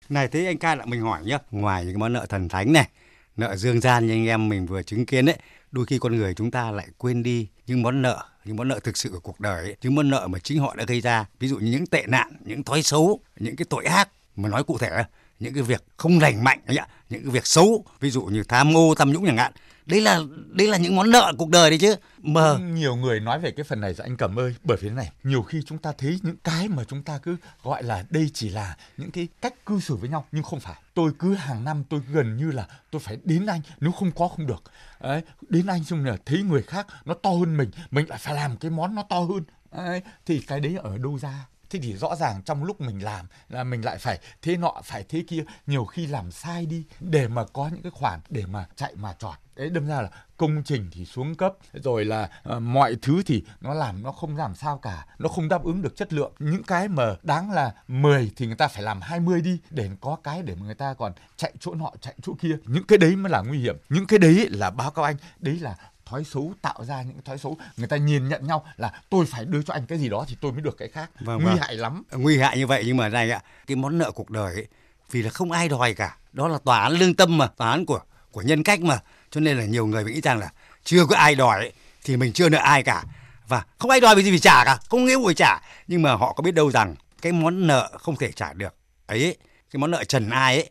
Này 0.08 0.28
thế 0.28 0.46
anh 0.46 0.58
ca 0.58 0.74
lại 0.74 0.86
mình 0.86 1.00
hỏi 1.00 1.20
nhá, 1.24 1.38
ngoài 1.50 1.84
những 1.84 1.94
cái 1.94 1.98
món 1.98 2.12
nợ 2.12 2.26
thần 2.28 2.48
thánh 2.48 2.72
này, 2.72 2.88
nợ 3.36 3.56
dương 3.56 3.80
gian 3.80 4.06
như 4.06 4.12
anh 4.12 4.26
em 4.26 4.48
mình 4.48 4.66
vừa 4.66 4.82
chứng 4.82 5.06
kiến 5.06 5.26
đấy, 5.26 5.36
đôi 5.70 5.86
khi 5.86 5.98
con 5.98 6.16
người 6.16 6.34
chúng 6.34 6.50
ta 6.50 6.70
lại 6.70 6.86
quên 6.98 7.22
đi 7.22 7.48
những 7.66 7.82
món 7.82 8.02
nợ, 8.02 8.24
những 8.44 8.56
món 8.56 8.68
nợ 8.68 8.80
thực 8.80 8.96
sự 8.96 9.10
của 9.10 9.20
cuộc 9.20 9.40
đời, 9.40 9.64
ấy, 9.64 9.76
những 9.82 9.94
món 9.94 10.10
nợ 10.10 10.26
mà 10.26 10.38
chính 10.38 10.60
họ 10.60 10.74
đã 10.76 10.84
gây 10.84 11.00
ra, 11.00 11.26
ví 11.38 11.48
dụ 11.48 11.58
như 11.58 11.70
những 11.70 11.86
tệ 11.86 12.04
nạn, 12.06 12.36
những 12.44 12.64
thói 12.64 12.82
xấu, 12.82 13.20
những 13.40 13.56
cái 13.56 13.66
tội 13.70 13.84
ác 13.84 14.08
mà 14.36 14.48
nói 14.48 14.64
cụ 14.64 14.78
thể 14.78 14.90
là 14.90 15.08
những 15.40 15.54
cái 15.54 15.62
việc 15.62 15.84
không 15.96 16.18
lành 16.18 16.44
mạnh 16.44 16.60
ấy 16.66 16.76
ạ, 16.76 16.86
những 17.10 17.22
cái 17.22 17.30
việc 17.30 17.46
xấu, 17.46 17.84
ví 18.00 18.10
dụ 18.10 18.22
như 18.22 18.42
tham 18.48 18.76
ô, 18.76 18.94
tham 18.94 19.12
nhũng 19.12 19.26
chẳng 19.26 19.36
hạn 19.36 19.52
đấy 19.86 20.00
là 20.00 20.20
đấy 20.48 20.68
là 20.68 20.76
những 20.76 20.96
món 20.96 21.10
nợ 21.10 21.32
cuộc 21.38 21.50
đời 21.50 21.70
đấy 21.70 21.78
chứ. 21.78 21.94
Mà 22.22 22.58
nhiều 22.58 22.96
người 22.96 23.20
nói 23.20 23.40
về 23.40 23.50
cái 23.50 23.64
phần 23.64 23.80
này 23.80 23.94
rồi 23.94 24.06
anh 24.06 24.16
cầm 24.16 24.38
ơi 24.38 24.54
bởi 24.64 24.76
vì 24.80 24.88
thế 24.88 24.94
này 24.94 25.12
nhiều 25.24 25.42
khi 25.42 25.62
chúng 25.66 25.78
ta 25.78 25.92
thấy 25.98 26.18
những 26.22 26.36
cái 26.44 26.68
mà 26.68 26.84
chúng 26.84 27.02
ta 27.02 27.18
cứ 27.18 27.36
gọi 27.62 27.82
là 27.82 28.04
đây 28.10 28.30
chỉ 28.34 28.48
là 28.48 28.76
những 28.96 29.10
cái 29.10 29.28
cách 29.40 29.66
cư 29.66 29.80
xử 29.80 29.96
với 29.96 30.08
nhau 30.08 30.26
nhưng 30.32 30.42
không 30.42 30.60
phải. 30.60 30.82
Tôi 30.94 31.12
cứ 31.18 31.34
hàng 31.34 31.64
năm 31.64 31.84
tôi 31.88 32.00
gần 32.12 32.36
như 32.36 32.50
là 32.50 32.66
tôi 32.90 33.00
phải 33.00 33.18
đến 33.24 33.46
anh 33.46 33.60
nếu 33.80 33.92
không 33.92 34.12
có 34.12 34.28
không 34.28 34.46
được. 34.46 34.62
Đấy, 35.00 35.22
đến 35.48 35.66
anh 35.66 35.84
xong 35.84 36.04
là 36.04 36.16
thấy 36.26 36.42
người 36.42 36.62
khác 36.62 36.86
nó 37.04 37.14
to 37.14 37.30
hơn 37.30 37.56
mình 37.56 37.70
mình 37.90 38.08
lại 38.08 38.18
phải 38.18 38.34
làm 38.34 38.56
cái 38.56 38.70
món 38.70 38.94
nó 38.94 39.02
to 39.02 39.20
hơn. 39.20 39.44
Đấy, 39.72 40.02
thì 40.26 40.40
cái 40.40 40.60
đấy 40.60 40.76
ở 40.82 40.98
đâu 40.98 41.18
ra? 41.18 41.46
Thế 41.70 41.78
thì 41.82 41.96
rõ 41.96 42.16
ràng 42.16 42.42
trong 42.42 42.64
lúc 42.64 42.80
mình 42.80 43.04
làm 43.04 43.26
là 43.48 43.64
mình 43.64 43.84
lại 43.84 43.98
phải 43.98 44.18
thế 44.42 44.56
nọ 44.56 44.74
phải 44.84 45.04
thế 45.08 45.24
kia. 45.28 45.44
Nhiều 45.66 45.84
khi 45.84 46.06
làm 46.06 46.30
sai 46.30 46.66
đi 46.66 46.84
để 47.00 47.28
mà 47.28 47.44
có 47.52 47.68
những 47.72 47.82
cái 47.82 47.90
khoản 47.90 48.20
để 48.28 48.46
mà 48.46 48.66
chạy 48.76 48.94
mà 48.94 49.12
trọt. 49.18 49.34
Đấy 49.56 49.70
đâm 49.70 49.86
ra 49.86 50.00
là 50.00 50.08
công 50.36 50.62
trình 50.64 50.88
thì 50.92 51.04
xuống 51.04 51.34
cấp 51.34 51.54
rồi 51.72 52.04
là 52.04 52.30
uh, 52.56 52.62
mọi 52.62 52.96
thứ 53.02 53.22
thì 53.26 53.44
nó 53.60 53.74
làm 53.74 54.02
nó 54.02 54.12
không 54.12 54.36
làm 54.36 54.54
sao 54.54 54.78
cả 54.78 55.06
nó 55.18 55.28
không 55.28 55.48
đáp 55.48 55.64
ứng 55.64 55.82
được 55.82 55.96
chất 55.96 56.12
lượng. 56.12 56.32
Những 56.38 56.62
cái 56.62 56.88
mà 56.88 57.16
đáng 57.22 57.50
là 57.50 57.74
10 57.88 58.30
thì 58.36 58.46
người 58.46 58.56
ta 58.56 58.68
phải 58.68 58.82
làm 58.82 59.00
20 59.00 59.40
đi 59.40 59.58
để 59.70 59.90
có 60.00 60.16
cái 60.24 60.42
để 60.42 60.54
mà 60.54 60.66
người 60.66 60.74
ta 60.74 60.94
còn 60.94 61.12
chạy 61.36 61.52
chỗ 61.60 61.74
nọ 61.74 61.90
chạy 62.00 62.14
chỗ 62.22 62.32
kia. 62.40 62.56
Những 62.64 62.84
cái 62.86 62.98
đấy 62.98 63.16
mới 63.16 63.30
là 63.30 63.40
nguy 63.40 63.58
hiểm. 63.58 63.76
Những 63.88 64.06
cái 64.06 64.18
đấy 64.18 64.48
là 64.50 64.70
báo 64.70 64.90
cáo 64.90 65.04
anh 65.04 65.16
đấy 65.38 65.58
là 65.60 65.76
thói 66.06 66.24
xấu 66.24 66.52
tạo 66.62 66.84
ra 66.84 67.02
những 67.02 67.22
thói 67.24 67.38
xấu 67.38 67.56
người 67.76 67.88
ta 67.88 67.96
nhìn 67.96 68.28
nhận 68.28 68.46
nhau 68.46 68.66
là 68.76 68.92
tôi 69.10 69.26
phải 69.26 69.44
đưa 69.44 69.62
cho 69.62 69.74
anh 69.74 69.86
cái 69.86 69.98
gì 69.98 70.08
đó 70.08 70.24
thì 70.28 70.36
tôi 70.40 70.52
mới 70.52 70.60
được 70.60 70.76
cái 70.78 70.88
khác. 70.88 71.10
Vâng, 71.20 71.42
nguy 71.42 71.46
vâng. 71.46 71.58
hại 71.60 71.74
lắm. 71.74 72.02
Nguy 72.12 72.38
hại 72.38 72.58
như 72.58 72.66
vậy 72.66 72.82
nhưng 72.86 72.96
mà 72.96 73.08
này 73.08 73.30
ạ 73.30 73.40
cái 73.66 73.76
món 73.76 73.98
nợ 73.98 74.10
cuộc 74.10 74.30
đời 74.30 74.54
ấy, 74.54 74.66
vì 75.10 75.22
là 75.22 75.30
không 75.30 75.50
ai 75.50 75.68
đòi 75.68 75.94
cả. 75.94 76.16
Đó 76.32 76.48
là 76.48 76.58
tòa 76.64 76.80
án 76.80 76.92
lương 76.92 77.14
tâm 77.14 77.38
mà 77.38 77.46
tòa 77.46 77.70
án 77.70 77.86
của 77.86 78.00
của 78.30 78.42
nhân 78.42 78.62
cách 78.62 78.80
mà. 78.80 78.98
Cho 79.30 79.40
nên 79.40 79.58
là 79.58 79.64
nhiều 79.64 79.86
người 79.86 80.04
nghĩ 80.04 80.20
rằng 80.20 80.38
là 80.38 80.52
chưa 80.84 81.06
có 81.06 81.16
ai 81.16 81.34
đòi 81.34 81.58
ấy, 81.58 81.72
thì 82.04 82.16
mình 82.16 82.32
chưa 82.32 82.48
nợ 82.48 82.58
ai 82.58 82.82
cả. 82.82 83.04
Và 83.48 83.64
không 83.78 83.90
ai 83.90 84.00
đòi 84.00 84.16
vì 84.16 84.22
gì 84.22 84.30
phải 84.30 84.38
trả 84.38 84.64
cả 84.64 84.78
không 84.88 85.04
nghĩa 85.04 85.16
vụ 85.16 85.24
phải 85.24 85.34
trả. 85.34 85.60
Nhưng 85.86 86.02
mà 86.02 86.14
họ 86.14 86.32
có 86.32 86.42
biết 86.42 86.54
đâu 86.54 86.70
rằng 86.70 86.94
cái 87.22 87.32
món 87.32 87.66
nợ 87.66 87.98
không 88.00 88.16
thể 88.16 88.32
trả 88.32 88.52
được 88.52 88.74
ấy 89.06 89.36
cái 89.70 89.78
món 89.78 89.90
nợ 89.90 90.04
trần 90.04 90.30
ai 90.30 90.56
ấy 90.56 90.70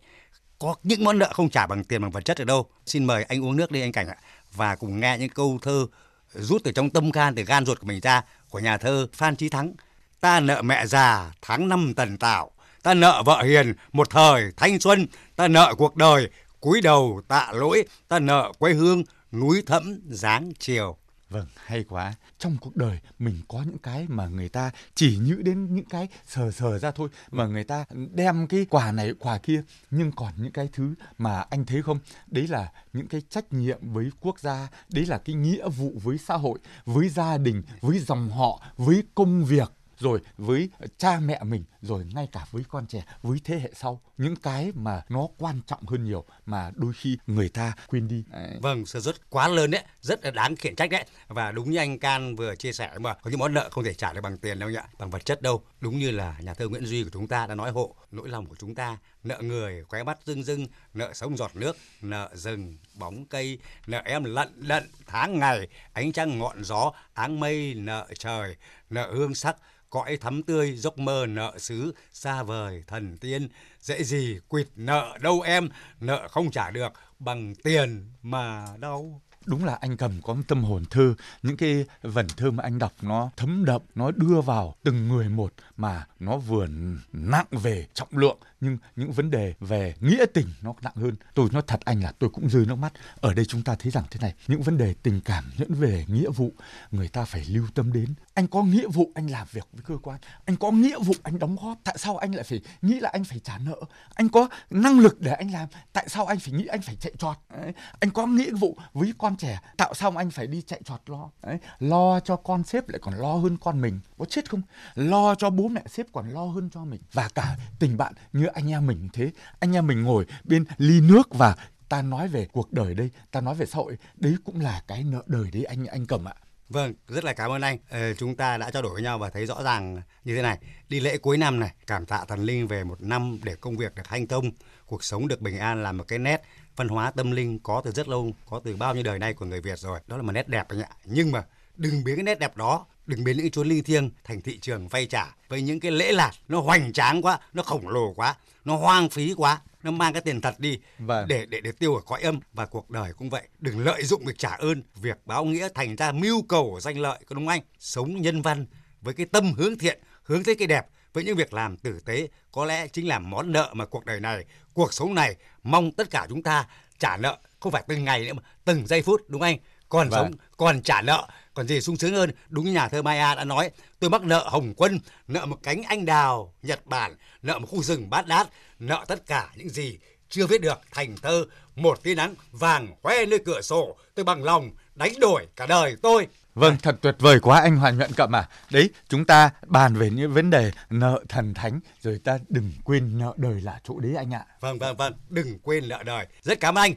có 0.59 0.75
những 0.83 1.03
món 1.03 1.19
nợ 1.19 1.31
không 1.33 1.49
trả 1.49 1.67
bằng 1.67 1.83
tiền 1.83 2.01
bằng 2.01 2.11
vật 2.11 2.25
chất 2.25 2.37
ở 2.37 2.45
đâu. 2.45 2.65
Xin 2.85 3.05
mời 3.05 3.23
anh 3.23 3.43
uống 3.43 3.55
nước 3.55 3.71
đi 3.71 3.81
anh 3.81 3.91
cảnh 3.91 4.07
ạ 4.07 4.15
và 4.55 4.75
cùng 4.75 4.99
nghe 4.99 5.17
những 5.19 5.29
câu 5.29 5.59
thơ 5.61 5.87
rút 6.33 6.61
từ 6.63 6.71
trong 6.71 6.89
tâm 6.89 7.11
can 7.11 7.35
từ 7.35 7.43
gan 7.43 7.65
ruột 7.65 7.79
của 7.79 7.87
mình 7.87 7.99
ra 7.99 8.21
của 8.49 8.59
nhà 8.59 8.77
thơ 8.77 9.07
Phan 9.13 9.35
Chí 9.35 9.49
Thắng. 9.49 9.73
Ta 10.19 10.39
nợ 10.39 10.61
mẹ 10.61 10.85
già 10.85 11.31
tháng 11.41 11.69
năm 11.69 11.93
tần 11.95 12.17
tạo, 12.17 12.51
ta 12.83 12.93
nợ 12.93 13.23
vợ 13.25 13.43
hiền 13.43 13.73
một 13.91 14.09
thời 14.09 14.51
thanh 14.57 14.79
xuân, 14.79 15.07
ta 15.35 15.47
nợ 15.47 15.73
cuộc 15.77 15.95
đời 15.95 16.29
cúi 16.59 16.81
đầu 16.81 17.21
tạ 17.27 17.51
lỗi, 17.53 17.83
ta 18.07 18.19
nợ 18.19 18.51
quê 18.59 18.73
hương 18.73 19.03
núi 19.31 19.63
thẫm 19.65 19.99
dáng 20.09 20.51
chiều. 20.59 20.97
Vâng, 21.33 21.45
hay 21.55 21.83
quá. 21.83 22.13
Trong 22.39 22.57
cuộc 22.61 22.75
đời 22.75 22.99
mình 23.19 23.35
có 23.47 23.63
những 23.65 23.77
cái 23.77 24.05
mà 24.09 24.27
người 24.27 24.49
ta 24.49 24.71
chỉ 24.95 25.17
nhữ 25.17 25.35
đến 25.35 25.75
những 25.75 25.85
cái 25.85 26.07
sờ 26.27 26.51
sờ 26.51 26.79
ra 26.79 26.91
thôi 26.91 27.09
mà 27.31 27.45
người 27.45 27.63
ta 27.63 27.85
đem 28.13 28.47
cái 28.47 28.65
quà 28.69 28.91
này 28.91 29.13
quà 29.19 29.37
kia 29.37 29.63
nhưng 29.91 30.11
còn 30.11 30.33
những 30.37 30.51
cái 30.51 30.69
thứ 30.73 30.93
mà 31.17 31.41
anh 31.49 31.65
thấy 31.65 31.81
không? 31.81 31.99
Đấy 32.27 32.47
là 32.47 32.71
những 32.93 33.07
cái 33.07 33.21
trách 33.29 33.53
nhiệm 33.53 33.79
với 33.93 34.09
quốc 34.21 34.39
gia, 34.39 34.67
đấy 34.89 35.05
là 35.05 35.17
cái 35.17 35.35
nghĩa 35.35 35.69
vụ 35.69 35.93
với 36.03 36.17
xã 36.17 36.35
hội, 36.35 36.59
với 36.85 37.09
gia 37.09 37.37
đình, 37.37 37.63
với 37.81 37.99
dòng 37.99 38.29
họ, 38.29 38.61
với 38.77 39.03
công 39.15 39.45
việc 39.45 39.71
rồi 39.97 40.19
với 40.37 40.69
cha 40.97 41.19
mẹ 41.19 41.39
mình, 41.43 41.63
rồi 41.81 42.05
ngay 42.13 42.27
cả 42.31 42.45
với 42.51 42.63
con 42.69 42.87
trẻ, 42.87 43.03
với 43.21 43.39
thế 43.43 43.59
hệ 43.59 43.71
sau, 43.75 44.01
những 44.17 44.35
cái 44.35 44.71
mà 44.75 45.01
nó 45.09 45.27
quan 45.37 45.61
trọng 45.67 45.85
hơn 45.87 46.03
nhiều 46.03 46.25
mà 46.45 46.71
đôi 46.75 46.93
khi 46.93 47.17
người 47.27 47.49
ta 47.49 47.73
quên 47.87 48.07
đi. 48.07 48.23
Vâng 48.61 48.85
sự 48.85 48.99
rất 48.99 49.29
quá 49.29 49.47
lớn 49.47 49.71
đấy, 49.71 49.83
rất 50.01 50.25
là 50.25 50.31
đáng 50.31 50.55
khiển 50.55 50.75
trách 50.75 50.89
đấy. 50.89 51.05
Và 51.27 51.51
đúng 51.51 51.71
như 51.71 51.77
anh 51.77 51.99
can 51.99 52.35
vừa 52.35 52.55
chia 52.55 52.73
sẻ 52.73 52.91
mà, 52.97 53.13
có 53.13 53.29
những 53.29 53.39
món 53.39 53.53
nợ 53.53 53.69
không 53.71 53.83
thể 53.83 53.93
trả 53.93 54.13
được 54.13 54.21
bằng 54.21 54.37
tiền 54.37 54.59
đâu 54.59 54.69
nhỉ? 54.69 54.79
Bằng 54.99 55.09
vật 55.09 55.25
chất 55.25 55.41
đâu 55.41 55.63
đúng 55.83 55.99
như 55.99 56.11
là 56.11 56.35
nhà 56.39 56.53
thơ 56.53 56.67
nguyễn 56.67 56.85
duy 56.85 57.03
của 57.03 57.09
chúng 57.13 57.27
ta 57.27 57.47
đã 57.47 57.55
nói, 57.55 57.71
hộ 57.71 57.95
nỗi 58.11 58.29
lòng 58.29 58.45
của 58.45 58.55
chúng 58.59 58.75
ta, 58.75 58.97
nợ 59.23 59.39
người 59.41 59.83
khóe 59.83 60.03
mắt 60.03 60.17
rưng 60.25 60.43
rưng, 60.43 60.67
nợ 60.93 61.13
sống 61.13 61.37
giọt 61.37 61.55
nước, 61.55 61.77
nợ 62.01 62.29
rừng, 62.33 62.77
bóng 62.93 63.25
cây, 63.25 63.59
nợ 63.87 64.01
em 64.05 64.23
lận 64.23 64.49
lận 64.57 64.89
tháng 65.07 65.39
ngày, 65.39 65.67
ánh 65.93 66.11
trăng 66.11 66.39
ngọn 66.39 66.63
gió, 66.63 66.93
áng 67.13 67.39
mây, 67.39 67.73
nợ 67.73 68.07
trời, 68.19 68.55
nợ 68.89 69.13
hương 69.13 69.35
sắc, 69.35 69.55
cõi 69.89 70.17
thắm 70.17 70.43
tươi, 70.43 70.77
giấc 70.77 70.97
mơ 70.97 71.25
nợ 71.29 71.53
xứ, 71.57 71.93
xa 72.13 72.43
vời 72.43 72.83
thần 72.87 73.17
tiên. 73.17 73.49
Dễ 73.79 74.03
gì 74.03 74.39
quỵt 74.47 74.67
nợ 74.75 75.17
đâu 75.21 75.41
em, 75.41 75.69
nợ 75.99 76.27
không 76.27 76.51
trả 76.51 76.71
được 76.71 76.93
bằng 77.19 77.55
tiền 77.55 78.09
mà 78.21 78.65
đâu 78.79 79.21
đúng 79.45 79.65
là 79.65 79.75
anh 79.75 79.97
cầm 79.97 80.11
có 80.23 80.33
một 80.33 80.43
tâm 80.47 80.63
hồn 80.63 80.83
thơ, 80.89 81.13
những 81.43 81.57
cái 81.57 81.85
vần 82.01 82.27
thơ 82.37 82.51
mà 82.51 82.63
anh 82.63 82.79
đọc 82.79 82.93
nó 83.01 83.29
thấm 83.37 83.65
đậm, 83.65 83.81
nó 83.95 84.11
đưa 84.11 84.41
vào 84.41 84.75
từng 84.83 85.07
người 85.07 85.29
một 85.29 85.53
mà 85.77 86.07
nó 86.19 86.37
vừa 86.37 86.67
nặng 87.13 87.45
về 87.51 87.87
trọng 87.93 88.09
lượng 88.11 88.37
nhưng 88.63 88.77
những 88.95 89.11
vấn 89.11 89.31
đề 89.31 89.53
về 89.59 89.95
nghĩa 89.99 90.25
tình 90.33 90.47
nó 90.61 90.73
nặng 90.81 90.95
hơn. 90.95 91.15
Tôi, 91.33 91.49
nói 91.51 91.63
thật 91.67 91.79
anh 91.85 92.03
là 92.03 92.11
tôi 92.19 92.29
cũng 92.29 92.49
rơi 92.49 92.65
nước 92.65 92.75
mắt. 92.75 92.93
Ở 93.21 93.33
đây 93.33 93.45
chúng 93.45 93.63
ta 93.63 93.75
thấy 93.75 93.91
rằng 93.91 94.03
thế 94.11 94.19
này, 94.21 94.33
những 94.47 94.61
vấn 94.61 94.77
đề 94.77 94.93
tình 95.03 95.21
cảm 95.25 95.51
những 95.57 95.73
về 95.73 96.05
nghĩa 96.07 96.29
vụ, 96.29 96.51
người 96.91 97.07
ta 97.07 97.25
phải 97.25 97.45
lưu 97.45 97.67
tâm 97.73 97.93
đến. 97.93 98.13
Anh 98.33 98.47
có 98.47 98.63
nghĩa 98.63 98.87
vụ, 98.87 99.11
anh 99.15 99.27
làm 99.27 99.47
việc 99.51 99.67
với 99.71 99.81
cơ 99.83 99.97
quan. 100.03 100.19
Anh 100.45 100.55
có 100.55 100.71
nghĩa 100.71 100.99
vụ, 100.99 101.13
anh 101.23 101.39
đóng 101.39 101.55
góp. 101.61 101.77
Tại 101.83 101.95
sao 101.97 102.17
anh 102.17 102.35
lại 102.35 102.43
phải 102.43 102.61
nghĩ 102.81 102.99
là 102.99 103.09
anh 103.13 103.23
phải 103.23 103.39
trả 103.39 103.57
nợ? 103.57 103.75
Anh 104.13 104.29
có 104.29 104.49
năng 104.69 104.99
lực 104.99 105.21
để 105.21 105.31
anh 105.31 105.51
làm. 105.51 105.67
Tại 105.93 106.09
sao 106.09 106.25
anh 106.25 106.39
phải 106.39 106.53
nghĩ 106.53 106.65
anh 106.65 106.81
phải 106.81 106.95
chạy 106.95 107.13
trọt? 107.17 107.37
Đấy. 107.61 107.73
anh 107.99 108.11
có 108.11 108.25
nghĩa 108.25 108.51
vụ 108.51 108.77
với 108.93 109.13
con 109.17 109.35
trẻ. 109.35 109.59
Tạo 109.77 109.93
sao 109.93 110.13
anh 110.17 110.31
phải 110.31 110.47
đi 110.47 110.61
chạy 110.61 110.81
trọt 110.85 111.01
lo. 111.05 111.29
Đấy. 111.43 111.57
lo 111.79 112.19
cho 112.19 112.35
con 112.35 112.63
sếp 112.63 112.89
lại 112.89 112.99
còn 113.01 113.13
lo 113.13 113.33
hơn 113.33 113.57
con 113.57 113.81
mình. 113.81 113.99
Có 114.17 114.25
chết 114.25 114.49
không? 114.49 114.61
Lo 114.95 115.35
cho 115.35 115.49
bố 115.49 115.67
mẹ 115.67 115.81
sếp 115.89 116.05
còn 116.13 116.29
lo 116.29 116.45
hơn 116.45 116.69
cho 116.73 116.85
mình. 116.85 117.01
Và 117.13 117.29
cả 117.35 117.57
tình 117.79 117.97
bạn 117.97 118.13
như 118.33 118.45
anh 118.53 118.71
em 118.71 118.87
mình 118.87 119.09
thế 119.13 119.31
anh 119.59 119.73
em 119.75 119.87
mình 119.87 120.03
ngồi 120.03 120.25
bên 120.43 120.65
ly 120.77 121.01
nước 121.01 121.29
và 121.29 121.55
ta 121.89 122.01
nói 122.01 122.27
về 122.27 122.47
cuộc 122.51 122.73
đời 122.73 122.95
đây 122.95 123.09
ta 123.31 123.41
nói 123.41 123.55
về 123.55 123.65
xã 123.65 123.77
hội 123.77 123.97
đấy 124.15 124.35
cũng 124.43 124.61
là 124.61 124.83
cái 124.87 125.03
nợ 125.03 125.23
đời 125.27 125.51
đấy 125.51 125.63
anh 125.63 125.85
anh 125.85 126.05
cầm 126.05 126.27
ạ 126.27 126.33
Vâng, 126.69 126.93
rất 127.07 127.23
là 127.23 127.33
cảm 127.33 127.51
ơn 127.51 127.61
anh. 127.61 127.77
Ờ, 127.89 128.13
chúng 128.13 128.35
ta 128.35 128.57
đã 128.57 128.71
trao 128.71 128.81
đổi 128.81 128.93
với 128.93 129.01
nhau 129.01 129.17
và 129.17 129.29
thấy 129.29 129.45
rõ 129.45 129.63
ràng 129.63 130.01
như 130.23 130.35
thế 130.35 130.41
này. 130.41 130.57
Đi 130.89 130.99
lễ 130.99 131.17
cuối 131.17 131.37
năm 131.37 131.59
này, 131.59 131.73
cảm 131.87 132.05
tạ 132.05 132.25
thần 132.27 132.43
linh 132.43 132.67
về 132.67 132.83
một 132.83 133.01
năm 133.01 133.39
để 133.43 133.55
công 133.55 133.77
việc 133.77 133.95
được 133.95 134.07
hanh 134.07 134.27
thông, 134.27 134.51
cuộc 134.85 135.03
sống 135.03 135.27
được 135.27 135.41
bình 135.41 135.57
an 135.57 135.83
là 135.83 135.91
một 135.91 136.03
cái 136.07 136.19
nét 136.19 136.41
văn 136.75 136.87
hóa 136.87 137.11
tâm 137.11 137.31
linh 137.31 137.59
có 137.59 137.81
từ 137.85 137.91
rất 137.91 138.07
lâu, 138.07 138.31
có 138.49 138.61
từ 138.63 138.75
bao 138.75 138.93
nhiêu 138.93 139.03
đời 139.03 139.19
nay 139.19 139.33
của 139.33 139.45
người 139.45 139.61
Việt 139.61 139.79
rồi. 139.79 139.99
Đó 140.07 140.17
là 140.17 140.23
một 140.23 140.31
nét 140.31 140.47
đẹp 140.47 140.65
anh 140.69 140.81
ạ. 140.81 140.89
Nhưng 141.05 141.31
mà 141.31 141.43
đừng 141.75 142.03
biến 142.03 142.15
cái 142.15 142.23
nét 142.23 142.39
đẹp 142.39 142.57
đó 142.57 142.85
đừng 143.05 143.23
biến 143.23 143.37
những 143.37 143.51
chốn 143.51 143.67
linh 143.67 143.83
thiêng 143.83 144.09
thành 144.23 144.41
thị 144.41 144.59
trường 144.59 144.87
vay 144.87 145.05
trả 145.05 145.35
với 145.49 145.61
những 145.61 145.79
cái 145.79 145.91
lễ 145.91 146.11
lạt 146.11 146.31
nó 146.47 146.59
hoành 146.59 146.93
tráng 146.93 147.21
quá 147.21 147.39
nó 147.53 147.63
khổng 147.63 147.87
lồ 147.87 148.13
quá 148.13 148.35
nó 148.65 148.75
hoang 148.75 149.09
phí 149.09 149.33
quá 149.37 149.61
nó 149.83 149.91
mang 149.91 150.13
cái 150.13 150.21
tiền 150.21 150.41
thật 150.41 150.59
đi 150.59 150.79
vâng. 150.99 151.27
để 151.27 151.45
để 151.45 151.61
để 151.61 151.71
tiêu 151.71 151.95
ở 151.95 152.01
cõi 152.05 152.21
âm. 152.21 152.39
Và 152.53 152.65
cuộc 152.65 152.89
đời 152.89 153.13
cũng 153.13 153.29
vậy. 153.29 153.47
Đừng 153.59 153.79
lợi 153.79 154.03
dụng 154.03 154.25
việc 154.25 154.37
trả 154.37 154.49
ơn 154.49 154.83
việc 154.95 155.17
báo 155.25 155.45
nghĩa 155.45 155.69
thành 155.75 155.95
ra 155.95 156.11
mưu 156.11 156.41
cầu 156.41 156.79
danh 156.81 156.99
lợi 156.99 157.19
có 157.27 157.35
đúng 157.35 157.47
anh? 157.47 157.61
Sống 157.79 158.21
nhân 158.21 158.41
văn 158.41 158.65
với 159.01 159.13
cái 159.13 159.25
tâm 159.25 159.53
hướng 159.53 159.77
thiện 159.77 159.99
hướng 160.23 160.43
tới 160.43 160.55
cái 160.55 160.67
đẹp. 160.67 160.85
Với 161.13 161.23
những 161.23 161.37
việc 161.37 161.53
làm 161.53 161.77
tử 161.77 161.99
tế 162.05 162.27
có 162.51 162.65
lẽ 162.65 162.87
chính 162.87 163.07
là 163.07 163.19
món 163.19 163.51
nợ 163.51 163.69
mà 163.73 163.85
cuộc 163.85 164.05
đời 164.05 164.19
này 164.19 164.45
cuộc 164.73 164.93
sống 164.93 165.15
này 165.15 165.35
mong 165.63 165.91
tất 165.91 166.09
cả 166.09 166.25
chúng 166.29 166.43
ta 166.43 166.67
trả 166.99 167.17
nợ. 167.17 167.37
Không 167.59 167.71
phải 167.71 167.83
từng 167.87 168.03
ngày 168.03 168.25
nữa 168.25 168.33
mà 168.33 168.43
từng 168.65 168.87
giây 168.87 169.01
phút 169.01 169.21
đúng 169.27 169.41
anh? 169.41 169.57
Còn 169.89 170.09
vâng. 170.09 170.23
sống 170.23 170.33
còn 170.57 170.81
trả 170.81 171.01
nợ 171.01 171.27
còn 171.53 171.67
gì 171.67 171.81
sung 171.81 171.97
sướng 171.97 172.13
hơn 172.13 172.31
đúng 172.49 172.65
như 172.65 172.71
nhà 172.71 172.89
thơ 172.89 173.01
Maya 173.01 173.35
đã 173.35 173.43
nói 173.43 173.71
tôi 173.99 174.09
mắc 174.09 174.21
nợ 174.21 174.47
Hồng 174.47 174.73
Quân 174.77 174.99
nợ 175.27 175.45
một 175.45 175.57
cánh 175.63 175.83
anh 175.83 176.05
đào 176.05 176.53
Nhật 176.61 176.85
Bản 176.85 177.15
nợ 177.41 177.59
một 177.59 177.67
khu 177.67 177.83
rừng 177.83 178.09
bát 178.09 178.27
đát 178.27 178.47
nợ 178.79 179.05
tất 179.07 179.25
cả 179.27 179.49
những 179.55 179.69
gì 179.69 179.97
chưa 180.29 180.47
viết 180.47 180.61
được 180.61 180.79
thành 180.91 181.15
thơ 181.21 181.45
một 181.75 182.03
tia 182.03 182.15
nắng 182.15 182.35
vàng 182.51 182.87
hoe 183.03 183.25
nơi 183.25 183.39
cửa 183.45 183.61
sổ 183.61 183.95
tôi 184.15 184.25
bằng 184.25 184.43
lòng 184.43 184.71
đánh 184.95 185.13
đổi 185.19 185.47
cả 185.55 185.65
đời 185.65 185.95
tôi 186.01 186.27
Vâng, 186.55 186.77
thật 186.81 186.95
tuyệt 187.01 187.15
vời 187.19 187.39
quá 187.39 187.61
anh 187.61 187.77
Hoàng 187.77 187.97
Nhuận 187.97 188.11
Cậm 188.13 188.35
à. 188.35 188.49
Đấy, 188.71 188.89
chúng 189.09 189.25
ta 189.25 189.49
bàn 189.67 189.95
về 189.95 190.09
những 190.09 190.33
vấn 190.33 190.49
đề 190.49 190.71
nợ 190.89 191.23
thần 191.29 191.53
thánh, 191.53 191.79
rồi 192.01 192.19
ta 192.23 192.37
đừng 192.49 192.71
quên 192.83 193.19
nợ 193.19 193.33
đời 193.37 193.61
là 193.61 193.79
chỗ 193.83 193.99
đấy 193.99 194.15
anh 194.15 194.33
ạ. 194.33 194.45
Vâng, 194.59 194.79
vâng, 194.79 194.97
vâng, 194.97 195.13
đừng 195.29 195.59
quên 195.59 195.89
nợ 195.89 196.03
đời. 196.03 196.27
Rất 196.41 196.59
cảm 196.59 196.77
ơn 196.77 196.81
anh. 196.81 196.93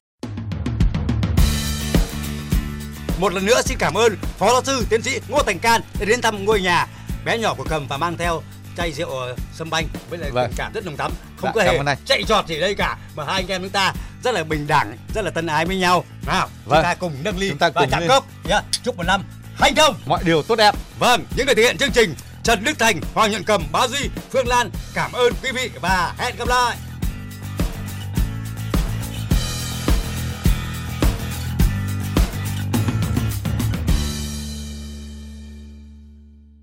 Một 3.18 3.32
lần 3.32 3.46
nữa 3.46 3.62
xin 3.64 3.78
cảm 3.78 3.94
ơn 3.94 4.16
Phó 4.38 4.52
giáo 4.52 4.64
sư 4.64 4.86
tiến 4.90 5.02
sĩ 5.02 5.20
Ngô 5.28 5.42
Thành 5.42 5.58
Can 5.58 5.80
đã 6.00 6.04
đến 6.04 6.20
thăm 6.20 6.44
ngôi 6.44 6.60
nhà 6.60 6.86
bé 7.24 7.38
nhỏ 7.38 7.54
của 7.54 7.64
Cầm 7.68 7.86
và 7.88 7.96
mang 7.96 8.16
theo 8.16 8.42
chai 8.76 8.92
rượu 8.92 9.10
sâm 9.54 9.70
banh 9.70 9.86
với 10.10 10.18
lại 10.18 10.30
vâng. 10.30 10.48
tình 10.48 10.56
cảm 10.56 10.72
rất 10.72 10.84
nồng 10.84 10.96
thắm 10.96 11.12
không 11.36 11.50
dạ, 11.54 11.64
có 11.66 11.72
hề 11.72 11.96
chạy 12.06 12.24
trọt 12.24 12.46
gì 12.46 12.60
đây 12.60 12.74
cả 12.74 12.96
mà 13.14 13.24
hai 13.24 13.34
anh 13.34 13.48
em 13.48 13.62
chúng 13.62 13.70
ta 13.70 13.92
rất 14.24 14.34
là 14.34 14.44
bình 14.44 14.66
đẳng 14.66 14.96
rất 15.14 15.24
là 15.24 15.30
tân 15.30 15.46
ái 15.46 15.66
với 15.66 15.76
nhau. 15.76 16.04
Nào 16.26 16.48
vâng. 16.64 16.76
chúng 16.76 16.82
ta 16.82 16.94
cùng 16.94 17.12
nâng 17.22 17.38
ly 17.38 17.48
chúng 17.48 17.58
ta 17.58 17.70
và 17.74 17.86
chạm 17.90 18.08
cốc 18.08 18.26
nhá 18.44 18.62
chúc 18.84 18.96
một 18.96 19.06
năm 19.06 19.22
thành 19.58 19.74
công 19.74 19.94
mọi 20.06 20.24
điều 20.24 20.42
tốt 20.42 20.56
đẹp. 20.56 20.74
Vâng 20.98 21.24
những 21.36 21.46
người 21.46 21.54
thực 21.54 21.62
hiện 21.62 21.76
chương 21.78 21.92
trình 21.92 22.14
Trần 22.42 22.64
Đức 22.64 22.78
Thành 22.78 23.00
Hoàng 23.14 23.30
Nhận 23.30 23.44
Cầm 23.44 23.62
Bá 23.72 23.88
Duy 23.88 24.08
Phương 24.30 24.48
Lan 24.48 24.70
cảm 24.94 25.12
ơn 25.12 25.32
quý 25.42 25.50
vị 25.52 25.70
và 25.80 26.14
hẹn 26.18 26.36
gặp 26.38 26.48
lại 26.48 26.76